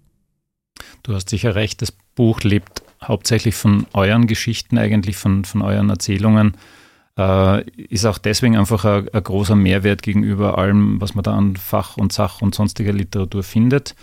Du 1.03 1.13
hast 1.13 1.29
sicher 1.29 1.55
recht, 1.55 1.81
das 1.81 1.91
Buch 1.91 2.39
lebt 2.41 2.81
hauptsächlich 3.03 3.55
von 3.55 3.85
euren 3.93 4.27
Geschichten, 4.27 4.77
eigentlich 4.77 5.17
von, 5.17 5.43
von 5.43 5.61
euren 5.61 5.89
Erzählungen 5.89 6.53
äh, 6.53 6.80
ist 7.15 8.05
auch 8.05 8.17
deswegen 8.17 8.57
einfach 8.57 8.85
ein, 8.85 9.09
ein, 9.09 9.23
großer 9.23 9.55
Mehrwert 9.55 10.01
gegenüber 10.01 10.57
allem, 10.57 11.01
was 11.01 11.13
man 11.13 11.23
da 11.23 11.35
an 11.35 11.57
Fach 11.57 11.97
und 11.97 12.13
Sach 12.13 12.41
und 12.41 12.55
sonstiger 12.55 12.93
Literatur 12.93 13.43
findet. 13.43 13.95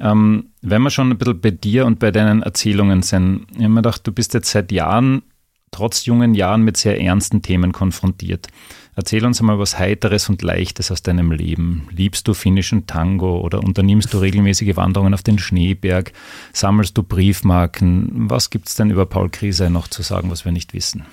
Ähm, 0.00 0.50
wenn 0.60 0.82
wir 0.82 0.90
schon 0.90 1.10
ein 1.10 1.18
bisschen 1.18 1.40
bei 1.40 1.52
dir 1.52 1.86
und 1.86 2.00
bei 2.00 2.10
deinen 2.10 2.42
Erzählungen 2.42 3.02
sind, 3.02 3.46
ich 3.52 3.58
habe 3.58 3.68
mir 3.68 3.82
gedacht, 3.82 4.06
du 4.06 4.12
bist 4.12 4.34
jetzt 4.34 4.50
seit 4.50 4.72
Jahren, 4.72 5.22
trotz 5.70 6.04
jungen 6.04 6.34
Jahren, 6.34 6.62
mit 6.62 6.76
sehr 6.76 7.00
ernsten 7.00 7.42
Themen 7.42 7.72
konfrontiert. 7.72 8.48
Erzähl 8.94 9.24
uns 9.24 9.40
einmal 9.40 9.58
was 9.58 9.78
Heiteres 9.78 10.28
und 10.28 10.42
Leichtes 10.42 10.90
aus 10.90 11.02
deinem 11.02 11.30
Leben. 11.30 11.88
Liebst 11.90 12.28
du 12.28 12.34
finnischen 12.34 12.86
Tango 12.86 13.40
oder 13.40 13.62
unternimmst 13.62 14.12
du 14.12 14.18
regelmäßige 14.18 14.76
Wanderungen 14.76 15.14
auf 15.14 15.22
den 15.22 15.38
Schneeberg? 15.38 16.12
Sammelst 16.52 16.98
du 16.98 17.02
Briefmarken? 17.02 18.28
Was 18.28 18.50
gibt 18.50 18.68
es 18.68 18.74
denn 18.74 18.90
über 18.90 19.06
Paul 19.06 19.30
Krise 19.30 19.70
noch 19.70 19.88
zu 19.88 20.02
sagen, 20.02 20.30
was 20.30 20.44
wir 20.44 20.52
nicht 20.52 20.74
wissen? 20.74 21.06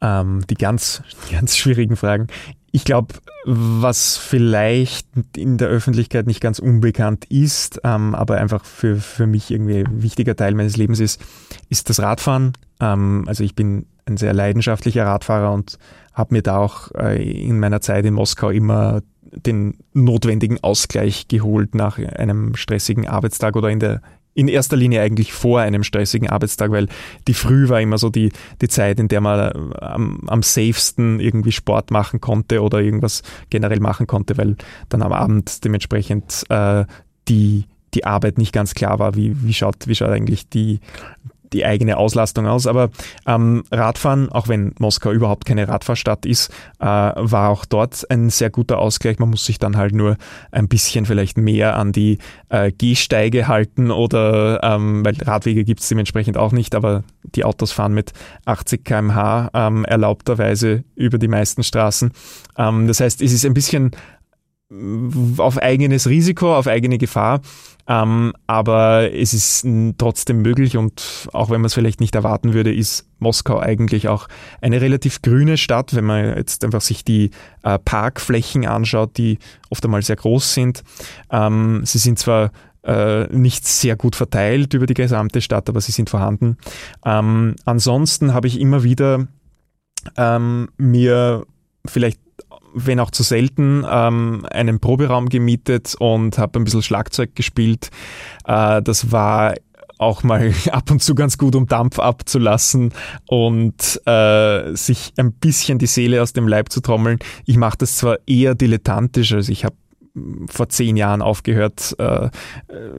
Ähm, 0.00 0.42
die 0.48 0.54
ganz, 0.54 1.02
ganz 1.32 1.56
schwierigen 1.56 1.96
Fragen. 1.96 2.28
Ich 2.70 2.84
glaube, 2.84 3.14
was 3.44 4.16
vielleicht 4.16 5.08
in 5.36 5.56
der 5.56 5.68
Öffentlichkeit 5.68 6.26
nicht 6.26 6.40
ganz 6.40 6.58
unbekannt 6.58 7.24
ist, 7.26 7.80
ähm, 7.82 8.14
aber 8.14 8.36
einfach 8.36 8.64
für, 8.64 8.96
für 8.96 9.26
mich 9.26 9.50
irgendwie 9.50 9.78
ein 9.78 10.02
wichtiger 10.02 10.36
Teil 10.36 10.54
meines 10.54 10.76
Lebens 10.76 11.00
ist, 11.00 11.20
ist 11.70 11.88
das 11.88 12.00
Radfahren. 12.00 12.52
Ähm, 12.80 13.24
also 13.26 13.44
ich 13.44 13.54
bin 13.54 13.86
ein 14.06 14.16
sehr 14.16 14.34
leidenschaftlicher 14.34 15.06
Radfahrer 15.06 15.52
und 15.52 15.78
habe 16.12 16.34
mir 16.34 16.42
da 16.42 16.58
auch 16.58 16.90
äh, 16.92 17.22
in 17.22 17.58
meiner 17.58 17.80
Zeit 17.80 18.04
in 18.04 18.14
Moskau 18.14 18.50
immer 18.50 19.02
den 19.30 19.78
notwendigen 19.92 20.62
Ausgleich 20.62 21.28
geholt 21.28 21.74
nach 21.74 21.98
einem 21.98 22.54
stressigen 22.56 23.06
Arbeitstag 23.06 23.56
oder 23.56 23.70
in 23.70 23.80
der 23.80 24.00
in 24.38 24.46
erster 24.46 24.76
Linie 24.76 25.02
eigentlich 25.02 25.32
vor 25.32 25.58
einem 25.58 25.82
stressigen 25.82 26.28
Arbeitstag, 26.30 26.70
weil 26.70 26.86
die 27.26 27.34
Früh 27.34 27.68
war 27.68 27.80
immer 27.80 27.98
so 27.98 28.08
die, 28.08 28.30
die 28.62 28.68
Zeit, 28.68 29.00
in 29.00 29.08
der 29.08 29.20
man 29.20 29.40
äh, 29.40 29.84
am, 29.84 30.20
am 30.28 30.42
safesten 30.44 31.18
irgendwie 31.18 31.50
Sport 31.50 31.90
machen 31.90 32.20
konnte 32.20 32.62
oder 32.62 32.78
irgendwas 32.78 33.24
generell 33.50 33.80
machen 33.80 34.06
konnte, 34.06 34.38
weil 34.38 34.54
dann 34.90 35.02
am 35.02 35.12
Abend 35.12 35.64
dementsprechend 35.64 36.44
äh, 36.50 36.84
die, 37.26 37.64
die 37.94 38.04
Arbeit 38.04 38.38
nicht 38.38 38.52
ganz 38.52 38.74
klar 38.74 39.00
war, 39.00 39.16
wie, 39.16 39.34
wie, 39.42 39.54
schaut, 39.54 39.88
wie 39.88 39.96
schaut 39.96 40.10
eigentlich 40.10 40.48
die, 40.48 40.78
die 41.52 41.64
eigene 41.64 41.96
Auslastung 41.96 42.46
aus. 42.46 42.66
Aber 42.66 42.90
ähm, 43.26 43.64
Radfahren, 43.70 44.30
auch 44.30 44.48
wenn 44.48 44.74
Moskau 44.78 45.12
überhaupt 45.12 45.44
keine 45.44 45.68
Radfahrstadt 45.68 46.26
ist, 46.26 46.50
äh, 46.80 46.84
war 46.84 47.50
auch 47.50 47.64
dort 47.64 48.08
ein 48.10 48.30
sehr 48.30 48.50
guter 48.50 48.78
Ausgleich. 48.78 49.18
Man 49.18 49.30
muss 49.30 49.44
sich 49.44 49.58
dann 49.58 49.76
halt 49.76 49.94
nur 49.94 50.16
ein 50.50 50.68
bisschen 50.68 51.06
vielleicht 51.06 51.38
mehr 51.38 51.76
an 51.76 51.92
die 51.92 52.18
äh, 52.48 52.72
Gehsteige 52.72 53.48
halten 53.48 53.90
oder, 53.90 54.62
ähm, 54.62 55.04
weil 55.04 55.16
Radwege 55.20 55.64
gibt 55.64 55.80
es 55.80 55.88
dementsprechend 55.88 56.36
auch 56.36 56.52
nicht, 56.52 56.74
aber 56.74 57.04
die 57.22 57.44
Autos 57.44 57.72
fahren 57.72 57.94
mit 57.94 58.12
80 58.44 58.84
km/h 58.84 59.50
ähm, 59.54 59.84
erlaubterweise 59.84 60.84
über 60.94 61.18
die 61.18 61.28
meisten 61.28 61.62
Straßen. 61.62 62.12
Ähm, 62.56 62.86
das 62.86 63.00
heißt, 63.00 63.22
es 63.22 63.32
ist 63.32 63.44
ein 63.44 63.54
bisschen 63.54 63.92
auf 65.38 65.56
eigenes 65.58 66.08
Risiko, 66.08 66.54
auf 66.54 66.66
eigene 66.66 66.98
Gefahr. 66.98 67.40
Ähm, 67.86 68.34
aber 68.46 69.14
es 69.14 69.32
ist 69.32 69.66
trotzdem 69.96 70.42
möglich 70.42 70.76
und 70.76 71.28
auch 71.32 71.48
wenn 71.48 71.62
man 71.62 71.66
es 71.66 71.74
vielleicht 71.74 72.00
nicht 72.00 72.14
erwarten 72.14 72.52
würde, 72.52 72.74
ist 72.74 73.06
Moskau 73.18 73.60
eigentlich 73.60 74.08
auch 74.08 74.28
eine 74.60 74.82
relativ 74.82 75.22
grüne 75.22 75.56
Stadt, 75.56 75.94
wenn 75.94 76.04
man 76.04 76.36
jetzt 76.36 76.64
einfach 76.64 76.82
sich 76.82 77.02
die 77.02 77.30
äh, 77.62 77.78
Parkflächen 77.78 78.66
anschaut, 78.66 79.16
die 79.16 79.38
oft 79.70 79.82
einmal 79.86 80.02
sehr 80.02 80.16
groß 80.16 80.52
sind. 80.52 80.84
Ähm, 81.30 81.80
sie 81.84 81.98
sind 81.98 82.18
zwar 82.18 82.50
äh, 82.82 83.26
nicht 83.34 83.66
sehr 83.66 83.96
gut 83.96 84.16
verteilt 84.16 84.74
über 84.74 84.84
die 84.84 84.94
gesamte 84.94 85.40
Stadt, 85.40 85.70
aber 85.70 85.80
sie 85.80 85.92
sind 85.92 86.10
vorhanden. 86.10 86.58
Ähm, 87.06 87.56
ansonsten 87.64 88.34
habe 88.34 88.48
ich 88.48 88.60
immer 88.60 88.82
wieder 88.82 89.26
ähm, 90.18 90.68
mir 90.76 91.46
vielleicht 91.86 92.20
wenn 92.74 93.00
auch 93.00 93.10
zu 93.10 93.22
selten, 93.22 93.84
ähm, 93.90 94.46
einen 94.50 94.80
Proberaum 94.80 95.28
gemietet 95.28 95.94
und 95.98 96.38
habe 96.38 96.58
ein 96.58 96.64
bisschen 96.64 96.82
Schlagzeug 96.82 97.34
gespielt. 97.34 97.90
Äh, 98.46 98.82
das 98.82 99.12
war 99.12 99.54
auch 99.98 100.22
mal 100.22 100.52
ab 100.70 100.90
und 100.90 101.02
zu 101.02 101.14
ganz 101.14 101.38
gut, 101.38 101.54
um 101.54 101.66
Dampf 101.66 101.98
abzulassen 101.98 102.92
und 103.26 104.00
äh, 104.06 104.74
sich 104.74 105.12
ein 105.16 105.32
bisschen 105.32 105.78
die 105.78 105.86
Seele 105.86 106.22
aus 106.22 106.32
dem 106.32 106.48
Leib 106.48 106.70
zu 106.70 106.80
trommeln. 106.80 107.18
Ich 107.44 107.56
mache 107.56 107.78
das 107.78 107.96
zwar 107.96 108.18
eher 108.26 108.54
dilettantisch, 108.54 109.32
also 109.32 109.52
ich 109.52 109.64
habe 109.64 109.76
vor 110.50 110.68
zehn 110.68 110.96
Jahren 110.96 111.22
aufgehört, 111.22 111.94
äh, 111.98 112.30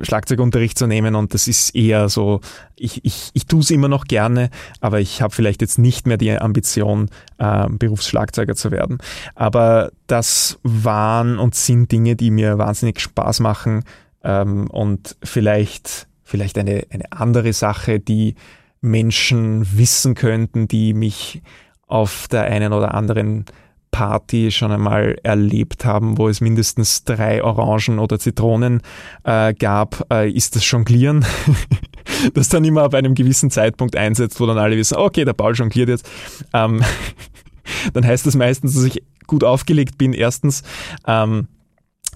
Schlagzeugunterricht 0.02 0.78
zu 0.78 0.88
nehmen 0.88 1.16
und 1.16 1.34
das 1.34 1.48
ist 1.48 1.76
eher 1.76 2.10
so, 2.10 2.42
ich, 2.76 3.04
ich, 3.04 3.32
ich 3.34 3.46
tue 3.46 3.60
es 3.60 3.72
immer 3.72 3.88
noch 3.88 4.06
gerne, 4.06 4.50
aber 4.82 5.00
ich 5.00 5.22
habe 5.22 5.34
vielleicht 5.34 5.62
jetzt 5.62 5.78
nicht 5.80 6.08
mehr 6.08 6.18
die 6.18 6.32
Ambition, 6.32 7.10
äh, 7.38 7.68
Berufsschlagzeuger 7.70 8.56
zu 8.56 8.72
werden. 8.72 9.00
Aber 9.36 9.92
das 10.08 10.60
waren 10.64 11.40
und 11.40 11.56
sind 11.56 11.92
Dinge, 11.92 12.16
die 12.16 12.32
mir 12.32 12.58
wahnsinnig 12.58 13.00
Spaß 13.00 13.42
machen 13.42 13.84
ähm, 14.24 14.68
und 14.70 15.18
vielleicht, 15.24 16.08
vielleicht 16.24 16.58
eine, 16.58 16.84
eine 16.90 17.12
andere 17.12 17.54
Sache, 17.54 18.00
die 18.00 18.36
Menschen 18.82 19.78
wissen 19.78 20.16
könnten, 20.16 20.68
die 20.68 20.94
mich 20.94 21.42
auf 21.88 22.28
der 22.30 22.44
einen 22.44 22.72
oder 22.72 22.94
anderen 22.94 23.46
Party 24.00 24.50
schon 24.50 24.72
einmal 24.72 25.18
erlebt 25.24 25.84
haben, 25.84 26.18
wo 26.18 26.30
es 26.30 26.40
mindestens 26.40 27.04
drei 27.04 27.44
Orangen 27.44 28.00
oder 28.00 28.18
Zitronen 28.18 28.80
äh, 29.26 29.54
gab, 29.54 30.08
äh, 30.10 30.32
ist 30.32 30.56
das 30.56 30.72
Jonglieren, 30.72 31.26
das 32.34 32.48
dann 32.48 32.64
immer 32.64 32.84
ab 32.84 32.94
einem 32.94 33.14
gewissen 33.14 33.52
Zeitpunkt 33.52 33.98
einsetzt, 33.98 34.40
wo 34.40 34.46
dann 34.46 34.58
alle 34.58 34.78
wissen, 34.78 34.96
okay, 34.96 35.26
der 35.26 35.34
Paul 35.34 35.54
jongliert 35.54 35.90
jetzt. 35.90 36.10
Ähm, 36.54 36.82
dann 37.94 38.06
heißt 38.06 38.26
das 38.26 38.38
meistens, 38.38 38.76
dass 38.76 38.86
ich 38.86 39.04
gut 39.28 39.44
aufgelegt 39.44 39.98
bin, 39.98 40.14
erstens. 40.14 40.64
Ähm, 41.06 41.50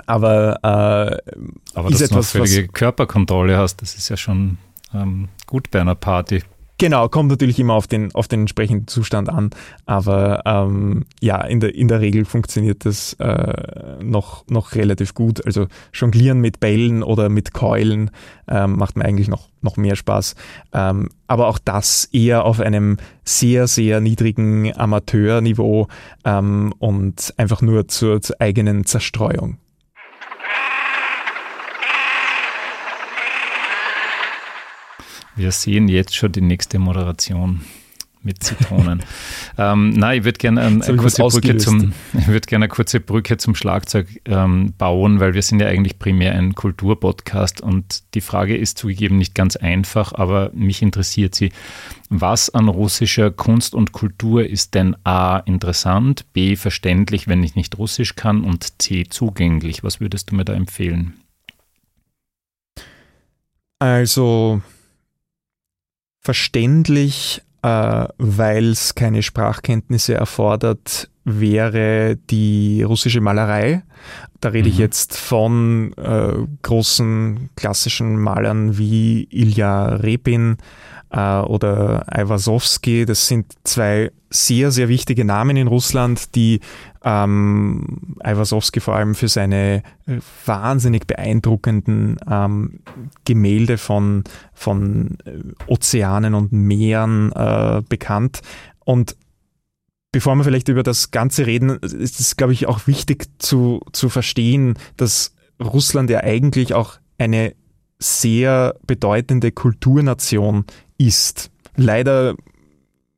aber 0.06 0.56
äh, 0.64 1.34
aber 1.74 1.90
ist 1.90 2.00
dass 2.00 2.12
etwas, 2.12 2.32
du 2.32 2.38
eine 2.38 2.48
völlige 2.48 2.68
Körperkontrolle 2.70 3.58
hast, 3.58 3.82
das 3.82 3.96
ist 3.96 4.08
ja 4.08 4.16
schon 4.16 4.58
ähm, 4.94 5.28
gut 5.48 5.70
bei 5.70 5.82
einer 5.82 5.96
Party. 5.96 6.44
Genau, 6.80 7.08
kommt 7.08 7.30
natürlich 7.30 7.60
immer 7.60 7.76
auf 7.76 7.88
den, 7.88 8.14
auf 8.16 8.28
den 8.28 8.42
entsprechenden 8.42 8.88
Zustand 8.88 9.30
an, 9.30 9.52
aber 9.86 10.42
ähm, 10.46 11.06
ja, 11.22 11.42
in 11.42 11.60
der, 11.60 11.76
in 11.76 11.88
der 11.88 12.02
Regel 12.02 12.26
funktioniert 12.26 12.86
das 12.86 13.14
äh, 13.20 14.04
noch, 14.04 14.46
noch 14.48 14.74
relativ 14.74 15.14
gut. 15.14 15.46
Also 15.46 15.68
Jonglieren 15.94 16.42
mit 16.42 16.60
Bällen 16.60 17.04
oder 17.04 17.30
mit 17.30 17.54
Keulen 17.54 18.10
ähm, 18.48 18.76
macht 18.78 18.98
mir 18.98 19.06
eigentlich 19.06 19.28
noch, 19.28 19.50
noch 19.62 19.78
mehr 19.78 19.96
Spaß. 19.96 20.36
Ähm, 20.74 21.10
aber 21.28 21.48
auch 21.48 21.60
das 21.60 22.06
eher 22.06 22.44
auf 22.44 22.60
einem 22.60 22.98
sehr, 23.24 23.68
sehr 23.68 24.02
niedrigen 24.02 24.76
Amateurniveau 24.76 25.88
ähm, 26.26 26.74
und 26.80 27.34
einfach 27.38 27.62
nur 27.62 27.88
zur, 27.88 28.22
zur 28.22 28.42
eigenen 28.42 28.86
Zerstreuung. 28.86 29.58
Wir 35.36 35.52
sehen 35.52 35.88
jetzt 35.88 36.16
schon 36.16 36.32
die 36.32 36.42
nächste 36.42 36.80
Moderation 36.80 37.62
mit 38.24 38.42
Zitronen. 38.42 39.04
ähm, 39.58 39.90
nein, 39.90 40.20
ich 40.20 40.24
würde 40.24 40.38
gerne 40.38 40.66
ähm, 40.66 40.82
eine, 40.82 40.98
kurze 40.98 41.24
Brücke 41.24 41.58
zum, 41.58 41.94
ich 42.14 42.28
würde 42.28 42.48
gerne 42.48 42.66
eine 42.66 42.70
kurze 42.70 43.00
Brücke 43.00 43.38
zum 43.38 43.54
Schlagzeug 43.54 44.08
ähm, 44.26 44.74
bauen, 44.78 45.20
weil 45.20 45.34
wir 45.34 45.42
sind 45.42 45.60
ja 45.60 45.68
eigentlich 45.68 46.00
primär 46.00 46.34
ein 46.34 46.56
Kulturpodcast 46.56 47.62
und 47.62 48.04
die 48.14 48.22
Frage 48.22 48.56
ist 48.56 48.78
zugegeben 48.78 49.18
nicht 49.18 49.36
ganz 49.36 49.56
einfach, 49.56 50.14
aber 50.14 50.52
mich 50.54 50.82
interessiert 50.82 51.36
sie. 51.36 51.52
Was 52.10 52.50
an 52.50 52.70
russischer 52.70 53.32
Kunst 53.32 53.76
und 53.76 53.92
Kultur 53.92 54.46
ist 54.46 54.74
denn 54.74 54.96
A 55.04 55.40
interessant, 55.40 56.32
B 56.34 56.56
verständlich, 56.56 57.28
wenn 57.28 57.44
ich 57.44 57.56
nicht 57.56 57.78
Russisch 57.78 58.16
kann 58.16 58.44
und 58.44 58.82
C 58.82 59.06
zugänglich? 59.10 59.84
Was 59.84 60.00
würdest 60.00 60.32
du 60.32 60.36
mir 60.36 60.46
da 60.46 60.54
empfehlen? 60.54 61.16
Also 63.80 64.62
verständlich 66.24 67.42
äh, 67.64 68.08
weil 68.18 68.72
es 68.72 68.94
keine 68.94 69.24
Sprachkenntnisse 69.24 70.14
erfordert, 70.14 71.10
wäre 71.26 72.18
die 72.30 72.84
russische 72.84 73.22
Malerei. 73.22 73.84
Da 74.42 74.50
rede 74.50 74.68
mhm. 74.68 74.74
ich 74.74 74.78
jetzt 74.78 75.18
von 75.18 75.94
äh, 75.98 76.34
großen 76.62 77.50
klassischen 77.56 78.18
Malern 78.18 78.78
wie 78.78 79.28
Ilya 79.32 79.96
Repin 79.96 80.58
äh, 81.12 81.40
oder 81.40 82.06
Iwasowski. 82.14 83.06
Das 83.06 83.28
sind 83.28 83.54
zwei 83.64 84.12
sehr, 84.30 84.72
sehr 84.72 84.90
wichtige 84.90 85.24
Namen 85.24 85.56
in 85.56 85.68
Russland, 85.68 86.36
die 86.36 86.60
ähm, 87.06 88.16
Iwasowski 88.24 88.80
vor 88.80 88.96
allem 88.96 89.16
für 89.16 89.28
seine 89.28 89.84
äh, 90.08 90.18
wahnsinnig 90.46 91.06
beeindruckenden 91.06 92.18
ähm, 92.30 92.80
Gemälde 93.26 93.78
von, 93.78 94.24
von 94.54 95.18
äh, 95.26 95.72
Ozeanen 95.72 96.34
und 96.34 96.52
Meeren 96.52 97.32
äh, 97.32 97.82
bekannt. 97.88 98.42
Und 98.86 99.16
bevor 100.14 100.36
wir 100.36 100.46
vielleicht 100.46 100.70
über 100.70 100.84
das 100.84 101.12
Ganze 101.12 101.46
reden, 101.46 101.72
ist 101.80 102.22
es, 102.22 102.38
glaube 102.38 102.54
ich, 102.54 102.68
auch 102.68 102.88
wichtig 102.88 103.26
zu, 103.40 103.82
zu 103.92 104.08
verstehen, 104.08 104.76
dass 104.96 105.34
Russland 105.62 106.10
ja 106.10 106.22
eigentlich 106.22 106.74
auch 106.74 107.00
eine 107.18 107.56
sehr 108.00 108.76
bedeutende 108.86 109.52
Kulturnation 109.52 110.66
ist. 110.98 111.52
Leider 111.76 112.36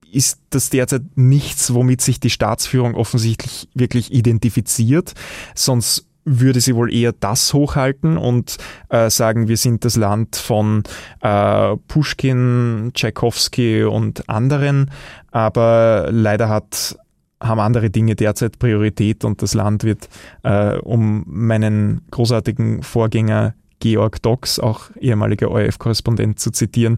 ist 0.09 0.39
das 0.51 0.69
derzeit 0.69 1.03
nichts, 1.15 1.73
womit 1.73 1.99
sich 1.99 2.21
die 2.21 2.29
Staatsführung 2.29 2.95
offensichtlich 2.95 3.67
wirklich 3.73 4.13
identifiziert. 4.13 5.13
Sonst 5.53 6.07
würde 6.25 6.59
sie 6.59 6.75
wohl 6.75 6.93
eher 6.93 7.13
das 7.13 7.53
hochhalten 7.53 8.17
und 8.17 8.57
äh, 8.89 9.09
sagen, 9.09 9.47
wir 9.47 9.57
sind 9.57 9.85
das 9.85 9.95
Land 9.95 10.35
von 10.35 10.83
äh, 11.21 11.77
Pushkin, 11.87 12.91
Tchaikovsky 12.93 13.83
und 13.83 14.27
anderen. 14.27 14.91
Aber 15.31 16.09
leider 16.11 16.49
hat, 16.49 16.97
haben 17.39 17.59
andere 17.59 17.91
Dinge 17.91 18.15
derzeit 18.15 18.59
Priorität 18.59 19.23
und 19.23 19.41
das 19.41 19.53
Land 19.53 19.83
wird, 19.83 20.09
äh, 20.43 20.77
um 20.77 21.23
meinen 21.27 22.01
großartigen 22.09 22.81
Vorgänger 22.81 23.53
Georg 23.79 24.21
Dox, 24.21 24.59
auch 24.59 24.89
ehemaliger 24.99 25.51
ORF-Korrespondent, 25.51 26.39
zu 26.39 26.51
zitieren, 26.51 26.97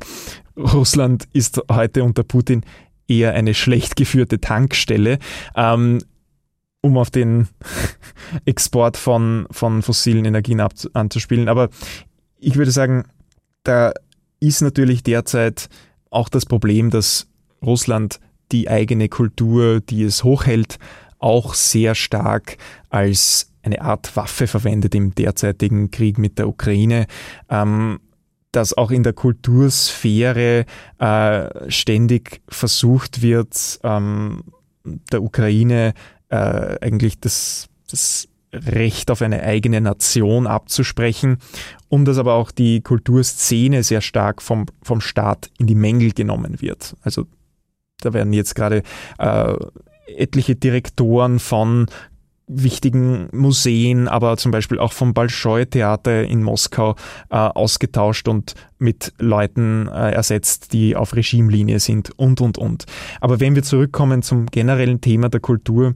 Russland 0.55 1.27
ist 1.33 1.61
heute 1.71 2.03
unter 2.03 2.23
Putin 2.23 2.63
eher 3.07 3.33
eine 3.33 3.53
schlecht 3.53 3.95
geführte 3.95 4.39
Tankstelle, 4.39 5.19
ähm, 5.55 5.99
um 6.87 6.97
auf 6.97 7.11
den 7.11 7.47
Export 8.45 8.97
von, 8.97 9.47
von 9.51 9.81
fossilen 9.81 10.25
Energien 10.25 10.59
ab, 10.59 10.73
anzuspielen. 10.93 11.49
Aber 11.49 11.69
ich 12.39 12.55
würde 12.55 12.71
sagen, 12.71 13.03
da 13.63 13.93
ist 14.39 14.61
natürlich 14.61 15.03
derzeit 15.03 15.69
auch 16.09 16.29
das 16.29 16.45
Problem, 16.45 16.89
dass 16.89 17.27
Russland 17.63 18.19
die 18.51 18.69
eigene 18.69 19.09
Kultur, 19.09 19.81
die 19.81 20.03
es 20.03 20.23
hochhält, 20.23 20.77
auch 21.19 21.53
sehr 21.53 21.95
stark 21.95 22.57
als 22.89 23.51
eine 23.63 23.81
Art 23.81 24.15
Waffe 24.15 24.47
verwendet 24.47 24.95
im 24.95 25.13
derzeitigen 25.13 25.91
Krieg 25.91 26.17
mit 26.17 26.39
der 26.39 26.47
Ukraine. 26.47 27.07
Ähm, 27.49 27.99
dass 28.53 28.75
auch 28.75 28.91
in 28.91 29.03
der 29.03 29.13
Kultursphäre 29.13 30.65
äh, 30.99 31.71
ständig 31.71 32.41
versucht 32.47 33.21
wird, 33.21 33.79
ähm, 33.83 34.43
der 35.11 35.21
Ukraine 35.21 35.93
äh, 36.29 36.77
eigentlich 36.81 37.19
das, 37.19 37.67
das 37.89 38.27
Recht 38.53 39.11
auf 39.11 39.21
eine 39.21 39.43
eigene 39.43 39.81
Nation 39.81 40.47
abzusprechen 40.47 41.37
und 41.89 42.05
dass 42.05 42.17
aber 42.17 42.33
auch 42.33 42.51
die 42.51 42.81
Kulturszene 42.81 43.83
sehr 43.83 44.01
stark 44.01 44.41
vom, 44.41 44.65
vom 44.81 45.01
Staat 45.01 45.49
in 45.57 45.67
die 45.67 45.75
Mängel 45.75 46.13
genommen 46.13 46.61
wird. 46.61 46.95
Also 47.01 47.25
da 48.01 48.13
werden 48.13 48.33
jetzt 48.33 48.55
gerade 48.55 48.83
äh, 49.19 49.53
etliche 50.07 50.55
Direktoren 50.55 51.39
von 51.39 51.87
wichtigen 52.49 53.27
Museen, 53.33 54.07
aber 54.07 54.37
zum 54.37 54.51
Beispiel 54.51 54.79
auch 54.79 54.93
vom 54.93 55.13
Bolschoi-Theater 55.13 56.23
in 56.23 56.43
Moskau 56.43 56.95
äh, 57.29 57.35
ausgetauscht 57.35 58.29
und 58.29 58.53
mit 58.77 59.11
Leuten 59.19 59.89
äh, 59.89 60.11
ersetzt, 60.11 60.71
die 60.71 60.95
auf 60.95 61.13
Regimelinie 61.13 61.81
sind 61.81 62.11
und, 62.17 62.39
und, 62.39 62.57
und. 62.57 62.85
Aber 63.19 63.41
wenn 63.41 63.55
wir 63.55 63.63
zurückkommen 63.63 64.21
zum 64.21 64.45
generellen 64.45 65.01
Thema 65.01 65.27
der 65.27 65.41
Kultur, 65.41 65.95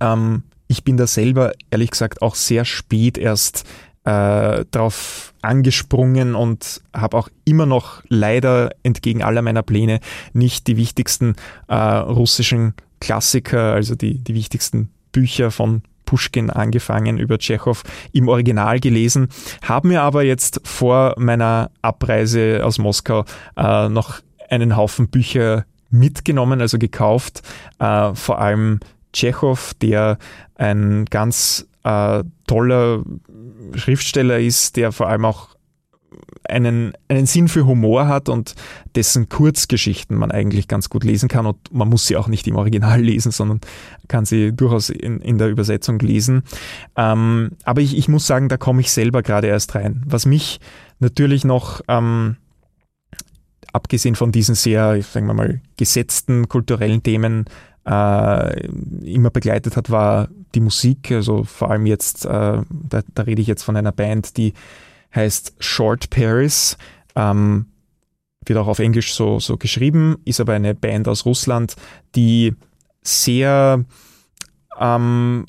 ähm, 0.00 0.42
ich 0.66 0.84
bin 0.84 0.96
da 0.96 1.06
selber, 1.06 1.52
ehrlich 1.70 1.90
gesagt, 1.90 2.22
auch 2.22 2.34
sehr 2.34 2.64
spät 2.64 3.18
erst 3.18 3.64
äh, 4.04 4.64
darauf 4.70 5.34
angesprungen 5.42 6.34
und 6.34 6.80
habe 6.94 7.16
auch 7.16 7.28
immer 7.44 7.66
noch 7.66 8.02
leider 8.08 8.70
entgegen 8.82 9.22
aller 9.22 9.42
meiner 9.42 9.62
Pläne 9.62 10.00
nicht 10.32 10.66
die 10.66 10.76
wichtigsten 10.76 11.36
äh, 11.68 11.74
russischen 11.74 12.74
Klassiker, 13.00 13.74
also 13.74 13.94
die, 13.94 14.18
die 14.18 14.34
wichtigsten 14.34 14.90
Bücher 15.12 15.50
von 15.50 15.82
Pushkin 16.04 16.50
angefangen 16.50 17.18
über 17.18 17.38
Tschechow 17.38 17.82
im 18.12 18.28
Original 18.28 18.80
gelesen, 18.80 19.28
habe 19.62 19.88
mir 19.88 20.02
aber 20.02 20.24
jetzt 20.24 20.60
vor 20.64 21.14
meiner 21.16 21.70
Abreise 21.80 22.60
aus 22.64 22.78
Moskau 22.78 23.24
äh, 23.56 23.88
noch 23.88 24.20
einen 24.50 24.76
Haufen 24.76 25.08
Bücher 25.08 25.64
mitgenommen, 25.90 26.60
also 26.60 26.78
gekauft, 26.78 27.42
äh, 27.78 28.14
vor 28.14 28.40
allem 28.40 28.80
Tschechow, 29.12 29.74
der 29.80 30.18
ein 30.56 31.04
ganz 31.06 31.66
äh, 31.84 32.24
toller 32.46 33.02
Schriftsteller 33.74 34.38
ist, 34.38 34.76
der 34.76 34.92
vor 34.92 35.08
allem 35.08 35.24
auch 35.24 35.52
einen, 36.48 36.92
einen 37.08 37.26
Sinn 37.26 37.48
für 37.48 37.66
Humor 37.66 38.08
hat 38.08 38.28
und 38.28 38.54
dessen 38.94 39.28
Kurzgeschichten 39.28 40.16
man 40.16 40.30
eigentlich 40.30 40.68
ganz 40.68 40.90
gut 40.90 41.04
lesen 41.04 41.28
kann 41.28 41.46
und 41.46 41.72
man 41.72 41.88
muss 41.88 42.06
sie 42.06 42.16
auch 42.16 42.28
nicht 42.28 42.46
im 42.46 42.56
Original 42.56 43.00
lesen, 43.02 43.32
sondern 43.32 43.60
kann 44.08 44.24
sie 44.24 44.52
durchaus 44.52 44.90
in, 44.90 45.20
in 45.20 45.38
der 45.38 45.48
Übersetzung 45.48 45.98
lesen. 45.98 46.42
Ähm, 46.96 47.52
aber 47.64 47.80
ich, 47.80 47.96
ich 47.96 48.08
muss 48.08 48.26
sagen, 48.26 48.48
da 48.48 48.56
komme 48.56 48.80
ich 48.80 48.90
selber 48.90 49.22
gerade 49.22 49.46
erst 49.46 49.74
rein. 49.74 50.02
Was 50.06 50.26
mich 50.26 50.60
natürlich 50.98 51.44
noch 51.44 51.80
ähm, 51.88 52.36
abgesehen 53.72 54.14
von 54.14 54.32
diesen 54.32 54.54
sehr, 54.54 55.00
sagen 55.02 55.26
wir 55.26 55.34
mal, 55.34 55.60
gesetzten 55.76 56.48
kulturellen 56.48 57.02
Themen 57.02 57.46
äh, 57.86 58.66
immer 59.04 59.30
begleitet 59.30 59.76
hat, 59.76 59.90
war 59.90 60.28
die 60.54 60.60
Musik. 60.60 61.10
Also 61.10 61.44
vor 61.44 61.70
allem 61.70 61.86
jetzt, 61.86 62.24
äh, 62.24 62.62
da, 62.70 63.02
da 63.14 63.22
rede 63.22 63.42
ich 63.42 63.48
jetzt 63.48 63.62
von 63.62 63.76
einer 63.76 63.92
Band, 63.92 64.36
die 64.36 64.52
heißt 65.14 65.54
Short 65.58 66.10
Paris. 66.10 66.76
Ähm, 67.14 67.66
wird 68.44 68.58
auch 68.58 68.68
auf 68.68 68.78
Englisch 68.78 69.14
so, 69.14 69.38
so 69.38 69.56
geschrieben, 69.56 70.16
ist 70.24 70.40
aber 70.40 70.54
eine 70.54 70.74
Band 70.74 71.06
aus 71.06 71.24
Russland, 71.24 71.76
die 72.14 72.54
sehr 73.02 73.84
ähm, 74.80 75.46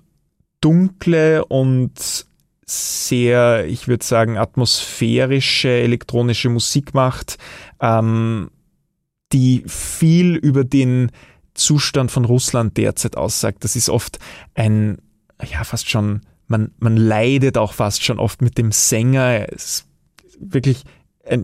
dunkle 0.61 1.45
und 1.45 2.25
sehr, 2.65 3.65
ich 3.65 3.88
würde 3.88 4.05
sagen, 4.05 4.38
atmosphärische 4.38 5.69
elektronische 5.69 6.49
Musik 6.49 6.93
macht, 6.93 7.38
ähm, 7.81 8.49
die 9.31 9.63
viel 9.67 10.36
über 10.36 10.63
den 10.63 11.11
Zustand 11.54 12.12
von 12.12 12.26
Russland 12.26 12.78
derzeit 12.78 13.18
aussagt. 13.18 13.64
Das 13.64 13.76
ist 13.76 13.89
oft 13.89 14.20
ein, 14.56 14.97
ja, 15.43 15.64
fast 15.64 15.89
schon 15.89 16.22
man, 16.47 16.72
man 16.80 16.97
leidet 16.97 17.58
auch 17.58 17.74
fast 17.74 18.04
schon 18.04 18.20
oft 18.20 18.41
mit 18.41 18.58
dem 18.58 18.72
Sänger. 18.72 19.51
Es 19.51 19.86
wirklich 20.39 20.84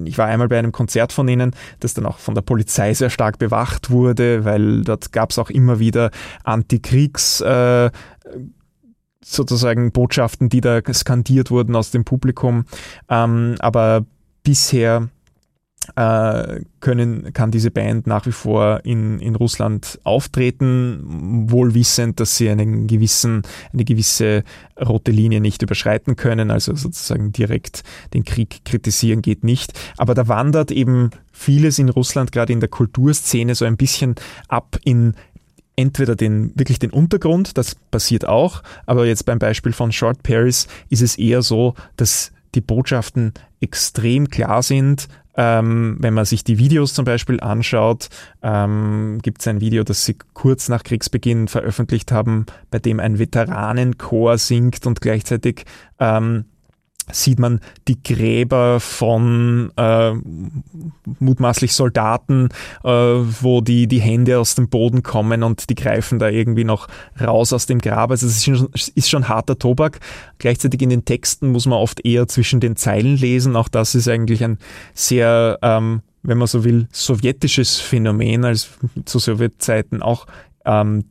ich 0.06 0.18
war 0.18 0.26
einmal 0.26 0.50
bei 0.50 0.60
einem 0.60 0.74
Konzert 0.74 1.14
von 1.14 1.26
ihnen, 1.30 1.56
das 1.80 1.94
dann 1.94 2.06
auch 2.06 2.18
von 2.18 2.36
der 2.36 2.42
Polizei 2.42 2.94
sehr 2.94 3.10
stark 3.10 3.40
bewacht 3.40 3.90
wurde, 3.90 4.44
weil 4.44 4.82
dort 4.82 5.14
gab 5.14 5.32
es 5.32 5.40
auch 5.40 5.50
immer 5.50 5.80
wieder 5.80 6.12
Antikriegs 6.44 7.40
äh, 7.40 7.90
sozusagen 9.24 9.94
Botschaften, 9.94 10.50
die 10.50 10.60
da 10.60 10.82
skandiert 10.94 11.50
wurden 11.50 11.78
aus 11.78 11.92
dem 11.92 12.04
Publikum. 12.04 12.66
Ähm, 13.08 13.56
aber 13.60 14.06
bisher 14.44 15.08
äh, 15.96 16.62
können, 16.80 17.34
kann 17.34 17.52
diese 17.52 17.72
Band 17.72 18.08
nach 18.08 18.26
wie 18.26 18.32
vor 18.32 18.82
in, 18.84 19.20
in 19.20 19.36
Russland 19.36 20.00
auftreten, 20.04 21.46
wohl 21.50 21.74
wissend, 21.74 22.20
dass 22.20 22.38
sie 22.38 22.50
einen 22.50 22.88
gewissen, 22.88 23.44
eine 23.74 23.84
gewisse 23.84 24.44
rote 24.80 25.12
Linie 25.12 25.42
nicht 25.42 25.62
überschreiten 25.62 26.16
können, 26.16 26.52
also 26.52 26.76
sozusagen 26.76 27.32
direkt 27.32 27.84
den 28.14 28.24
Krieg 28.24 28.66
kritisieren 28.66 29.22
geht 29.22 29.44
nicht. 29.44 29.74
Aber 29.98 30.14
da 30.14 30.28
wandert 30.28 30.72
eben 30.72 31.12
vieles 31.32 31.80
in 31.80 31.90
Russland, 31.90 32.32
gerade 32.32 32.54
in 32.54 32.60
der 32.60 32.70
Kulturszene, 32.70 33.56
so 33.56 33.66
ein 33.66 33.78
bisschen 33.78 34.16
ab 34.48 34.78
in 34.84 35.14
entweder 35.76 36.16
den, 36.16 36.52
wirklich 36.56 36.80
den 36.80 36.92
Untergrund, 36.92 37.58
das 37.58 37.76
passiert 37.76 38.26
auch, 38.26 38.64
aber 38.86 39.06
jetzt 39.06 39.26
beim 39.26 39.40
Beispiel 39.40 39.72
von 39.72 39.94
Short 39.94 40.24
Paris 40.24 40.68
ist 40.90 41.02
es 41.02 41.18
eher 41.18 41.42
so, 41.42 41.74
dass 41.96 42.34
die 42.54 42.62
Botschaften 42.62 43.34
extrem 43.62 44.30
klar 44.30 44.62
sind, 44.64 45.08
ähm, 45.40 45.96
wenn 46.00 46.14
man 46.14 46.26
sich 46.26 46.44
die 46.44 46.58
Videos 46.58 46.94
zum 46.94 47.06
Beispiel 47.06 47.40
anschaut, 47.40 48.10
ähm, 48.44 49.20
gibt 49.22 49.40
es 49.40 49.48
ein 49.48 49.62
Video, 49.62 49.86
das 49.86 50.04
sie 50.04 50.18
kurz 50.34 50.68
nach 50.68 50.84
Kriegsbeginn 50.84 51.48
veröffentlicht 51.48 52.12
haben, 52.12 52.46
bei 52.72 52.80
dem 52.80 53.00
ein 53.00 53.20
Veteranenchor 53.20 54.38
singt 54.38 54.86
und 54.86 55.00
gleichzeitig 55.00 55.64
ähm, 55.98 56.44
sieht 57.12 57.40
man 57.40 57.60
die 57.88 58.02
Gräber 58.02 58.80
von 58.80 59.72
äh, 59.76 60.14
mutmaßlich 61.20 61.74
Soldaten, 61.74 62.50
äh, 62.84 62.90
wo 62.90 63.62
die, 63.62 63.88
die 63.88 64.00
Hände 64.00 64.40
aus 64.40 64.56
dem 64.56 64.70
Boden 64.70 65.04
kommen 65.04 65.44
und 65.44 65.70
die 65.70 65.76
greifen 65.76 66.20
da 66.20 66.30
irgendwie 66.30 66.64
noch 66.64 66.88
raus 67.20 67.54
aus 67.54 67.66
dem 67.66 67.80
Grab. 67.80 68.12
Also 68.12 68.28
es 68.28 68.38
ist 68.38 68.46
schon, 68.46 68.70
ist 68.74 69.10
schon 69.10 69.28
harter 69.28 69.58
Tobak. 69.58 70.00
Gleichzeitig 70.38 70.82
in 70.82 70.90
den 70.90 71.06
Texten 71.06 71.52
muss 71.52 71.66
man 71.66 71.80
oft 71.80 72.06
eher 72.06 72.28
zwischen 72.28 72.60
den 72.60 72.76
Zeilen 72.76 73.18
lesen. 73.18 73.56
Auch 73.56 73.70
das 73.70 73.96
ist 73.96 74.08
eigentlich 74.08 74.44
ein 74.44 74.58
sehr, 74.94 75.60
ähm, 75.62 76.02
wenn 76.24 76.38
man 76.38 76.48
so 76.48 76.64
will, 76.64 76.88
sowjetisches 76.92 77.80
Phänomen, 77.80 78.46
als 78.46 78.70
zu 79.06 79.20
Sowjetzeiten 79.20 80.02
auch 80.02 80.26
ähm, 80.66 81.06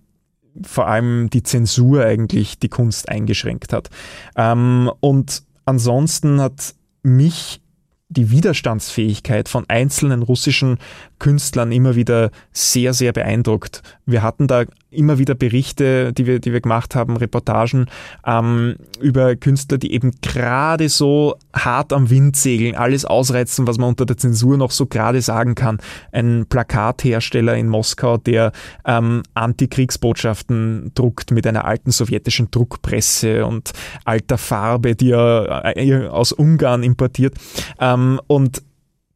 vor 0.63 0.89
allem 0.89 1.31
die 1.31 1.43
Zensur 1.43 2.05
eigentlich 2.05 2.59
die 2.59 2.69
Kunst 2.69 3.09
eingeschränkt 3.09 3.73
hat. 3.73 3.91
Ähm, 4.37 4.91
und 5.01 5.43
Ansonsten 5.69 6.41
hat 6.41 6.75
mich 7.03 7.61
die 8.09 8.31
Widerstandsfähigkeit 8.31 9.51
von 9.51 9.67
einzelnen 9.69 10.23
russischen 10.23 10.79
Künstlern 11.19 11.73
immer 11.73 11.95
wieder 11.95 12.31
sehr, 12.55 12.95
sehr 12.95 13.13
beeindruckt. 13.13 13.83
Wir 14.07 14.23
hatten 14.23 14.47
da 14.47 14.65
immer 14.91 15.19
wieder 15.19 15.35
Berichte, 15.35 16.13
die 16.13 16.27
wir, 16.27 16.39
die 16.39 16.53
wir 16.53 16.61
gemacht 16.61 16.95
haben, 16.95 17.17
Reportagen 17.17 17.87
ähm, 18.25 18.77
über 19.01 19.37
Künstler, 19.37 19.77
die 19.77 19.93
eben 19.93 20.13
gerade 20.23 20.89
so 20.89 21.37
hart 21.55 21.93
am 21.93 22.09
Wind 22.09 22.37
segeln, 22.37 22.75
alles 22.75 23.05
ausreizen, 23.05 23.67
was 23.67 23.79
man 23.79 23.91
unter 23.91 24.07
der 24.07 24.17
Zensur 24.17 24.57
noch 24.57 24.71
so 24.71 24.87
gerade 24.87 25.21
sagen 25.21 25.55
kann. 25.55 25.79
Ein 26.13 26.47
Plakathersteller 26.49 27.57
in 27.57 27.69
Moskau, 27.69 28.17
der 28.17 28.53
ähm, 28.87 29.23
Antikriegsbotschaften 29.35 30.93
druckt 30.95 31.33
mit 31.33 31.47
einer 31.47 31.67
alten 31.67 31.91
sowjetischen 31.91 32.51
Druckpresse 32.51 33.45
und 33.45 33.73
alter 34.05 34.39
Farbe, 34.39 34.97
die 34.97 35.11
er 35.11 35.77
äh, 35.77 36.07
aus 36.07 36.33
Ungarn 36.33 36.83
importiert. 36.83 37.35
Ähm, 37.79 38.21
und 38.27 38.63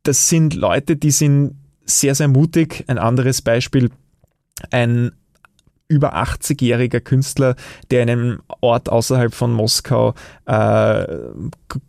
das 0.02 0.28
sind 0.28 0.54
Leute, 0.54 0.96
die 0.96 1.12
sind 1.12 1.56
sehr, 1.84 2.14
sehr 2.14 2.28
mutig. 2.28 2.84
Ein 2.88 2.98
anderes 2.98 3.40
Beispiel, 3.40 3.90
ein 4.70 5.12
über 5.92 6.16
80-jähriger 6.16 7.00
Künstler, 7.00 7.54
der 7.90 8.02
in 8.02 8.10
einem 8.10 8.40
Ort 8.60 8.88
außerhalb 8.88 9.34
von 9.34 9.52
Moskau 9.52 10.14
äh, 10.46 11.06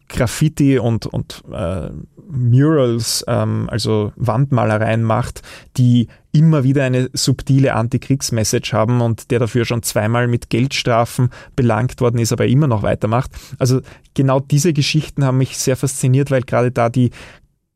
Graffiti 0.10 0.78
und, 0.78 1.06
und 1.06 1.44
äh, 1.52 1.90
Murals, 2.30 3.24
ähm, 3.28 3.70
also 3.70 4.12
Wandmalereien 4.16 5.04
macht, 5.04 5.42
die 5.78 6.08
immer 6.32 6.64
wieder 6.64 6.84
eine 6.84 7.10
subtile 7.14 7.76
Antikriegsmessage 7.76 8.74
haben 8.74 9.02
und 9.02 9.32
der 9.32 9.40
dafür 9.40 9.66
schon 9.66 9.84
zweimal 9.84 10.28
mit 10.28 10.50
Geldstrafen 10.50 11.30
belangt 11.56 12.02
worden 12.02 12.20
ist, 12.20 12.34
aber 12.34 12.48
immer 12.48 12.68
noch 12.68 12.84
weitermacht. 12.84 13.32
Also 13.60 13.82
genau 14.14 14.40
diese 14.40 14.74
Geschichten 14.74 15.24
haben 15.24 15.38
mich 15.38 15.58
sehr 15.58 15.78
fasziniert, 15.78 16.32
weil 16.32 16.42
gerade 16.42 16.72
da 16.72 16.90
die 16.90 17.12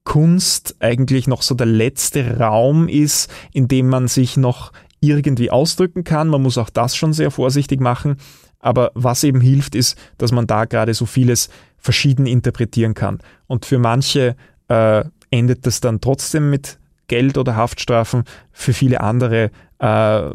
Kunst 0.04 0.78
eigentlich 0.80 1.28
noch 1.28 1.42
so 1.42 1.54
der 1.54 1.68
letzte 1.68 2.38
Raum 2.38 2.88
ist, 2.88 3.30
in 3.52 3.68
dem 3.68 3.90
man 3.90 4.08
sich 4.08 4.38
noch 4.38 4.72
irgendwie 5.00 5.52
ausdrücken 5.52 6.04
kann. 6.04 6.28
Man 6.28 6.42
muss 6.42 6.58
auch 6.58 6.70
das 6.70 6.96
schon 6.96 7.14
sehr 7.14 7.32
vorsichtig 7.32 7.80
machen. 7.80 8.18
Aber 8.60 8.92
was 8.96 9.24
eben 9.24 9.42
hilft, 9.42 9.76
ist, 9.76 9.98
dass 10.18 10.32
man 10.32 10.48
da 10.48 10.66
gerade 10.66 10.94
so 10.94 11.06
vieles 11.06 11.50
verschieden 11.78 12.26
interpretieren 12.26 12.94
kann. 12.94 13.20
Und 13.46 13.66
für 13.66 13.78
manche 13.78 14.36
äh, 14.68 15.04
endet 15.30 15.66
das 15.66 15.80
dann 15.80 16.02
trotzdem 16.02 16.50
mit 16.50 16.80
Geld 17.08 17.38
oder 17.38 17.56
Haftstrafen, 17.56 18.24
für 18.52 18.74
viele 18.74 19.02
andere 19.02 19.52
äh, 19.80 20.30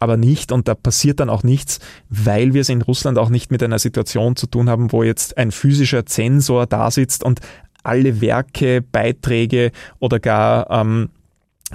aber 0.00 0.16
nicht 0.16 0.52
und 0.52 0.68
da 0.68 0.74
passiert 0.74 1.20
dann 1.20 1.30
auch 1.30 1.42
nichts, 1.42 1.80
weil 2.08 2.54
wir 2.54 2.60
es 2.60 2.68
in 2.68 2.82
Russland 2.82 3.18
auch 3.18 3.30
nicht 3.30 3.50
mit 3.50 3.62
einer 3.62 3.78
Situation 3.78 4.36
zu 4.36 4.46
tun 4.46 4.70
haben, 4.70 4.92
wo 4.92 5.02
jetzt 5.02 5.36
ein 5.36 5.50
physischer 5.50 6.06
Zensor 6.06 6.66
da 6.66 6.90
sitzt 6.90 7.24
und 7.24 7.40
alle 7.82 8.20
Werke, 8.20 8.82
Beiträge 8.82 9.72
oder 9.98 10.20
gar 10.20 10.70
ähm, 10.70 11.10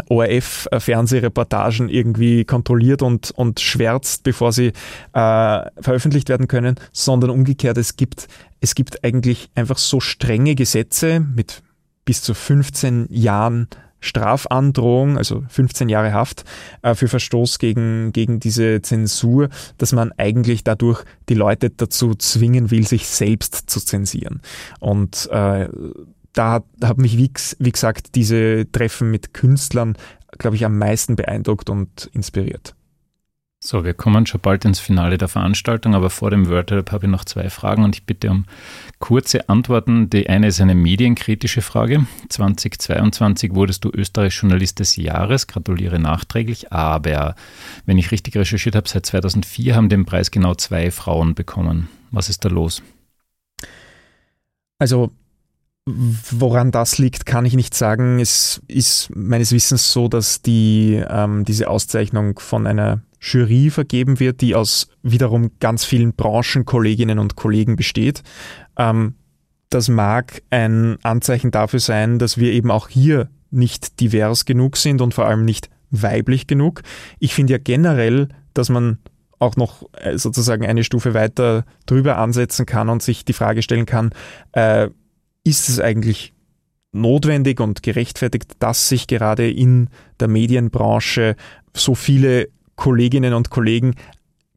ORF-Fernsehreportagen 0.09 1.89
irgendwie 1.89 2.45
kontrolliert 2.45 3.01
und, 3.01 3.31
und 3.31 3.59
schwärzt, 3.59 4.23
bevor 4.23 4.51
sie 4.51 4.67
äh, 4.67 4.71
veröffentlicht 5.81 6.29
werden 6.29 6.47
können, 6.47 6.75
sondern 6.91 7.29
umgekehrt, 7.29 7.77
es 7.77 7.95
gibt, 7.95 8.27
es 8.59 8.75
gibt 8.75 9.03
eigentlich 9.03 9.49
einfach 9.55 9.77
so 9.77 9.99
strenge 9.99 10.55
Gesetze 10.55 11.19
mit 11.19 11.63
bis 12.05 12.21
zu 12.21 12.33
15 12.33 13.07
Jahren 13.09 13.67
Strafandrohung, 14.03 15.17
also 15.17 15.45
15 15.47 15.87
Jahre 15.87 16.11
Haft 16.11 16.43
äh, 16.81 16.93
für 16.93 17.07
Verstoß 17.07 17.57
gegen, 17.57 18.11
gegen 18.11 18.41
diese 18.41 18.81
Zensur, 18.81 19.47
dass 19.77 19.93
man 19.93 20.11
eigentlich 20.17 20.65
dadurch 20.65 21.05
die 21.29 21.35
Leute 21.35 21.69
dazu 21.69 22.13
zwingen 22.13 22.69
will, 22.69 22.85
sich 22.85 23.07
selbst 23.07 23.69
zu 23.69 23.79
zensieren. 23.79 24.41
Und 24.81 25.29
äh, 25.31 25.69
da 26.33 26.63
hat 26.83 26.97
mich, 26.97 27.17
wie, 27.17 27.31
wie 27.59 27.71
gesagt, 27.71 28.15
diese 28.15 28.69
Treffen 28.71 29.11
mit 29.11 29.33
Künstlern, 29.33 29.97
glaube 30.37 30.55
ich, 30.55 30.65
am 30.65 30.77
meisten 30.77 31.15
beeindruckt 31.15 31.69
und 31.69 32.09
inspiriert. 32.13 32.75
So, 33.65 33.85
wir 33.85 33.93
kommen 33.93 34.25
schon 34.25 34.41
bald 34.41 34.65
ins 34.65 34.81
Finale 34.81 35.17
der 35.17 35.29
Veranstaltung, 35.29 35.95
aber 35.95 36.09
vor 36.09 36.29
dem 36.31 36.49
WordLab 36.49 36.91
habe 36.91 37.05
ich 37.05 37.09
noch 37.09 37.23
zwei 37.23 37.49
Fragen 37.49 37.85
und 37.85 37.95
ich 37.95 38.05
bitte 38.05 38.29
um 38.29 38.45
kurze 38.99 39.47
Antworten. 39.47 40.09
Die 40.09 40.27
eine 40.27 40.47
ist 40.47 40.59
eine 40.59 40.75
medienkritische 40.75 41.61
Frage. 41.61 42.05
2022 42.27 43.55
wurdest 43.55 43.85
du 43.85 43.89
Österreich 43.89 44.35
Journalist 44.35 44.79
des 44.79 44.97
Jahres. 44.97 45.47
Gratuliere 45.47 45.97
nachträglich. 45.97 46.73
Aber 46.73 47.35
wenn 47.85 47.97
ich 47.97 48.11
richtig 48.11 48.35
recherchiert 48.35 48.75
habe, 48.75 48.89
seit 48.89 49.05
2004 49.05 49.77
haben 49.77 49.87
den 49.87 50.03
Preis 50.03 50.29
genau 50.29 50.55
zwei 50.55 50.91
Frauen 50.91 51.33
bekommen. 51.33 51.87
Was 52.11 52.27
ist 52.27 52.43
da 52.43 52.49
los? 52.49 52.83
Also 54.77 55.13
Woran 55.85 56.71
das 56.71 56.97
liegt, 56.97 57.25
kann 57.25 57.43
ich 57.45 57.55
nicht 57.55 57.73
sagen. 57.73 58.19
Es 58.19 58.61
ist 58.67 59.09
meines 59.13 59.51
Wissens 59.51 59.91
so, 59.91 60.07
dass 60.07 60.41
die, 60.41 61.03
ähm, 61.09 61.43
diese 61.43 61.69
Auszeichnung 61.69 62.39
von 62.39 62.65
einer 62.67 63.01
Jury 63.19 63.69
vergeben 63.69 64.19
wird, 64.19 64.39
die 64.41 64.55
aus 64.55 64.87
wiederum 65.01 65.51
ganz 65.59 65.83
vielen 65.83 66.13
Branchenkolleginnen 66.13 67.19
und 67.19 67.35
Kollegen 67.35 67.75
besteht. 67.75 68.23
Ähm, 68.77 69.15
das 69.69 69.89
mag 69.89 70.41
ein 70.51 70.97
Anzeichen 71.03 71.51
dafür 71.51 71.79
sein, 71.79 72.17
dass 72.19 72.37
wir 72.37 72.53
eben 72.53 72.71
auch 72.71 72.87
hier 72.87 73.29
nicht 73.49 73.99
divers 73.99 74.45
genug 74.45 74.77
sind 74.77 75.01
und 75.01 75.13
vor 75.13 75.25
allem 75.25 75.43
nicht 75.43 75.69
weiblich 75.89 76.47
genug. 76.47 76.81
Ich 77.19 77.33
finde 77.33 77.53
ja 77.53 77.59
generell, 77.59 78.29
dass 78.53 78.69
man 78.69 78.99
auch 79.39 79.57
noch 79.57 79.83
äh, 79.93 80.17
sozusagen 80.17 80.65
eine 80.65 80.83
Stufe 80.83 81.13
weiter 81.13 81.65
drüber 81.85 82.17
ansetzen 82.17 82.65
kann 82.65 82.87
und 82.87 83.03
sich 83.03 83.25
die 83.25 83.33
Frage 83.33 83.61
stellen 83.61 83.85
kann, 83.85 84.11
äh, 84.53 84.89
ist 85.43 85.69
es 85.69 85.79
eigentlich 85.79 86.33
notwendig 86.91 87.59
und 87.59 87.83
gerechtfertigt, 87.83 88.53
dass 88.59 88.89
sich 88.89 89.07
gerade 89.07 89.49
in 89.49 89.89
der 90.19 90.27
Medienbranche 90.27 91.35
so 91.75 91.95
viele 91.95 92.49
Kolleginnen 92.75 93.33
und 93.33 93.49
Kollegen 93.49 93.95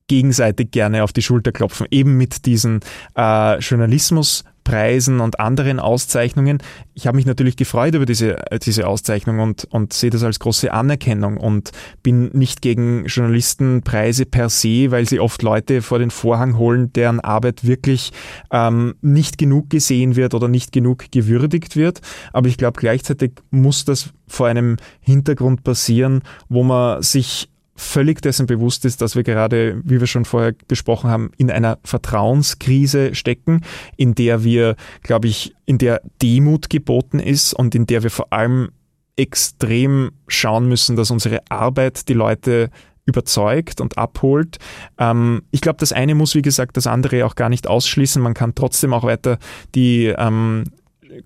gegenseitig 0.06 0.70
gerne 0.70 1.02
auf 1.02 1.12
die 1.12 1.22
Schulter 1.22 1.52
klopfen, 1.52 1.86
eben 1.90 2.16
mit 2.16 2.46
diesen 2.46 2.80
äh, 3.16 3.58
Journalismus 3.58 4.44
Preisen 4.66 5.20
und 5.20 5.38
anderen 5.38 5.78
Auszeichnungen. 5.78 6.58
Ich 6.92 7.06
habe 7.06 7.16
mich 7.16 7.24
natürlich 7.24 7.54
gefreut 7.54 7.94
über 7.94 8.04
diese, 8.04 8.36
diese 8.64 8.88
Auszeichnung 8.88 9.38
und, 9.38 9.64
und 9.70 9.92
sehe 9.92 10.10
das 10.10 10.24
als 10.24 10.40
große 10.40 10.72
Anerkennung 10.72 11.36
und 11.36 11.70
bin 12.02 12.30
nicht 12.32 12.62
gegen 12.62 13.04
Journalistenpreise 13.06 14.26
per 14.26 14.48
se, 14.48 14.90
weil 14.90 15.08
sie 15.08 15.20
oft 15.20 15.40
Leute 15.42 15.82
vor 15.82 16.00
den 16.00 16.10
Vorhang 16.10 16.58
holen, 16.58 16.92
deren 16.92 17.20
Arbeit 17.20 17.64
wirklich 17.64 18.12
ähm, 18.50 18.96
nicht 19.02 19.38
genug 19.38 19.70
gesehen 19.70 20.16
wird 20.16 20.34
oder 20.34 20.48
nicht 20.48 20.72
genug 20.72 21.12
gewürdigt 21.12 21.76
wird. 21.76 22.00
Aber 22.32 22.48
ich 22.48 22.56
glaube, 22.56 22.80
gleichzeitig 22.80 23.34
muss 23.52 23.84
das 23.84 24.10
vor 24.26 24.48
einem 24.48 24.78
Hintergrund 24.98 25.62
passieren, 25.62 26.22
wo 26.48 26.64
man 26.64 27.02
sich 27.02 27.48
völlig 27.76 28.20
dessen 28.22 28.46
bewusst 28.46 28.84
ist, 28.84 29.02
dass 29.02 29.16
wir 29.16 29.22
gerade, 29.22 29.80
wie 29.84 30.00
wir 30.00 30.06
schon 30.06 30.24
vorher 30.24 30.54
besprochen 30.66 31.10
haben, 31.10 31.30
in 31.36 31.50
einer 31.50 31.78
Vertrauenskrise 31.84 33.14
stecken, 33.14 33.60
in 33.96 34.14
der 34.14 34.44
wir, 34.44 34.76
glaube 35.02 35.28
ich, 35.28 35.54
in 35.66 35.78
der 35.78 36.00
Demut 36.22 36.70
geboten 36.70 37.18
ist 37.18 37.54
und 37.54 37.74
in 37.74 37.86
der 37.86 38.02
wir 38.02 38.10
vor 38.10 38.32
allem 38.32 38.70
extrem 39.16 40.10
schauen 40.28 40.68
müssen, 40.68 40.96
dass 40.96 41.10
unsere 41.10 41.40
Arbeit 41.48 42.08
die 42.08 42.14
Leute 42.14 42.70
überzeugt 43.06 43.80
und 43.80 43.96
abholt. 43.96 44.58
Ähm, 44.98 45.42
ich 45.50 45.60
glaube, 45.60 45.78
das 45.78 45.92
eine 45.92 46.14
muss, 46.14 46.34
wie 46.34 46.42
gesagt, 46.42 46.76
das 46.76 46.86
andere 46.86 47.24
auch 47.24 47.36
gar 47.36 47.48
nicht 47.48 47.66
ausschließen. 47.66 48.20
Man 48.20 48.34
kann 48.34 48.54
trotzdem 48.54 48.92
auch 48.92 49.04
weiter 49.04 49.38
die 49.74 50.06
ähm, 50.06 50.64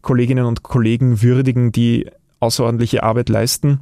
Kolleginnen 0.02 0.44
und 0.44 0.62
Kollegen 0.62 1.22
würdigen, 1.22 1.72
die 1.72 2.06
außerordentliche 2.38 3.02
Arbeit 3.02 3.28
leisten. 3.28 3.80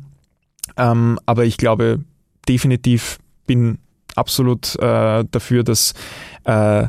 Ähm, 0.76 1.18
aber 1.26 1.44
ich 1.44 1.56
glaube, 1.56 2.04
definitiv 2.48 3.18
bin 3.46 3.78
absolut 4.14 4.76
äh, 4.76 5.24
dafür, 5.30 5.62
dass 5.62 5.94
äh, 6.44 6.88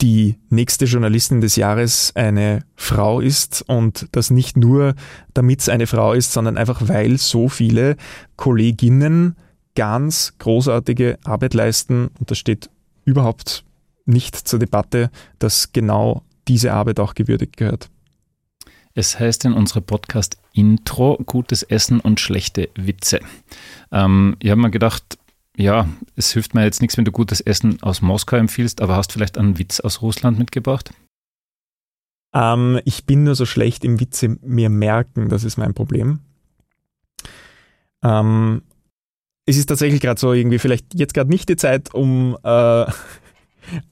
die 0.00 0.38
nächste 0.50 0.86
Journalistin 0.86 1.40
des 1.40 1.56
Jahres 1.56 2.12
eine 2.14 2.64
Frau 2.74 3.20
ist 3.20 3.62
und 3.66 4.08
das 4.12 4.30
nicht 4.30 4.56
nur, 4.56 4.94
damit 5.34 5.60
es 5.60 5.68
eine 5.68 5.86
Frau 5.86 6.12
ist, 6.12 6.32
sondern 6.32 6.58
einfach 6.58 6.88
weil 6.88 7.16
so 7.18 7.48
viele 7.48 7.96
Kolleginnen 8.36 9.36
ganz 9.76 10.34
großartige 10.38 11.18
Arbeit 11.24 11.54
leisten 11.54 12.10
und 12.18 12.30
das 12.30 12.38
steht 12.38 12.70
überhaupt 13.04 13.64
nicht 14.04 14.36
zur 14.36 14.58
Debatte, 14.58 15.10
dass 15.38 15.72
genau 15.72 16.22
diese 16.48 16.72
Arbeit 16.72 17.00
auch 17.00 17.14
gewürdigt 17.14 17.56
gehört. 17.56 17.88
Es 18.96 19.18
heißt 19.18 19.44
in 19.44 19.52
unserem 19.54 19.82
Podcast 19.82 20.38
Intro 20.52 21.18
gutes 21.26 21.64
Essen 21.64 21.98
und 21.98 22.20
schlechte 22.20 22.70
Witze. 22.76 23.20
Ähm, 23.90 24.36
ich 24.38 24.50
habe 24.50 24.60
mir 24.60 24.70
gedacht, 24.70 25.18
ja, 25.56 25.88
es 26.14 26.32
hilft 26.32 26.54
mir 26.54 26.62
jetzt 26.64 26.80
nichts, 26.80 26.96
wenn 26.96 27.04
du 27.04 27.10
gutes 27.10 27.40
Essen 27.40 27.82
aus 27.82 28.02
Moskau 28.02 28.36
empfiehlst, 28.36 28.80
aber 28.80 28.94
hast 28.96 29.12
vielleicht 29.12 29.36
einen 29.36 29.58
Witz 29.58 29.80
aus 29.80 30.00
Russland 30.00 30.38
mitgebracht? 30.38 30.94
Ähm, 32.32 32.80
ich 32.84 33.04
bin 33.04 33.24
nur 33.24 33.34
so 33.34 33.46
schlecht 33.46 33.84
im 33.84 33.98
Witze 33.98 34.38
mir 34.42 34.70
merken, 34.70 35.28
das 35.28 35.42
ist 35.42 35.56
mein 35.56 35.74
Problem. 35.74 36.20
Ähm, 38.04 38.62
es 39.44 39.56
ist 39.56 39.66
tatsächlich 39.66 40.00
gerade 40.00 40.20
so 40.20 40.32
irgendwie 40.32 40.60
vielleicht 40.60 40.94
jetzt 40.94 41.14
gerade 41.14 41.30
nicht 41.30 41.48
die 41.48 41.56
Zeit, 41.56 41.92
um 41.94 42.38
äh, 42.44 42.86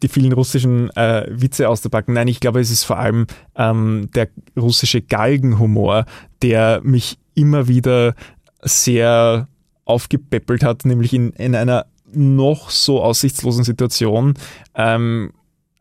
die 0.02 0.08
vielen 0.08 0.32
russischen 0.32 0.90
äh, 0.96 1.26
Witze 1.28 1.68
auszupacken. 1.68 2.14
Nein, 2.14 2.28
ich 2.28 2.40
glaube, 2.40 2.60
es 2.60 2.70
ist 2.70 2.84
vor 2.84 2.98
allem 2.98 3.26
ähm, 3.56 4.08
der 4.14 4.28
russische 4.56 5.02
Galgenhumor, 5.02 6.06
der 6.42 6.80
mich 6.82 7.18
immer 7.34 7.68
wieder 7.68 8.14
sehr 8.62 9.48
aufgepäppelt 9.84 10.62
hat, 10.62 10.84
nämlich 10.84 11.12
in, 11.12 11.30
in 11.30 11.54
einer 11.54 11.86
noch 12.12 12.70
so 12.70 13.02
aussichtslosen 13.02 13.64
Situation, 13.64 14.34
ähm, 14.74 15.32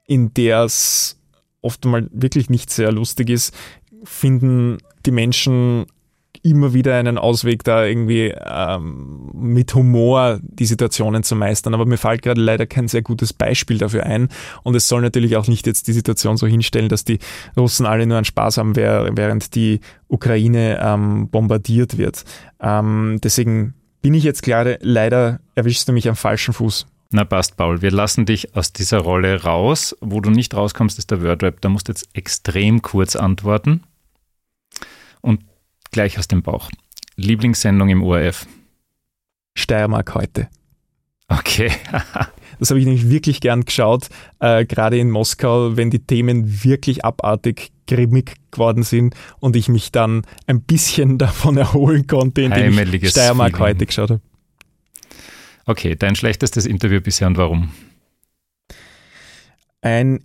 in 0.07 0.33
der 0.33 0.63
es 0.63 1.17
oft 1.61 1.85
mal 1.85 2.09
wirklich 2.11 2.49
nicht 2.49 2.69
sehr 2.69 2.91
lustig 2.91 3.29
ist, 3.29 3.55
finden 4.03 4.77
die 5.05 5.11
Menschen 5.11 5.85
immer 6.43 6.73
wieder 6.73 6.95
einen 6.95 7.17
Ausweg, 7.17 7.63
da 7.63 7.85
irgendwie 7.85 8.33
ähm, 8.45 9.29
mit 9.33 9.73
Humor 9.75 10.39
die 10.41 10.65
Situationen 10.65 11.23
zu 11.23 11.35
meistern. 11.35 11.73
Aber 11.73 11.85
mir 11.85 11.97
fällt 11.97 12.21
gerade 12.21 12.41
leider 12.41 12.65
kein 12.65 12.87
sehr 12.87 13.01
gutes 13.01 13.33
Beispiel 13.33 13.77
dafür 13.77 14.05
ein. 14.05 14.29
Und 14.63 14.75
es 14.75 14.87
soll 14.87 15.01
natürlich 15.01 15.37
auch 15.37 15.47
nicht 15.47 15.67
jetzt 15.67 15.87
die 15.87 15.93
Situation 15.93 16.37
so 16.37 16.47
hinstellen, 16.47 16.89
dass 16.89 17.05
die 17.05 17.19
Russen 17.57 17.85
alle 17.85 18.05
nur 18.05 18.17
einen 18.17 18.25
Spaß 18.25 18.57
haben, 18.57 18.75
während 18.75 19.55
die 19.55 19.79
Ukraine 20.07 20.79
ähm, 20.81 21.29
bombardiert 21.29 21.97
wird. 21.97 22.23
Ähm, 22.59 23.19
deswegen 23.23 23.75
bin 24.01 24.13
ich 24.13 24.23
jetzt 24.23 24.41
gerade, 24.41 24.79
leider 24.81 25.39
erwischst 25.55 25.87
du 25.87 25.93
mich 25.93 26.09
am 26.09 26.15
falschen 26.15 26.53
Fuß. 26.53 26.87
Na 27.11 27.25
passt, 27.25 27.57
Paul. 27.57 27.81
Wir 27.81 27.91
lassen 27.91 28.25
dich 28.25 28.55
aus 28.55 28.71
dieser 28.71 28.99
Rolle 28.99 29.43
raus. 29.43 29.95
Wo 29.99 30.21
du 30.21 30.29
nicht 30.29 30.55
rauskommst, 30.55 30.97
ist 30.97 31.11
der 31.11 31.21
Wordrap. 31.21 31.59
Da 31.59 31.67
musst 31.67 31.89
du 31.89 31.91
jetzt 31.91 32.07
extrem 32.13 32.81
kurz 32.81 33.17
antworten. 33.17 33.83
Und 35.19 35.41
gleich 35.91 36.17
aus 36.17 36.27
dem 36.27 36.41
Bauch. 36.41 36.69
Lieblingssendung 37.15 37.89
im 37.89 38.03
ORF? 38.03 38.47
Steiermark 39.55 40.15
heute. 40.15 40.47
Okay. 41.27 41.71
das 42.59 42.69
habe 42.69 42.79
ich 42.79 42.85
nämlich 42.85 43.09
wirklich 43.09 43.39
gern 43.39 43.63
geschaut, 43.63 44.07
äh, 44.39 44.65
gerade 44.65 44.97
in 44.97 45.09
Moskau, 45.09 45.77
wenn 45.77 45.89
die 45.89 45.99
Themen 45.99 46.63
wirklich 46.63 47.05
abartig 47.05 47.71
grimmig 47.87 48.35
geworden 48.51 48.83
sind 48.83 49.15
und 49.39 49.55
ich 49.55 49.69
mich 49.69 49.91
dann 49.91 50.23
ein 50.47 50.61
bisschen 50.61 51.17
davon 51.17 51.57
erholen 51.57 52.07
konnte, 52.07 52.41
indem 52.41 52.77
ich 52.77 53.09
Steiermark 53.09 53.51
Feeling. 53.51 53.67
heute 53.67 53.85
geschaut 53.85 54.09
habe. 54.11 54.21
Okay, 55.65 55.95
dein 55.95 56.15
schlechtestes 56.15 56.65
Interview 56.65 57.01
bisher 57.01 57.27
und 57.27 57.37
warum? 57.37 57.71
Ein 59.81 60.23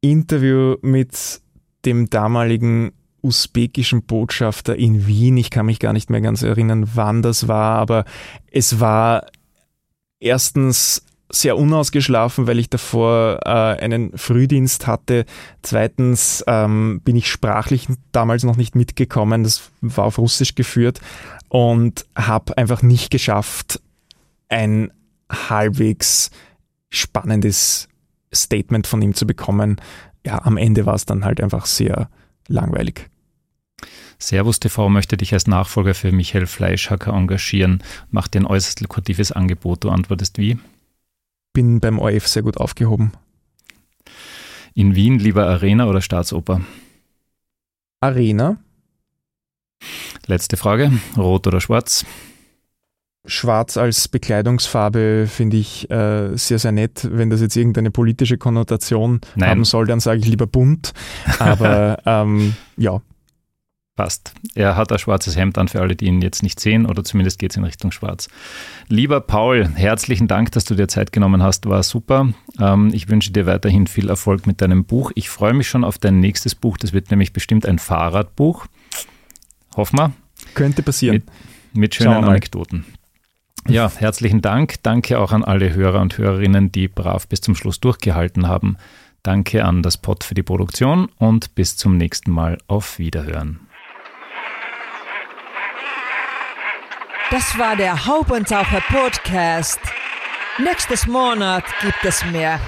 Interview 0.00 0.76
mit 0.82 1.40
dem 1.84 2.10
damaligen 2.10 2.92
usbekischen 3.26 4.02
Botschafter 4.02 4.76
in 4.76 5.06
Wien. 5.06 5.36
Ich 5.36 5.50
kann 5.50 5.66
mich 5.66 5.80
gar 5.80 5.92
nicht 5.92 6.10
mehr 6.10 6.20
ganz 6.20 6.42
erinnern, 6.42 6.88
wann 6.94 7.22
das 7.22 7.48
war, 7.48 7.78
aber 7.78 8.04
es 8.50 8.80
war 8.80 9.26
erstens 10.20 11.02
sehr 11.30 11.56
unausgeschlafen, 11.56 12.46
weil 12.46 12.58
ich 12.58 12.70
davor 12.70 13.40
äh, 13.44 13.48
einen 13.48 14.16
Frühdienst 14.16 14.86
hatte. 14.86 15.24
Zweitens 15.62 16.44
ähm, 16.46 17.00
bin 17.04 17.16
ich 17.16 17.28
sprachlich 17.28 17.88
damals 18.12 18.44
noch 18.44 18.56
nicht 18.56 18.76
mitgekommen. 18.76 19.42
Das 19.42 19.70
war 19.80 20.04
auf 20.04 20.18
Russisch 20.18 20.54
geführt 20.54 21.00
und 21.48 22.06
habe 22.14 22.56
einfach 22.56 22.82
nicht 22.82 23.10
geschafft, 23.10 23.80
ein 24.48 24.92
halbwegs 25.30 26.30
spannendes 26.90 27.88
Statement 28.32 28.86
von 28.86 29.02
ihm 29.02 29.14
zu 29.14 29.26
bekommen. 29.26 29.80
Ja, 30.24 30.44
am 30.44 30.56
Ende 30.56 30.86
war 30.86 30.94
es 30.94 31.06
dann 31.06 31.24
halt 31.24 31.40
einfach 31.40 31.66
sehr 31.66 32.08
langweilig. 32.48 33.10
Servus 34.18 34.60
TV 34.60 34.88
möchte 34.88 35.16
dich 35.16 35.32
als 35.32 35.46
Nachfolger 35.46 35.94
für 35.94 36.12
Michael 36.12 36.46
Fleischhacker 36.46 37.12
engagieren, 37.12 37.82
macht 38.10 38.34
dir 38.34 38.40
ein 38.40 38.46
äußerst 38.46 38.80
lukratives 38.80 39.32
Angebot. 39.32 39.84
Du 39.84 39.90
antwortest 39.90 40.38
wie? 40.38 40.58
Bin 41.52 41.80
beim 41.80 41.98
ORF 41.98 42.26
sehr 42.26 42.42
gut 42.42 42.56
aufgehoben. 42.58 43.12
In 44.74 44.94
Wien 44.94 45.18
lieber 45.18 45.46
Arena 45.46 45.86
oder 45.86 46.00
Staatsoper? 46.00 46.60
Arena. 48.00 48.58
Letzte 50.26 50.56
Frage. 50.56 50.92
Rot 51.16 51.46
oder 51.46 51.60
schwarz? 51.60 52.04
Schwarz 53.26 53.76
als 53.76 54.08
Bekleidungsfarbe 54.08 55.26
finde 55.28 55.56
ich 55.56 55.90
äh, 55.90 56.36
sehr, 56.36 56.58
sehr 56.58 56.72
nett. 56.72 57.08
Wenn 57.10 57.30
das 57.30 57.40
jetzt 57.40 57.56
irgendeine 57.56 57.90
politische 57.90 58.38
Konnotation 58.38 59.20
Nein. 59.34 59.50
haben 59.50 59.64
soll, 59.64 59.86
dann 59.86 60.00
sage 60.00 60.20
ich 60.20 60.26
lieber 60.26 60.46
bunt. 60.46 60.92
Aber 61.38 61.98
ähm, 62.06 62.54
ja, 62.76 63.00
Passt. 63.96 64.34
Er 64.54 64.76
hat 64.76 64.92
ein 64.92 64.98
schwarzes 64.98 65.36
Hemd 65.36 65.56
an 65.56 65.68
für 65.68 65.80
alle, 65.80 65.96
die 65.96 66.04
ihn 66.04 66.20
jetzt 66.20 66.42
nicht 66.42 66.60
sehen, 66.60 66.84
oder 66.84 67.02
zumindest 67.02 67.38
geht 67.38 67.52
es 67.52 67.56
in 67.56 67.64
Richtung 67.64 67.92
schwarz. 67.92 68.28
Lieber 68.88 69.22
Paul, 69.22 69.66
herzlichen 69.74 70.28
Dank, 70.28 70.52
dass 70.52 70.66
du 70.66 70.74
dir 70.74 70.86
Zeit 70.86 71.12
genommen 71.12 71.42
hast, 71.42 71.64
war 71.64 71.82
super. 71.82 72.28
Ähm, 72.60 72.90
ich 72.92 73.08
wünsche 73.08 73.32
dir 73.32 73.46
weiterhin 73.46 73.86
viel 73.86 74.10
Erfolg 74.10 74.46
mit 74.46 74.60
deinem 74.60 74.84
Buch. 74.84 75.12
Ich 75.14 75.30
freue 75.30 75.54
mich 75.54 75.66
schon 75.66 75.82
auf 75.82 75.96
dein 75.96 76.20
nächstes 76.20 76.54
Buch. 76.54 76.76
Das 76.76 76.92
wird 76.92 77.10
nämlich 77.10 77.32
bestimmt 77.32 77.64
ein 77.64 77.78
Fahrradbuch. 77.78 78.66
Hoffen 79.76 79.98
wir. 79.98 80.12
Könnte 80.54 80.82
passieren. 80.82 81.16
Mit, 81.16 81.26
mit 81.72 81.94
schönen 81.94 82.22
Anekdoten. 82.22 82.84
Ja, 83.66 83.90
herzlichen 83.96 84.42
Dank. 84.42 84.74
Danke 84.82 85.18
auch 85.18 85.32
an 85.32 85.42
alle 85.42 85.72
Hörer 85.72 86.02
und 86.02 86.18
Hörerinnen, 86.18 86.70
die 86.70 86.86
brav 86.86 87.28
bis 87.28 87.40
zum 87.40 87.54
Schluss 87.54 87.80
durchgehalten 87.80 88.46
haben. 88.46 88.76
Danke 89.22 89.64
an 89.64 89.82
das 89.82 89.96
Pod 89.96 90.22
für 90.22 90.34
die 90.34 90.42
Produktion 90.42 91.08
und 91.16 91.54
bis 91.54 91.76
zum 91.78 91.96
nächsten 91.96 92.30
Mal. 92.30 92.58
Auf 92.68 92.98
Wiederhören. 92.98 93.65
Das 97.28 97.58
war 97.58 97.74
der 97.74 98.06
Haubentaucher 98.06 98.80
Podcast. 98.82 99.80
Nächstes 100.58 101.08
Monat 101.08 101.64
gibt 101.82 102.04
es 102.04 102.24
mehr. 102.26 102.60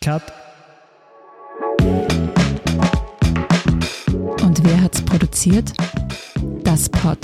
Cut. 0.00 0.22
Und 4.40 4.64
wer 4.64 4.82
hat's 4.82 5.04
produziert? 5.04 5.72
Das 6.62 6.88
Pod. 6.88 7.18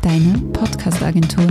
Deine 0.00 0.38
Podcast-Agentur. 0.54 1.48